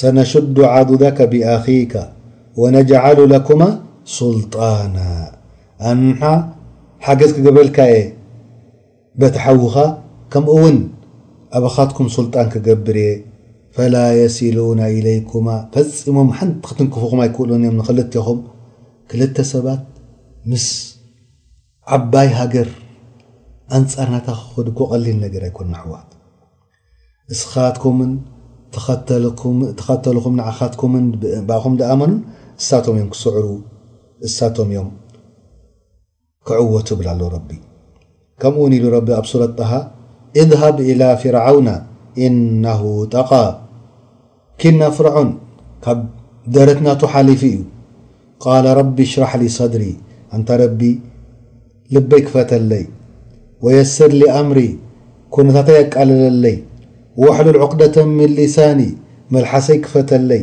ሰነሽዱ 0.00 0.56
ዓዱዳካ 0.74 1.18
ብኣኪካ 1.34 1.94
ወነጅዓሉ 2.62 3.18
ለኩማ 3.32 3.62
ሱልጣና 4.18 4.96
ኣንሓ 5.92 6.20
ሓገዝ 7.04 7.30
ክገበልካ 7.36 7.76
የ 7.94 7.98
በቲሓዉኻ 9.20 9.74
ከምኡውን 10.32 10.76
ኣባ 11.58 11.64
ኻትኩም 11.76 12.08
ስልጣን 12.16 12.46
ክገብር 12.52 12.96
እየ 13.04 13.12
ፈላ 13.76 13.94
የሲሉና 14.18 14.80
ኢለይኩማ 14.96 15.48
ፈፂሞም 15.74 16.28
ሓንቲ 16.38 16.54
ክትንክፉኹም 16.70 17.20
ኣይክእሉን 17.24 17.62
እዮም 17.64 17.76
ንክልትኹም 17.80 18.38
ክልተ 19.10 19.36
ሰባት 19.52 19.82
ምስ 20.50 20.66
ዓባይ 21.96 22.28
ሃገር 22.40 22.68
ኣንፃር 23.78 24.08
ናታ 24.14 24.28
ክክዱኮ 24.40 24.78
ቀሊል 24.92 25.18
ነገር 25.24 25.42
ኣይኮንና 25.48 25.74
ኣሕዋት 25.82 26.10
እስኻትኩምን 27.34 28.12
ተኸተልኩም 29.78 30.34
ንዓኻትኩምን 30.40 31.06
ብእኹም 31.48 31.74
ዝኣመኑን 31.80 32.14
እሳቶም 32.62 32.96
እዮም 33.00 33.10
ክስዕሩ 33.14 33.46
እሳቶም 34.28 34.70
እዮም 34.74 34.90
ክዕወቱ 36.48 36.88
ይብላ 36.96 37.08
ኣሎ 37.16 37.22
ረቢ 37.36 37.50
كمون 38.40 38.72
يل 38.72 38.86
رب 38.96 39.08
أب 39.18 39.24
صورة 39.32 39.46
طهى 39.58 39.80
اذهب 40.42 40.76
إلى 40.90 41.06
فرعون 41.22 41.68
إنه 42.24 42.82
ጠقى 43.14 43.46
كنا 44.60 44.90
فرعون 44.96 45.30
ب 45.86 46.04
درتنات 46.54 47.02
حلف 47.12 47.42
ي 47.54 47.56
قال 48.46 48.64
رب 48.80 48.98
اشرح 49.06 49.30
لي 49.40 49.48
صدري 49.58 49.92
أنت 50.34 50.48
ربي 50.62 50.92
لبي 51.94 52.20
كفتلي 52.26 52.84
ويسر 53.62 54.10
لأمري 54.20 54.70
كنتت 55.34 55.68
يقلل 55.80 56.32
لي 56.44 56.56
ووحلال 57.20 57.56
عقدة 57.62 57.96
من 58.18 58.26
لساني 58.36 58.90
ملحسي 59.32 59.76
كفتلي 59.84 60.42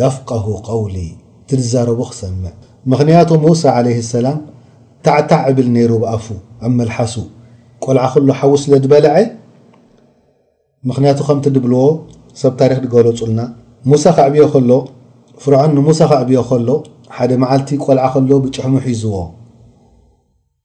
يفقه 0.00 0.46
قولي 0.70 1.08
تزرب 1.48 2.00
سمع 2.20 2.50
مخنية 2.90 3.26
موسى 3.44 3.68
عليه 3.78 3.98
السلام 4.04 4.38
ታዕታዕ 5.06 5.40
ዕብል 5.50 5.68
ነይሩ 5.76 5.92
ብኣፉ 6.02 6.26
ኣብ 6.66 6.72
መልሓሱ 6.78 7.14
ቆልዓ 7.84 8.04
ከሎ 8.12 8.28
ሓዊስ 8.40 8.60
ስለ 8.64 8.74
ድበልዐ 8.82 9.08
ምክንያቱ 10.88 11.18
ከምቲ 11.28 11.46
ድብልዎ 11.56 11.80
ሰብ 12.40 12.52
ታሪክ 12.60 12.78
ድገለፁልና 12.84 13.40
ሙሳ 13.92 14.04
ካዕብዮ 14.16 14.42
ሎ 14.68 14.74
ፍርዖን 15.42 15.72
ንሙሳ 15.78 16.00
ካዕብዮ 16.12 16.36
ከሎ 16.50 16.68
ሓደ 17.16 17.30
መዓልቲ 17.42 17.70
ቆልዓ 17.86 18.04
ከሎ 18.14 18.30
ብጭሑሙ 18.44 18.74
ሒዝዎ 18.84 19.14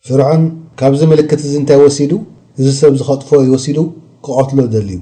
ፍርዖን 0.10 0.44
ካብዚ 0.82 1.02
ምልክት 1.12 1.42
እዚ 1.48 1.54
እንታይ 1.62 1.80
ወሲዱ 1.86 2.12
እዚ 2.60 2.68
ሰብ 2.82 2.94
ዝኸጥፎ 3.02 3.30
ይወሲዱ 3.48 3.80
ክቐትሎ 4.26 4.60
ዘልዩ 4.76 5.00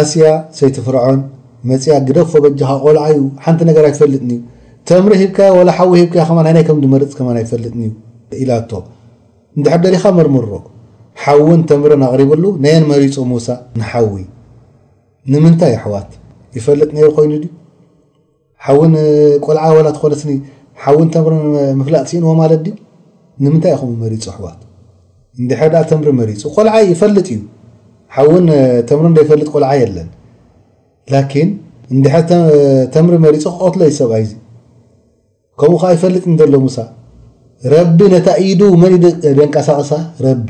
ኣስያ 0.00 0.26
ሰይቲ 0.60 0.76
ፍርዖን 0.88 1.20
መፅኣ 1.68 1.94
ግደግፎ 2.08 2.32
በጃኻ 2.44 2.70
ቆልዓ 2.84 3.04
እዩ 3.14 3.20
ሓንቲ 3.44 3.60
ነገር 3.70 3.84
ይፈልጥኒዩ 3.92 4.40
ተምሪ 4.88 5.12
ሂብካ 5.22 5.38
ወላ 5.58 5.70
ሓዊ 5.78 5.92
ሂብካ 6.02 6.14
ከማናይ 6.28 6.54
ናይ 6.56 6.64
ከም 6.66 6.78
ድመርፅ 6.84 7.12
ከማይፈልጥኒእዩ 7.18 7.90
ኢኣቶ 8.42 8.70
እንድሓብ 9.58 9.80
ደሪኻ 9.86 10.04
መርምሮ 10.18 10.48
ሓውን 11.24 11.60
ተምረን 11.70 12.02
ኣቕሪቡሉ 12.08 12.44
ናየን 12.64 12.84
መሪፁ 12.92 13.14
ሙሳ 13.30 13.46
ንሓዊ 13.78 14.14
ንምንታይ 15.32 15.72
ኣሕዋት 15.78 16.10
ይፈልጥ 16.56 16.90
ነይሩ 16.96 17.08
ኮይኑ 17.16 17.32
ድ 17.42 17.46
ሓውን 18.64 18.92
ቆልዓ 19.44 19.64
ወላት 19.76 19.96
ኮነኒ 20.02 20.32
ሓውን 20.84 21.08
ተምሪን 21.14 21.44
ምፍላእፅእንዎ 21.80 22.30
ማለት 22.42 22.60
ድ 22.66 22.68
ንምንታይ 23.44 23.74
ከምኡ 23.80 23.94
መሪፁ 24.04 24.24
ኣሕዋት 24.32 24.60
እንድሕ 25.40 25.60
ዳ 25.74 25.80
ተምሪ 25.90 26.08
መሪፁ 26.20 26.42
ቆልዓይ 26.56 26.84
ይፈልጥ 26.94 27.26
እዩ 27.36 27.40
ሓውን 28.16 28.46
ተምሮ 28.90 29.06
ፈልጥ 29.30 29.48
ቆልዓ 29.54 29.70
የለን 29.80 30.08
ላኪን 31.12 31.48
እንድሐተምሪ 31.94 33.16
መሪፁ 33.26 33.42
ክቆትሎ 33.54 33.80
ዩሰብኣ 33.90 34.16
እዚ 34.26 34.32
ከምኡ 35.60 35.76
ከዓ 35.82 35.90
ይፈልጥ 35.96 36.22
እንዘሎ 36.32 36.54
ሙሳ 36.66 36.76
ረቢ 37.72 37.98
ነታ 38.12 38.28
ኢዱ 38.46 38.60
መደንቀሳቕሳ 38.80 39.92
ረቢ 40.24 40.48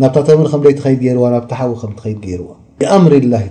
ናብታ 0.00 0.16
ተምሪ 0.28 0.46
ከምደተኸድ 0.52 0.98
ገይዋ 1.04 1.22
ናብ 1.34 1.44
ሓዊ 1.58 1.70
ትኸድ 1.98 2.18
ገዋ 2.38 2.46
ይኣምሪ 2.82 3.12
ላ 3.32 3.42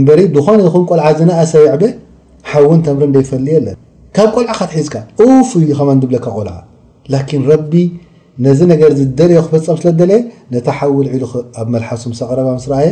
እበሪ 0.00 0.20
ብኾነ 0.34 0.60
ኹም 0.74 0.84
ቆልዓ 0.90 1.06
ዝናኣሰ 1.18 1.52
ይዕበ 1.64 1.82
ሓውን 2.50 2.80
ተምሪ 2.86 3.04
ደይፈልዩ 3.16 3.54
ኣለን 3.60 3.78
ካብ 4.16 4.28
ቆልዓ 4.36 4.52
ካትሒዝካ 4.60 4.96
ፍ 5.48 5.50
እዩ 5.64 5.70
ከ 5.78 5.82
ንብለካ 5.98 6.26
ቆልዓ 6.38 6.56
ላን 7.12 7.42
ረቢ 7.52 7.72
ነዚ 8.44 8.58
ነገር 8.72 8.90
ዝደለዮ 8.98 9.38
ክፈፀም 9.46 9.76
ስለ 9.80 9.88
ደለየ 10.00 10.20
ነታ 10.54 10.68
ሓዊል 10.78 11.08
ሉ 11.22 11.26
ኣብ 11.60 11.66
መልሓሱ 11.74 12.02
ምስ 12.12 12.20
ኣረባ 12.30 12.48
ስ 12.64 12.68
ረኣየ 12.72 12.90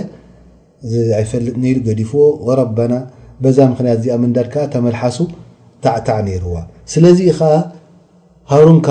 ይፈልጥ 1.22 1.54
ሉ 1.62 1.64
ገዲፍዎ 1.88 2.20
ረበና 2.60 2.92
በዛ 3.42 3.58
ምክንያት 3.72 3.98
እዚኣምዳድ 4.00 4.48
ተመሓሱ 4.74 5.16
ع 5.86 5.96
ر 6.08 6.62
هرون 8.54 8.82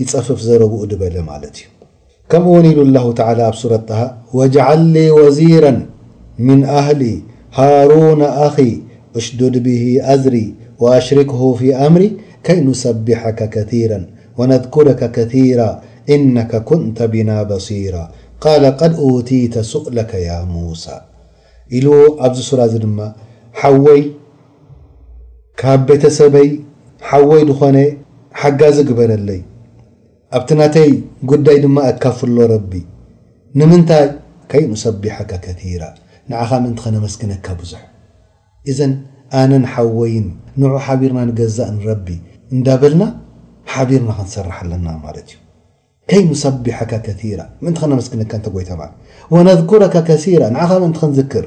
يفف 0.00 0.40
ر 0.62 0.66
بل 1.00 1.44
كم 2.30 2.42
ن 2.64 2.66
ل 2.76 2.78
الله 2.86 3.12
تعلى 3.20 3.44
وة 3.46 4.10
وجعل 4.38 4.80
لي 4.94 5.10
وزيرا 5.10 5.72
من 6.38 6.64
أهل 6.64 7.20
هارون 7.58 8.22
أخ 8.22 8.56
أشدد 9.16 9.54
به 9.66 9.84
أذري 10.14 10.46
وأشركه 10.80 11.42
في 11.54 11.68
أمري 11.86 12.08
ي 12.50 12.60
نسبحك 12.66 13.40
كثيرا 13.56 13.98
ونذكرك 14.38 15.00
كثير 15.16 15.58
إنك 16.14 16.52
كنت 16.70 16.98
بنا 17.02 17.36
بصير 17.42 17.94
قال 18.40 18.64
قد 18.80 18.92
أوتيت 18.94 19.58
سؤلك 19.58 20.12
يا 20.28 20.38
موسى 20.54 20.96
ل 21.72 21.86
صر 22.50 22.60
و 23.84 23.86
ካብ 25.60 25.80
ቤተሰበይ 25.88 26.48
ሓወይ 27.08 27.42
ድኾነ 27.48 27.76
ሓጋዝ 28.40 28.76
ግበረለይ 28.88 29.38
ኣብቲ 30.36 30.50
ናተይ 30.60 30.90
ጉዳይ 31.30 31.58
ድማ 31.64 31.76
ኣካፍሎ 31.90 32.36
ረቢ 32.52 32.72
ንምንታይ 33.58 34.04
ከይ 34.50 34.64
ምሰቢሐካ 34.72 35.32
ከራ 35.44 35.82
ንዓኻ 36.30 36.50
ምእንቲ 36.62 36.78
ኸነመስግነካ 36.86 37.46
ብዙሕ 37.60 37.80
እዘን 38.70 38.92
ኣነን 39.40 39.64
ሓወይን 39.72 40.26
ንዑ 40.60 40.72
ሓቢርና 40.86 41.20
ንገዛእ 41.30 41.70
ንረቢ 41.76 42.06
እንዳበልና 42.54 43.02
ሓቢርና 43.72 44.10
ክንሰርሓ 44.18 44.56
ኣለና 44.64 44.86
ማለት 45.06 45.28
እዩ 45.32 45.36
ከይ 46.12 46.22
ምሰቢሐካ 46.32 46.92
ከራ 47.06 47.40
ምእንቲ 47.62 47.78
ኸነመስግነካ 47.84 48.32
እንተ 48.40 48.48
ጎይተል 48.56 48.82
ወነذኩረካ 49.34 49.94
ከሲራ 50.10 50.42
ንዓኻ 50.56 50.70
ምእንቲ 50.82 50.96
ክንዝክር 51.04 51.46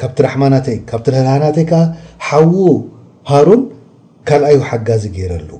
ካብቲ 0.00 0.18
ራሕማናተይ 0.26 0.76
ካብቲ 0.88 1.06
ህህናተይ 1.18 1.64
ከዓ 1.70 1.82
ሓዉ 2.28 2.52
ሃሩን 3.30 3.62
ካልኣዩ 4.28 4.58
ሓጋዚ 4.70 5.04
ገይረሉ 5.16 5.50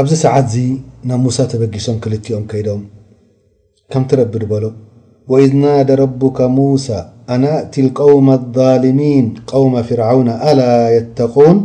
ኣብዚ 0.00 0.12
ሰዓትዚ 0.24 0.56
ናብ 1.08 1.20
ሙሳ 1.24 1.36
ተበጊሶም 1.52 1.96
ክልትኦም 2.04 2.44
ከይዶም 2.50 2.82
ከምቲረቢ 3.92 4.32
ድበሎ 4.42 4.64
ወإዝ 5.32 5.52
ናደ 5.62 5.90
ረቡካ 6.02 6.38
ሙሳ 6.58 6.88
ኣነእቲ 7.34 7.74
ቀውመ 8.00 8.28
ظሊሚን 8.58 9.26
ቀውመ 9.50 9.74
ፍርዓውና 9.88 10.30
ኣላ 10.50 10.60
የተቁን 10.96 11.56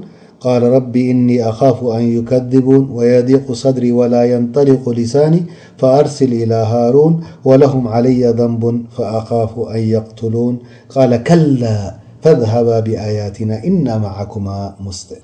قال 0.43 0.63
رب 0.63 0.97
إني 0.97 1.49
أخاف 1.49 1.83
أن 1.87 2.17
يكذبون 2.17 2.89
ويديق 2.91 3.51
صدري 3.51 3.91
ولا 3.91 4.23
ينطلق 4.23 4.89
لساني 4.89 5.43
فأرسل 5.77 6.33
إلى 6.33 6.55
هارون 6.55 7.23
ولهم 7.45 7.87
علي 7.87 8.25
ذنب 8.27 8.85
فأخاف 8.97 9.59
أن 9.59 9.79
يقتلون 9.79 10.59
قال 10.89 11.23
كلا 11.23 11.95
فاذهبا 12.21 12.79
بآياتنا 12.79 13.63
إن 13.63 14.01
معكم 14.01 14.49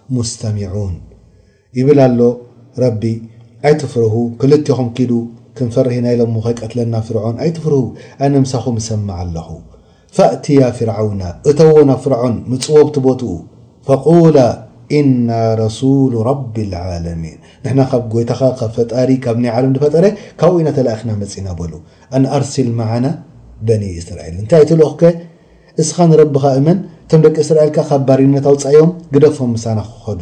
مستمعون 0.09 0.93
بل 1.75 1.99
ا 2.07 2.09
ب 3.01 3.03
تفر 3.79 4.05
لم 4.51 4.91
د 4.97 4.99
نفر 5.65 6.53
ختنا 6.61 6.99
فرعون 7.07 7.35
فره 7.63 7.85
أنمس 8.25 8.53
يسمع 8.77 9.17
ل 9.35 9.37
فأت 10.17 10.45
ي 10.59 10.61
فرعون 10.79 11.21
تون 11.59 11.89
فرعن 12.03 12.33
نوبتت 12.51 13.23
ول 13.87 14.37
እና 14.97 15.31
ረሱሉ 15.61 16.11
ረቢ 16.27 16.55
ልዓለሚን 16.71 17.37
ንሕና 17.63 17.79
ካብ 17.91 18.03
ጎይታኻ 18.13 18.41
ካብ 18.59 18.71
ፈጣሪ 18.77 19.09
ካብ 19.25 19.37
ናይ 19.43 19.51
ዓለም 19.57 19.71
ፈጠረ 19.83 20.05
ካብኡ 20.39 20.53
ኢናተላእኽና 20.61 21.09
መፅና 21.21 21.47
በሉ 21.59 21.73
ኣን 22.17 22.23
ኣርሲል 22.37 22.69
ማዓና 22.79 23.05
በኒ 23.67 23.83
እስራኤል 24.01 24.35
እንታይ 24.41 24.61
እተልኦክ 24.65 25.01
እስኻ 25.83 25.97
ንረቢኻ 26.11 26.43
እመን 26.59 26.77
እቶም 27.03 27.19
ደቂ 27.25 27.35
እስራኤል 27.45 27.71
ከ 27.77 27.79
ካብ 27.89 28.01
ባሪነት 28.09 28.45
ኣውፃዮም 28.51 28.91
ግደፎም 29.13 29.49
ምሳና 29.55 29.79
ክኸዱ 29.91 30.21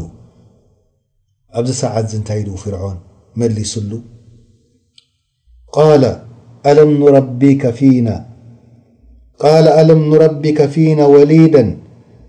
ኣብዚ 1.59 1.71
ሰዓት 1.83 2.05
ዚ 2.11 2.13
እንታይ 2.21 2.41
ፍርዖን 2.65 2.97
መሊስሉ 3.41 3.91
ቃ 5.75 5.77
ኣለምኑ 6.67 7.01
ረቢካ 10.21 10.61
ፊና 10.73 10.99
ወሊዳ 11.13 11.55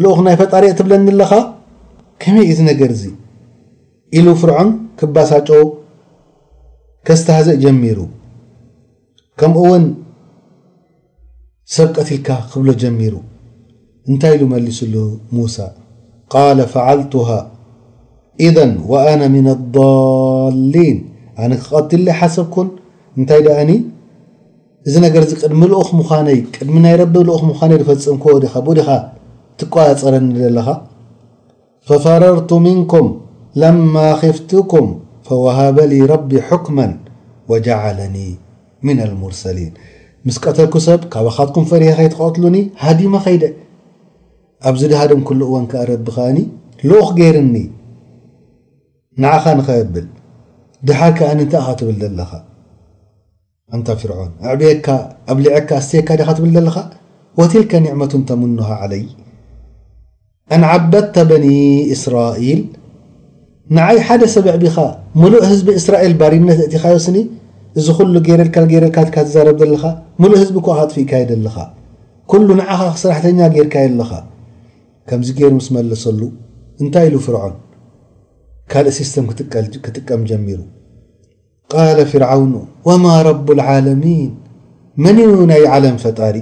ልኦኽ 0.00 0.18
ናይ 0.26 0.36
ፈጣሪየ 0.40 0.70
ትብለኒ 0.78 1.06
ኣለኻ 1.12 1.30
ከመይ 2.22 2.46
እዚ 2.52 2.58
ነገር 2.70 2.90
እዚ 2.96 3.04
ኢሉ 4.18 4.26
ፍርዖን 4.40 4.68
ክባሳጮ 4.98 5.48
ከስተሃዘእ 7.08 7.58
ጀሚሩ 7.64 7.98
ከምኡ 9.40 9.60
ውን 9.72 9.84
ሰብቀት 11.76 12.08
ልካ 12.16 12.28
ክብሎ 12.52 12.68
ጀሚሩ 12.82 13.14
እንታይ 14.10 14.32
ኢሉ 14.36 14.42
መሊሱሉ 14.54 14.94
ሙሳ 15.36 15.56
ቃል 16.34 16.58
ፈዓልቱሃ 16.72 17.30
እደ 18.48 18.58
ወአነ 18.92 19.20
ምና 19.34 19.48
ኣሊን 19.78 20.98
ኣነ 21.44 21.52
ክቐትልለይ 21.62 22.14
ሓሰብኩን 22.20 22.68
እንታይ 23.20 23.40
ድኣኒ 23.46 23.70
እዚ 24.88 24.94
ነገር 25.06 25.22
ዚ 25.30 25.34
ቅድሚ 25.42 25.62
ልኦ 25.72 25.82
ምዃነይ 26.00 26.38
ቅድሚ 26.54 26.76
ናይ 26.84 26.94
ረቢ 27.00 27.14
ልኦ 27.28 27.36
ምዃነይ 27.50 27.78
ዝፈፅምኮዎ 27.82 28.36
ዲካ 28.44 28.54
ብኡ 28.66 28.72
ዲኻ 28.78 28.88
ፀረኒ 30.02 30.26
ዘለኻ 30.42 30.68
فፈረርቱ 31.88 32.50
ምንኩም 32.66 33.06
ለማ 33.62 33.94
خፍትኩም 34.20 34.86
ፈوሃበሊ 35.26 35.92
ረቢ 36.12 36.30
حክመ 36.48 36.78
وجعለኒ 37.50 38.16
ምن 38.86 38.96
الሙርሰሊን 39.06 39.72
ምስ 40.26 40.36
ቀተልኩ 40.44 40.74
ሰብ 40.86 41.00
ካብካትኩም 41.12 41.64
ፈሪሀ 41.70 41.92
ኸይትትሉኒ 42.00 42.56
ሃዲመ 42.84 43.12
ኸይደ 43.24 43.44
ኣብዚ 44.68 44.82
ድሃድም 44.92 45.22
ክሉ 45.28 45.40
ዎን 45.52 45.64
ከ 45.70 45.74
ረቢኻ 45.90 46.16
ኒ 46.36 46.38
ልኡኽ 46.88 47.08
ገይርኒ 47.20 47.48
ንዓኻ 49.22 49.44
ንኸብል 49.58 50.06
ድሓከ 50.88 51.18
ኣ 51.30 51.34
ታ 51.52 51.56
ትብል 51.80 51.96
ዘለኻ 52.02 52.30
ንታ 53.78 53.88
ፍን 54.00 54.10
ኣብካ 54.52 54.88
ኣብ 55.32 55.36
ሊዐካ 55.44 55.70
ስተካ 55.88 56.08
ዲ 56.20 56.24
ትብል 56.38 56.50
ዘለኻ 56.58 56.76
ትልከ 57.50 57.72
ኒዕመቱን 57.84 58.22
ተምኖሃ 58.30 58.68
عለይ 58.84 59.02
አን 60.54 60.62
ዓበታ 60.70 61.14
በኒ 61.30 61.46
እስራኢል 61.94 62.60
ንዓይ 63.76 63.98
ሓደ 64.06 64.22
ሰብዕቢኻ 64.36 64.76
ሙሉእ 65.22 65.40
ህዝቢ 65.50 65.68
እስራኤል 65.80 66.12
ባሪነት 66.20 66.58
እእቲኻዮስኒ 66.64 67.18
እዚ 67.80 67.86
ኩሉ 67.98 68.14
ገይረልካ 68.26 68.56
ረልካት 68.84 69.08
ትዛረብ 69.28 69.56
ዘለኻ 69.62 69.82
ሙሉእ 70.22 70.38
ህዝቢ 70.42 70.56
ከ 70.66 70.76
ካጥፍእካ 70.78 71.12
የዘለኻ 71.22 71.56
ኩሉ 72.32 72.48
ንዓኻ 72.60 72.80
ሰራሕተኛ 73.02 73.40
ጌይርካ 73.56 73.74
የኣለኻ 73.84 74.10
ከምዚ 75.10 75.28
ገይሩ 75.38 75.52
ምስ 75.60 75.68
መለሰሉ 75.76 76.20
እንታይ 76.82 77.06
ኢሉ 77.10 77.16
ፍርዖን 77.26 77.54
ካልእ 78.72 78.94
ሲስተም 79.00 79.26
ክጥቀም 79.84 80.22
ጀሚሩ 80.30 80.60
ቃለ 81.72 81.98
ፍርዓውኑ 82.12 82.54
ወማ 82.88 83.04
ረብ 83.28 83.46
ልዓለሚን 83.60 84.30
መን 85.04 85.18
ዩ 85.26 85.30
ናይ 85.52 85.62
ዓለም 85.76 85.96
ፈጣሪ 86.04 86.36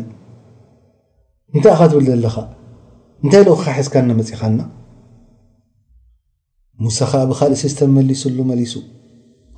እንታይ 1.52 1.72
ኢኻ 1.76 1.82
ትብል 1.90 2.06
ዘለኻ 2.12 2.34
እንታይ 3.24 3.42
ል 3.46 3.54
ካ 3.62 3.72
ሕዝካ 3.76 3.94
ናመፅኢኻና 4.08 4.60
ሙሳኻ 6.84 7.10
ኣብኻልእ 7.24 7.56
እሰይ 7.58 7.70
ዝተመሊሱሉ 7.72 8.38
መሊሱ 8.50 8.72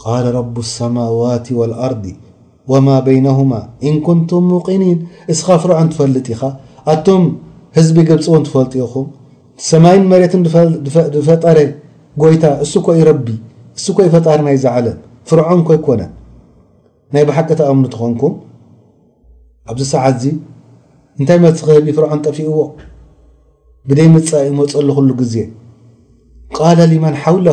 ቃል 0.03 0.25
ረብ 0.39 0.57
ኣሰማዋት 0.65 1.47
ዋልኣርዲ 1.59 2.05
ወማ 2.73 2.89
በይነሁማ 3.07 3.53
እንኩንቱም 3.89 4.45
ሙቅኒን 4.53 4.99
እስኻ 5.33 5.47
ፍርዖን 5.65 5.89
ትፈልጥ 5.93 6.27
ኢኻ 6.35 6.43
ኣቶም 6.95 7.25
ህዝቢ 7.79 7.97
ገብፂዎን 8.11 8.43
ትፈልጥኢኹም 8.49 9.07
ሰማይን 9.71 10.05
መሬትን 10.13 10.43
ዝፈጠረ 11.17 11.59
ጎይታ 12.23 12.45
እሱኮይ 12.67 13.03
ረቢ 13.09 13.27
እሱ 13.79 13.87
ኮይ 13.99 14.09
ፈጣሪ 14.15 14.39
ናይ 14.49 14.59
ዝዓለም 14.65 14.99
ፍርዖን 15.31 15.63
ኮይኮነን 15.69 16.11
ናይ 17.15 17.25
ብሓቂትኦምኒ 17.29 17.87
ትኾንኩም 17.95 18.35
ኣብዚ 19.71 19.83
ሰዓት 19.95 20.17
እዚ 20.21 20.27
እንታይ 21.21 21.39
መስ 21.45 21.61
ክህ 21.69 21.79
ፍርዖን 21.99 22.21
ጠፊእዎ 22.27 22.59
ብደ 23.91 24.01
ምፃ 24.15 24.29
ይመፀሉ 24.49 24.89
ሉ 25.07 25.11
ግዜ 25.21 25.35
ቃ 26.57 26.69
ሊመን 26.91 27.15
ሓውለ 27.23 27.49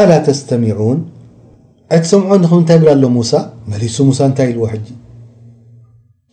ኣላ 0.00 0.10
ተስተሚን 0.26 0.98
እቲ 1.96 2.04
ሰምዖ 2.12 2.44
ኹም 2.50 2.58
እንታይ 2.60 2.78
ብላ 2.82 2.90
ሎ 3.00 3.10
ሙሳ 3.16 3.32
መሊሱ 3.70 3.96
ሙሳ 4.08 4.20
እንታይ 4.28 4.48
ኢዎ 4.54 4.62
ጂ 4.84 4.88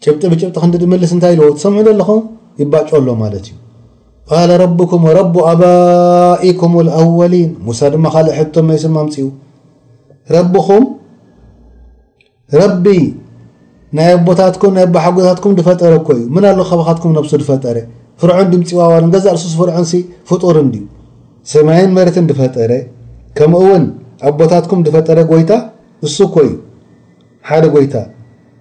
ጭብጢ 0.04 0.22
ብጭብጢ 0.34 0.54
ክዲ 0.74 0.84
ምልስ 0.94 1.12
እንታይ 1.16 1.34
ኢልዎ 1.36 1.48
ሰምዑ 1.66 1.84
ዘለኹም 1.90 2.22
ይባጮ 2.64 2.90
ኣሎዎ 3.00 3.16
ማለት 3.24 3.46
እዩ 3.52 4.58
ረኩም 4.64 5.04
ረብ 5.20 5.36
ኣባኢኩም 5.52 6.74
ኣወሊን 7.02 7.50
ሙሳ 7.70 7.82
ድማ 7.96 8.06
ካእ 8.14 8.30
ሕቶም 8.40 8.66
መስም 8.72 8.96
ምፅኡ 9.06 9.28
ኹም 10.68 10.86
ናይ 13.98 14.10
ኣቦታትኩም 14.18 14.74
ናይ 14.78 14.86
ኣ 15.00 15.04
ሓጎታትኩም 15.08 15.54
ድፈጠረ 15.60 15.94
ኮ 16.08 16.16
እዩ 16.20 16.26
ምን 16.36 16.44
ኣ 16.50 16.62
ከባካትኩም 16.70 17.12
ነሱ 17.18 17.32
ድፈጠረ 17.42 17.78
ፍርዖን 18.22 18.50
ድምፂዋዋል 18.54 19.04
ንገዛ 19.10 19.26
ርሱሱ 19.36 19.54
ፍርዖን 19.62 19.86
ፍጡርን 20.30 20.68
ሰማይን 21.52 21.92
መረትን 21.98 22.26
ድፈጠረ 22.30 22.72
ከምኡእውን 23.38 23.84
ኣብ 24.28 24.34
ቦታትኩም 24.40 24.82
ድፈጠረ 24.88 25.20
ጎይታ 25.32 25.52
እሱ 26.08 26.18
ኮይ 26.36 26.50
ሓደ 27.50 27.64
ጎይታ 27.76 27.96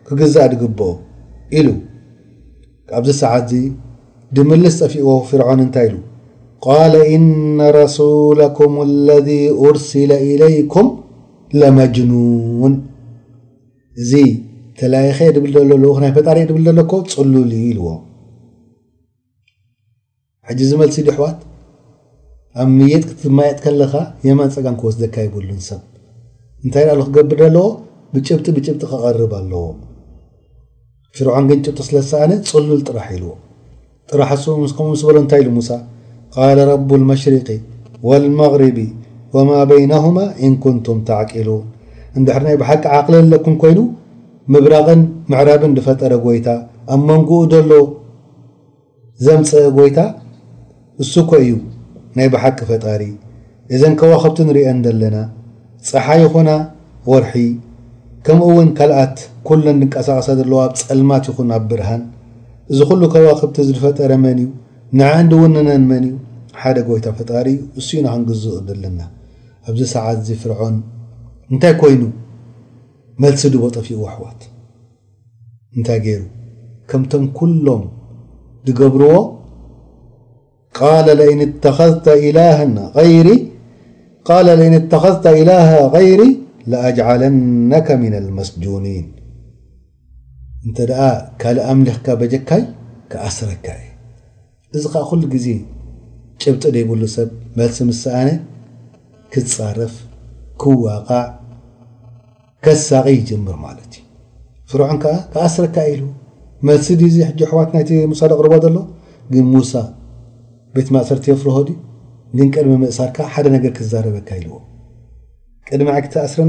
ክግዛእ 0.08 0.48
ድግብኦ 0.52 0.86
ኢሉ 1.58 1.68
ኣብዚ 2.98 3.10
ሰዓት 3.20 3.50
እዚ 3.58 3.62
ድምልስ 4.36 4.76
ፀፊእዎ 4.82 5.10
ፍርዖን 5.28 5.60
እንታይ 5.66 5.86
ኢሉ 5.90 5.96
ቃለ 6.66 6.94
እነ 7.16 7.58
ረሱላኩም 7.80 8.74
ለዚ 9.08 9.28
ርሲለ 9.76 10.10
ኢለይኩም 10.32 10.88
ለመጅኑን 11.62 12.74
እዚ 14.02 14.12
ተለይኸ 14.80 15.18
ድብል 15.36 15.54
ሎ 15.54 15.62
ኣለዉ 15.68 15.88
ክናይ 15.98 16.12
ፈጣሪየ 16.18 16.46
ድብል 16.50 16.64
ዘሎኮ 16.70 16.92
ፅሉሉዩ 17.14 17.62
ይልዎ 17.70 17.88
ሕጂ 20.50 20.60
ዝመልሲ 20.68 20.94
ድ 21.06 21.08
ኣሕዋት 21.12 21.36
ኣብ 22.62 22.68
ምየጥ 22.78 23.02
ክትማየጥ 23.08 23.58
ከለኻ 23.64 23.92
የማን 24.26 24.48
ፀጋም 24.54 24.76
ክወስደካ 24.80 25.16
ይብሉን 25.26 25.60
ሰብ 25.66 25.80
እንታይ 26.64 26.84
ዳ 26.88 26.96
ሉክገብድ 27.00 27.40
ኣለዎ 27.46 27.66
ብጭብጢ 28.14 28.34
ብጭብጢ 28.56 28.82
ክቐርብ 28.92 29.32
ኣለዎ 29.38 29.60
ሽርዖን 31.16 31.44
ግንጭጦ 31.50 31.78
ስለሰ 31.88 32.10
ፅሉል 32.50 32.80
ጥራሕ 32.88 33.06
ኢልዎ 33.16 33.30
ጥራሕ 34.10 34.30
ኣከምኡ 34.38 34.82
ምስ 34.94 35.02
በሎ 35.08 35.16
እንታይ 35.24 35.40
ኢሉ 35.44 35.50
ሙሳ 35.58 35.68
ቃል 36.34 36.58
ረብ 36.70 36.88
ልመሽሪቂ 37.02 37.48
ወልመغሪቢ 38.08 38.78
ወማ 39.36 39.50
በይነሁማ 39.72 40.18
ኢንኩንቱም 40.48 40.98
ተዕቂሉን 41.10 41.60
እንድሕርናይ 42.20 42.58
ብሓቂ 42.62 42.82
ዓቕል 42.96 43.16
ዘለኩም 43.26 43.54
ኮይኑ 43.64 43.78
ምብራቕን 44.54 45.02
ምዕረብን 45.34 45.72
ዝፈጠረ 45.78 46.12
ጎይታ 46.26 46.48
ኣብ 46.96 47.00
መንግኡ 47.12 47.38
ደሎ 47.54 47.72
ዘምፀ 49.28 49.50
ጎይታ 49.78 49.98
እሱኮ 51.02 51.30
እዩ 51.42 51.50
ናይ 52.16 52.28
ብሓቂ 52.32 52.58
ፈጣሪ 52.70 53.02
እዘን 53.74 53.94
ከዋኸብቲ 54.00 54.38
ንሪአን 54.48 54.78
ዘለና 54.86 55.16
ፀሓ 55.90 56.06
ይኾና 56.22 56.50
ወርሒ 57.10 57.34
ከምኡ 58.26 58.48
እውን 58.54 58.68
ካልኣት 58.78 59.16
ኩሎ 59.48 59.60
ድንቀሳቐሳ 59.66 60.28
ዘለዋ 60.40 60.58
ኣብ 60.66 60.72
ፀልማት 60.88 61.24
ይኹን 61.30 61.50
ኣብ 61.56 61.64
ብርሃን 61.70 62.02
እዚ 62.72 62.78
ኩሉ 62.90 63.02
ከዋኸብቲ 63.14 63.56
ዝድፈጠረ 63.68 64.10
መን 64.24 64.38
እዩ 64.44 64.48
ንዓ 64.98 65.08
እንዲውነነን 65.22 65.84
መን 65.92 66.04
እዩ 66.08 66.14
ሓደ 66.62 66.76
ጎይታ 66.88 67.06
ፈጣሪ 67.18 67.46
እዩ 67.56 67.62
እሱ 67.80 67.88
እዩ 67.96 68.02
ናክንግዝኦ 68.06 68.52
ዘለና 68.68 69.00
ኣብዚ 69.68 69.80
ሰዓት 69.94 70.18
እዚ 70.22 70.30
ፍርዖን 70.42 70.76
እንታይ 71.54 71.74
ኮይኑ 71.82 72.02
መልሲ 73.22 73.42
ድቦ 73.54 73.64
ጠፊኡ 73.76 73.96
ወኣሕዋት 74.04 74.40
እንታይ 75.78 75.98
ገይሩ 76.06 76.22
ከምቶም 76.90 77.24
ኩሎም 77.38 77.82
ዝገብርዎ 78.68 79.12
ق 80.82 80.88
ን 81.38 81.40
اتኸذተ 84.78 85.26
إላሃ 85.40 85.68
غይሪ 85.94 86.20
ለኣጅعለነك 86.70 87.88
ምن 88.02 88.14
لመስجኒን 88.26 88.86
እንተ 90.66 90.78
ካል 91.40 91.56
ኣምሊክካ 91.72 92.06
በጀካይ 92.20 92.62
ካኣስረካ 93.12 93.66
እዚ 94.76 94.84
ከዓ 94.92 95.02
ኩሉ 95.10 95.22
ጊዜ 95.34 95.46
ጭብጢ 96.42 96.62
ደይብሉ 96.76 97.02
ሰብ 97.16 97.28
መልሲ 97.58 97.78
ምስኣነ 97.88 98.28
ክፃረፍ 99.32 99.94
ክዋقዕ 100.62 101.22
ከሳق 102.64 103.06
ይጀምር 103.16 103.56
ማለት 103.66 103.90
እዩ 103.98 104.04
ፍሩዑን 104.70 104.98
ከዓ 105.04 105.14
ካኣስረካ 105.34 105.76
ኢ 105.92 105.94
መልሲ 106.70 106.86
ሕዋት 107.52 107.70
ሙሳ 108.12 108.22
ዶቕርበ 108.32 108.54
ዘሎ 108.64 108.76
ቤት 110.74 110.88
ማእሰርቲ 110.94 111.24
ፍረሆ 111.42 111.56
ቀድሚ 112.54 112.72
ምእሳርካ 112.82 113.18
ደ 113.44 113.48
ነገር 113.54 113.72
ክረበካ 113.78 114.28
ዎ 114.40 114.44
ሚ 115.80 116.44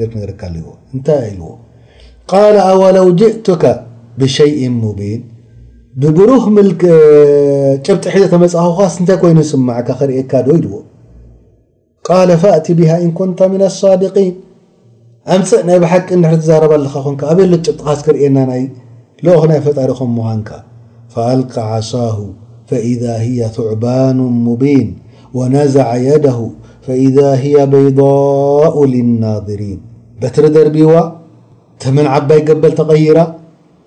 ሚ 0.00 0.66
ርዎይዎ 2.56 2.78
ኣለው 2.88 3.08
ጅእቱካ 3.20 3.64
ብሸይء 4.20 4.60
ሙን 4.80 5.00
ብብሩህ 6.02 6.44
ጭብጥ 7.86 8.04
ሒዘተመኻስ 8.14 8.94
እታይ 9.02 9.18
ይኑ 9.32 9.38
ስማካ 9.50 9.88
ክርካ 10.00 10.32
ዶ 10.46 10.52
ዎ 12.18 12.38
ፈእቲ 12.44 12.66
ቢሃ 12.78 12.92
እንኩን 13.06 13.30
ن 13.60 13.64
ሳድقን 13.80 14.30
ምፅእ 15.40 15.62
ናይ 15.68 15.78
ብሓቂ 15.84 16.08
ዛ 16.48 16.50
በጭብጥኻስ 16.72 18.00
ክና 18.06 18.38
ይ 18.60 18.64
ክ 19.28 19.34
ናይ 19.50 19.60
ፈጣሪኹም 19.66 20.10
ምንካ 20.18 20.48
فأልق 21.16 21.54
عሳه 21.74 22.16
فإذ 22.70 23.00
ه 23.24 23.26
ثዕባኑ 23.56 24.18
ሙቢيን 24.46 24.88
وነزع 25.38 25.88
يደه 26.08 26.40
فإذ 26.86 27.16
ه 27.42 27.44
በይضء 27.72 28.74
للናضሪيን 28.94 29.80
በትሪ 30.20 30.44
ደርቢዋ 30.56 30.92
ተምን 31.82 32.06
ዓባይ 32.16 32.40
ገበል 32.48 32.72
ተቐይራ 32.80 33.18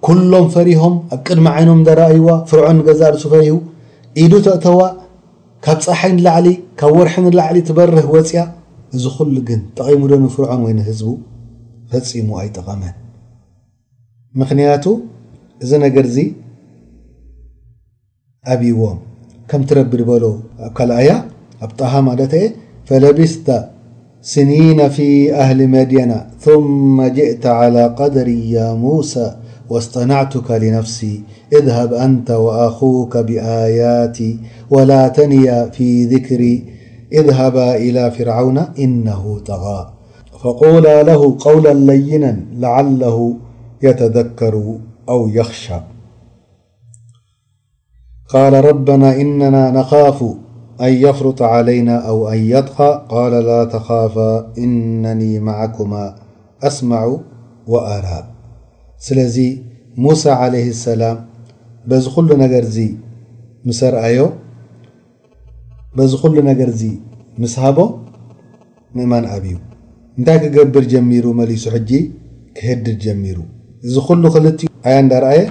ኩሎም 0.05 0.45
ፈሪሆም 0.55 0.95
ኣብ 1.13 1.19
ቅድሚ 1.27 1.45
ዓይኖም 1.53 1.79
ረእይዋ 1.99 2.27
ፍርዖን 2.49 2.79
ገዛ 2.87 3.01
ርሱ 3.13 3.23
ፈ 3.33 3.35
ኢዱ 4.23 4.33
ተእተዋ 4.45 4.79
ካብ 5.65 5.79
ፀሓይ 5.85 6.11
ንላዕሊ 6.17 6.47
ካብ 6.79 6.91
ወርሒ 6.99 7.15
ንላዕሊ 7.25 7.57
ትበርህ 7.69 8.05
ወፅያ 8.15 8.41
እዚ 8.95 9.03
خሉ 9.15 9.33
ግን 9.49 9.61
ጠቐሙ 9.77 10.01
ደም 10.11 10.23
ፍርዖን 10.35 10.61
ወይንህዝቡ 10.65 11.09
ፈፂሙ 11.93 12.29
ኣይጠቐመን 12.41 12.95
ምኽንያቱ 14.41 14.85
እዚ 15.63 15.71
ነገር 15.87 16.05
ዚ 16.15 16.19
أبي 18.47 18.71
ووم 18.71 18.99
كم 19.47 19.63
تربربله 19.63 20.39
كالآية 20.77 21.25
أبطهمات 21.61 22.35
فلبثت 22.85 23.65
سنين 24.21 24.89
في 24.89 25.33
أهل 25.35 25.67
مدينة 25.67 26.25
ثم 26.39 27.03
جئت 27.03 27.45
على 27.45 27.83
قدري 27.85 28.51
يا 28.51 28.73
موسى 28.73 29.35
واصطنعتك 29.69 30.51
لنفسي 30.51 31.21
اذهب 31.53 31.93
أنت 31.93 32.31
وأخوك 32.31 33.17
بآياتي 33.17 34.37
ولا 34.69 35.07
تنيا 35.07 35.65
في 35.69 36.05
ذكري 36.05 36.63
اذهبا 37.13 37.75
إلى 37.75 38.11
فرعون 38.11 38.57
إنه 38.57 39.39
طغى 39.45 39.93
فقولا 40.43 41.03
له 41.03 41.37
قولا 41.39 41.73
لينا 41.91 42.37
لعله 42.53 43.35
يتذكر 43.83 44.75
أو 45.09 45.27
يخشى 45.29 45.75
ق 48.33 48.39
ربና 48.69 49.03
إነና 49.21 49.55
نخاፍ 49.77 50.19
أን 50.85 50.91
يፍرط 51.05 51.39
عليና 51.53 51.89
أو 52.09 52.17
أን 52.33 52.39
يጥኻى 52.53 52.89
ق 53.13 53.15
ل 53.31 53.47
ተخاፋ 53.73 54.15
إነ 54.63 55.21
ማعكم 55.47 55.91
أስمع 56.67 57.01
وأራ 57.71 58.07
ስለዚ 59.05 59.35
ሙوሳى 60.03 60.29
عله 60.41 60.65
السላም 60.75 61.17
በዚ 61.89 62.03
ሉ 62.27 62.29
ነገር 62.43 62.63
ም 63.67 63.69
ርአዮ 63.95 64.17
ዚ 66.13 66.13
ሉ 66.37 66.37
ነገር 66.51 66.69
ዚ 66.81 66.83
ምስ 67.41 67.53
ሃቦ 67.63 67.79
ምእማን 68.95 69.25
ኣብዩ 69.35 69.55
እንታይ 70.17 70.37
ክገብር 70.43 70.83
ጀሚሩ 70.93 71.25
መሊሱ 71.41 71.65
ጂ 71.89 71.91
ክህድድ 72.57 72.87
ጀሚሩ 73.07 73.37
እዚ 73.85 73.95
ሉ 74.23 74.27
ክል 74.35 74.45
ያ 74.93 74.97
እዳአየ 75.03 75.41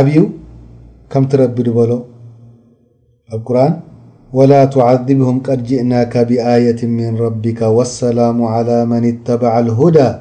ኣብዩ 0.00 0.16
متربل 1.20 1.90
القرآن 3.32 3.74
ولا 4.32 4.64
تعذبهم 4.64 5.38
قد 5.40 5.64
جئناك 5.64 6.18
بآية 6.18 6.86
من 6.86 7.16
ربك 7.16 7.62
والسلام 7.62 8.44
على 8.44 8.84
من 8.84 9.04
اتبع 9.12 9.58
الهدى 9.58 10.12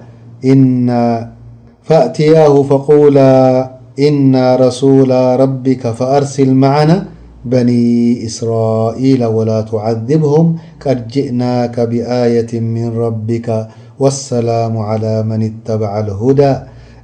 إفأأتياه 1.84 2.64
فقولا 2.64 3.72
إنا 4.00 4.56
رسول 4.56 5.12
ربك 5.42 5.88
فأرسل 5.92 6.54
معنا 6.54 7.06
بني 7.46 8.26
إسرائيل 8.26 9.26
ولا 9.26 9.62
تعذبهم 9.62 10.56
قد 10.86 11.08
جئناك 11.08 11.80
بآية 11.80 12.60
من 12.60 12.98
ربك 12.98 13.68
والسلام 14.00 14.78
على 14.78 15.24
من 15.24 15.42
اتبع 15.50 16.00
الهدى 16.00 16.56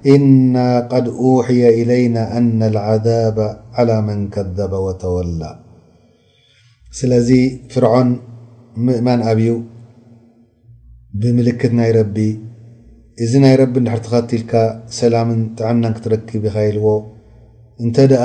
إنا 0.06 0.80
قد 0.80 1.08
أوحي 1.08 1.70
إلينا 1.82 2.38
أن 2.38 2.64
العذاب 2.64 3.61
ተወላ 5.02 5.42
ስለዚ 7.00 7.30
ፍርዖን 7.72 8.10
ምእመን 8.86 9.20
ኣብዩ 9.32 9.50
ብምልክት 11.22 11.74
ናይ 11.80 11.92
ረቢ 12.00 12.18
እዚ 13.24 13.32
ናይ 13.44 13.56
ረቢ 13.62 13.74
ንድሕር 13.84 14.02
ትኸትልካ 14.06 14.52
ሰላምን 15.00 15.40
ጥዕምናን 15.58 15.94
ክትረክብ 15.98 16.44
ኢካ 16.50 16.56
ኢልዎ 16.70 16.88
እንተ 17.84 17.96
ደኣ 18.12 18.24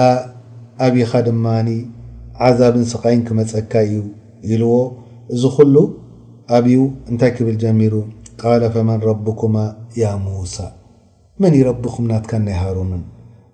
ኣብኻ 0.86 1.10
ድማኒ 1.26 1.68
ዓዛብን 2.46 2.84
ስቃይን 2.92 3.22
ክመፀካ 3.30 3.72
እዩ 3.86 3.94
ኢልዎ 4.52 4.74
እዚ 5.34 5.42
ኩሉ 5.56 5.76
ኣብዩ 6.56 6.78
እንታይ 7.10 7.32
ክብል 7.36 7.56
ጀሚሩ 7.64 7.94
ቃለ 8.42 8.62
ፈመን 8.76 9.00
ረብኩማ 9.08 9.56
ያ 10.02 10.14
ሙሳ 10.26 10.56
መን 11.42 11.54
ይረቢኩም 11.60 12.06
ናትካ 12.12 12.32
ነይሃሩምን 12.46 13.04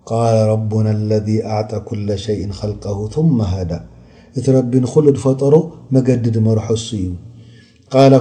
قال 0.05 0.47
ربنا 0.49 0.91
الذي 0.91 1.45
أعط 1.45 1.75
كل 1.75 2.19
شيء 2.19 2.49
خلقه 2.51 3.07
ثم 3.07 3.41
هد 3.41 3.81
እቲ 4.37 4.49
رب 4.49 4.75
نل 4.75 5.17
فጠر 5.23 5.53
مجዲ 5.95 6.35
مرحس 6.47 6.87
ዩ 7.01 7.07
قال 7.95 8.11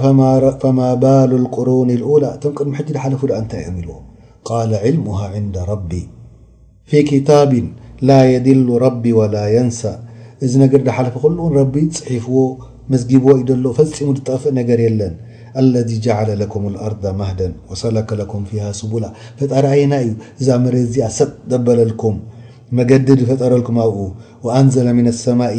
فما 0.62 0.90
بال 1.02 1.30
القرون 1.42 1.90
الأولى 1.98 2.30
م 2.68 2.72
ድ 2.76 2.92
ج 3.20 3.20
ف 3.20 3.22
ل 3.30 3.34
قال 4.50 4.70
علمها 4.84 5.26
عند 5.34 5.56
ربي 5.72 6.04
في 6.90 6.98
كتاب 7.10 7.50
لا 8.08 8.20
يدل 8.34 8.68
رب 8.86 9.04
ولا 9.18 9.44
ينسى 9.56 9.92
ዚ 10.50 10.54
ر 10.80 10.82
دلف 10.86 11.26
ل 11.54 11.78
حفዎ 12.10 12.36
مسجبዎ 12.92 13.34
فم 13.96 14.08
ጠفق 14.28 14.44
نر 14.58 14.80
ن 14.98 15.00
الذ 15.56 16.00
جعل 16.00 16.38
لكم 16.38 16.68
الأرض 16.68 17.06
مه 17.06 17.30
وسل 17.70 17.96
فه 18.52 18.66
سب 18.80 18.92
فጠራና 19.38 19.92
እዩ 20.06 20.12
እዛ 20.40 20.48
ሬ 20.74 20.78
ዚኣ 20.94 21.06
ሰ 21.16 21.20
በለልكም 21.66 22.14
መዲ 22.78 22.90
ፈጠረكም 23.30 23.76
ኣ 23.84 23.86
وأنዘل 24.44 24.88
من 24.98 25.06
السمء 25.14 25.56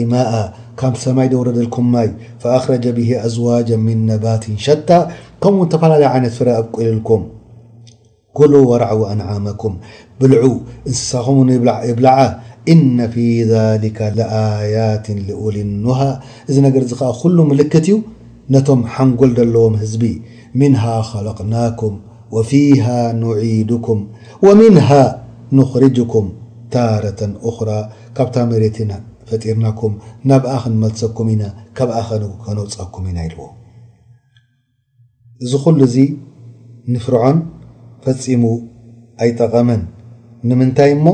ካ 0.79 0.81
ሰማይ 1.05 1.27
ደوረልكም 1.33 1.85
ይ 2.05 2.09
فأخረج 2.43 2.85
به 2.97 3.09
أዝواجا 3.27 3.77
من 3.87 3.97
نبት 4.11 4.43
ሸ 4.65 4.69
ከምو 5.43 5.61
ተፈላለዩ 5.73 6.09
ት 6.35 6.37
ፍ 6.37 6.43
ልልكም 6.87 7.23
كل 8.37 8.53
ورع 8.71 8.89
أنعمكም 9.13 9.73
ብልع 10.19 10.41
ሳ 11.09 11.13
بلع 12.01 12.17
إن 12.73 12.97
في 13.13 13.25
ذلك 13.53 13.99
لآيት 14.17 15.05
لقልኑ 15.27 15.85
እዚ 16.49 16.55
ل 17.37 17.39
لክት 17.61 17.85
እዩ 17.89 17.95
ነቶም 18.53 18.81
ሓንጎል 18.93 19.31
ዘለዎም 19.37 19.75
ህዝቢ 19.81 20.03
ምንሃ 20.59 20.83
ኸለቅናኩም 21.09 21.95
ወፊሃ 22.35 22.85
ንዒድኩም 23.21 23.99
ወምንሃ 24.45 24.89
ንኽርጅኩም 25.57 26.27
ታረተ 26.73 27.21
ራ 27.67 27.71
ካብታ 28.17 28.35
መሬት 28.51 28.77
ፈጢርናኩም 29.29 29.93
ናብኣ 30.29 30.53
ክንመልሰኩም 30.63 31.27
ኢና 31.33 31.43
ካብኣ 31.77 31.95
ኸ 32.07 32.09
ከነውፀኩም 32.45 33.03
ኢና 33.11 33.17
ኢልዎ 33.27 33.41
እዚ 35.43 35.51
ኩሉ 35.65 35.79
እዚ 35.89 35.97
ንፍርዖን 36.93 37.37
ፈፂሙ 38.05 38.43
ኣይጠቐመን 39.25 39.81
ንምንታይ 40.49 40.91
እሞ 40.97 41.05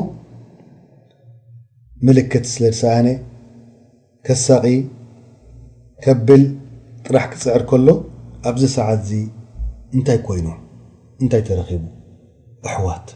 ምልክት 2.07 2.45
ስለ 2.53 2.63
ድስኣነ 2.73 3.07
ከሳቂ 4.27 4.65
ከብል 6.03 6.43
ራሕ 7.15 7.25
ክፅዕር 7.29 7.61
ከሎ 7.69 7.87
ኣብዚ 8.49 8.63
ሰዓት 8.77 8.99
ዚ 9.09 9.13
እንታይ 9.97 10.17
ኮይኑ 10.25 10.47
እንታይ 11.21 11.41
ተረኺቡ 11.47 11.83
ኣሕዋት 12.69 13.07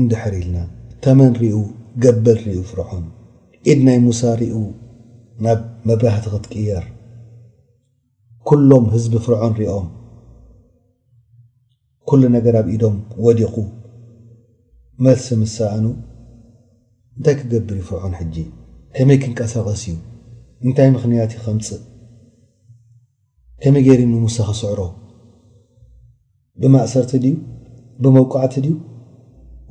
እንድሕር 0.00 0.34
ኢልና 0.40 0.56
ተመን 1.04 1.32
ሪኡ 1.42 1.56
ገበል 2.04 2.38
ሪዩ 2.48 2.58
ፍርዖን 2.70 3.06
ኢድ 3.70 3.80
ናይ 3.86 3.98
ሙሳ 4.06 4.20
ርኡ 4.40 4.58
ናብ 5.46 5.60
መብራህቲ 5.90 6.26
ክትቅየር 6.34 6.84
ኩሎም 8.50 8.86
ህዝቢ 8.94 9.14
ፍርዖን 9.26 9.54
ሪኦም 9.60 9.88
ኩሉ 12.10 12.22
ነገር 12.38 12.54
ኣብ 12.62 12.68
ኢዶም 12.76 12.96
ወዲቑ 13.26 13.56
መልሲ 15.06 15.26
ምሰኣኑ 15.44 15.84
እንታይ 17.16 17.34
ክገብር 17.40 17.76
እዩ 17.78 17.82
ፍርዖን 17.90 18.14
ሕጂ 18.22 18.36
ከመይ 18.96 19.18
ክንቀሳቐስ 19.24 19.82
እዩ 19.90 19.94
እንታይ 20.66 20.88
ምኽንያት 20.94 21.32
ዩከምፂእ 21.38 21.82
ከመ 23.62 23.74
ገይሪ 23.86 24.00
ንሙሳኺ 24.08 24.48
ስዕሮ 24.58 24.80
ብማእሰርቲ 26.60 27.10
ድዩ 27.24 27.32
ብመውቃዓቲ 28.02 28.54
ድዩ 28.64 28.74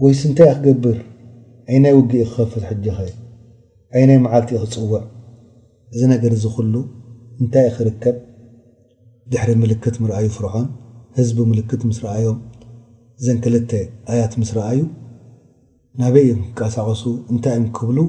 ወይስ 0.04 0.22
እንታይ 0.30 0.50
ክገብር 0.56 0.98
ዓይናይ 1.70 1.94
ውግ 1.98 2.12
ክኸፍት 2.32 2.64
ሕጅ 2.70 2.84
ኸ 2.98 3.00
ዓይናይ 3.96 4.20
መዓልቲ 4.26 4.50
ክፅውዕ 4.64 4.94
እዚ 5.94 6.02
ነገር 6.14 6.32
እዚኽሉ 6.40 6.76
እንታይ 7.42 7.68
ክርከብ 7.78 8.18
ድሕሪ 9.32 9.50
ምልክት 9.64 9.96
ንርኣዩ 10.04 10.28
ፍርዖን 10.38 10.68
ህዝቢ 11.20 11.38
ምልክት 11.54 11.82
ምስ 11.90 12.00
ረኣዮም 12.06 12.38
እዘን 13.20 13.40
ክለተ 13.46 13.72
ኣያት 14.12 14.34
ምስ 14.44 14.52
ረኣዩ 14.58 14.80
ናበይ 16.02 16.26
እዮም 16.26 16.42
ክቀሳቀሱ 16.48 17.04
እንታይ 17.34 17.56
እዮም 17.58 17.68
ክብሉ 17.78 18.00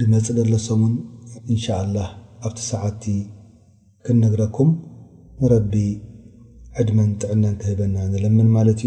ብመፅእ 0.00 0.36
ዘለሶምን 0.38 0.94
እንሻ 1.52 1.64
ኣላ 1.82 1.96
ኣብቲ 2.46 2.60
ሰዓቲ 2.72 3.04
ك 4.06 4.10
نجركم 4.10 4.68
نربي 5.42 5.88
عدم 6.76 6.98
تعنا 7.20 7.50
نتهبنا 7.52 8.08
نلمن 8.08 8.46
ملت 8.56 8.82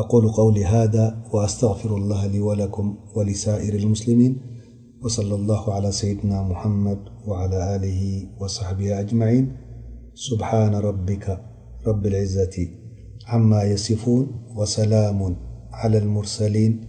أقول 0.00 0.24
قولي 0.38 0.64
هذا 0.76 1.22
وأستغفر 1.32 1.90
الله 2.00 2.26
لي 2.32 2.40
ولكم 2.48 2.86
ولسائر 3.16 3.72
المسلمين 3.74 4.32
وصلى 5.02 5.34
الله 5.40 5.62
على 5.76 5.92
سيدنا 5.92 6.38
محمد 6.42 6.98
وعلى 7.28 7.58
آله 7.76 8.00
وصحبه 8.40 9.00
أجمعين 9.00 9.44
سبحان 10.28 10.72
ربك 10.88 11.26
رب 11.88 12.02
العزة 12.06 12.56
عما 13.30 13.62
يصفون 13.62 14.24
وسلام 14.58 15.20
على 15.80 15.98
المرسلين 15.98 16.74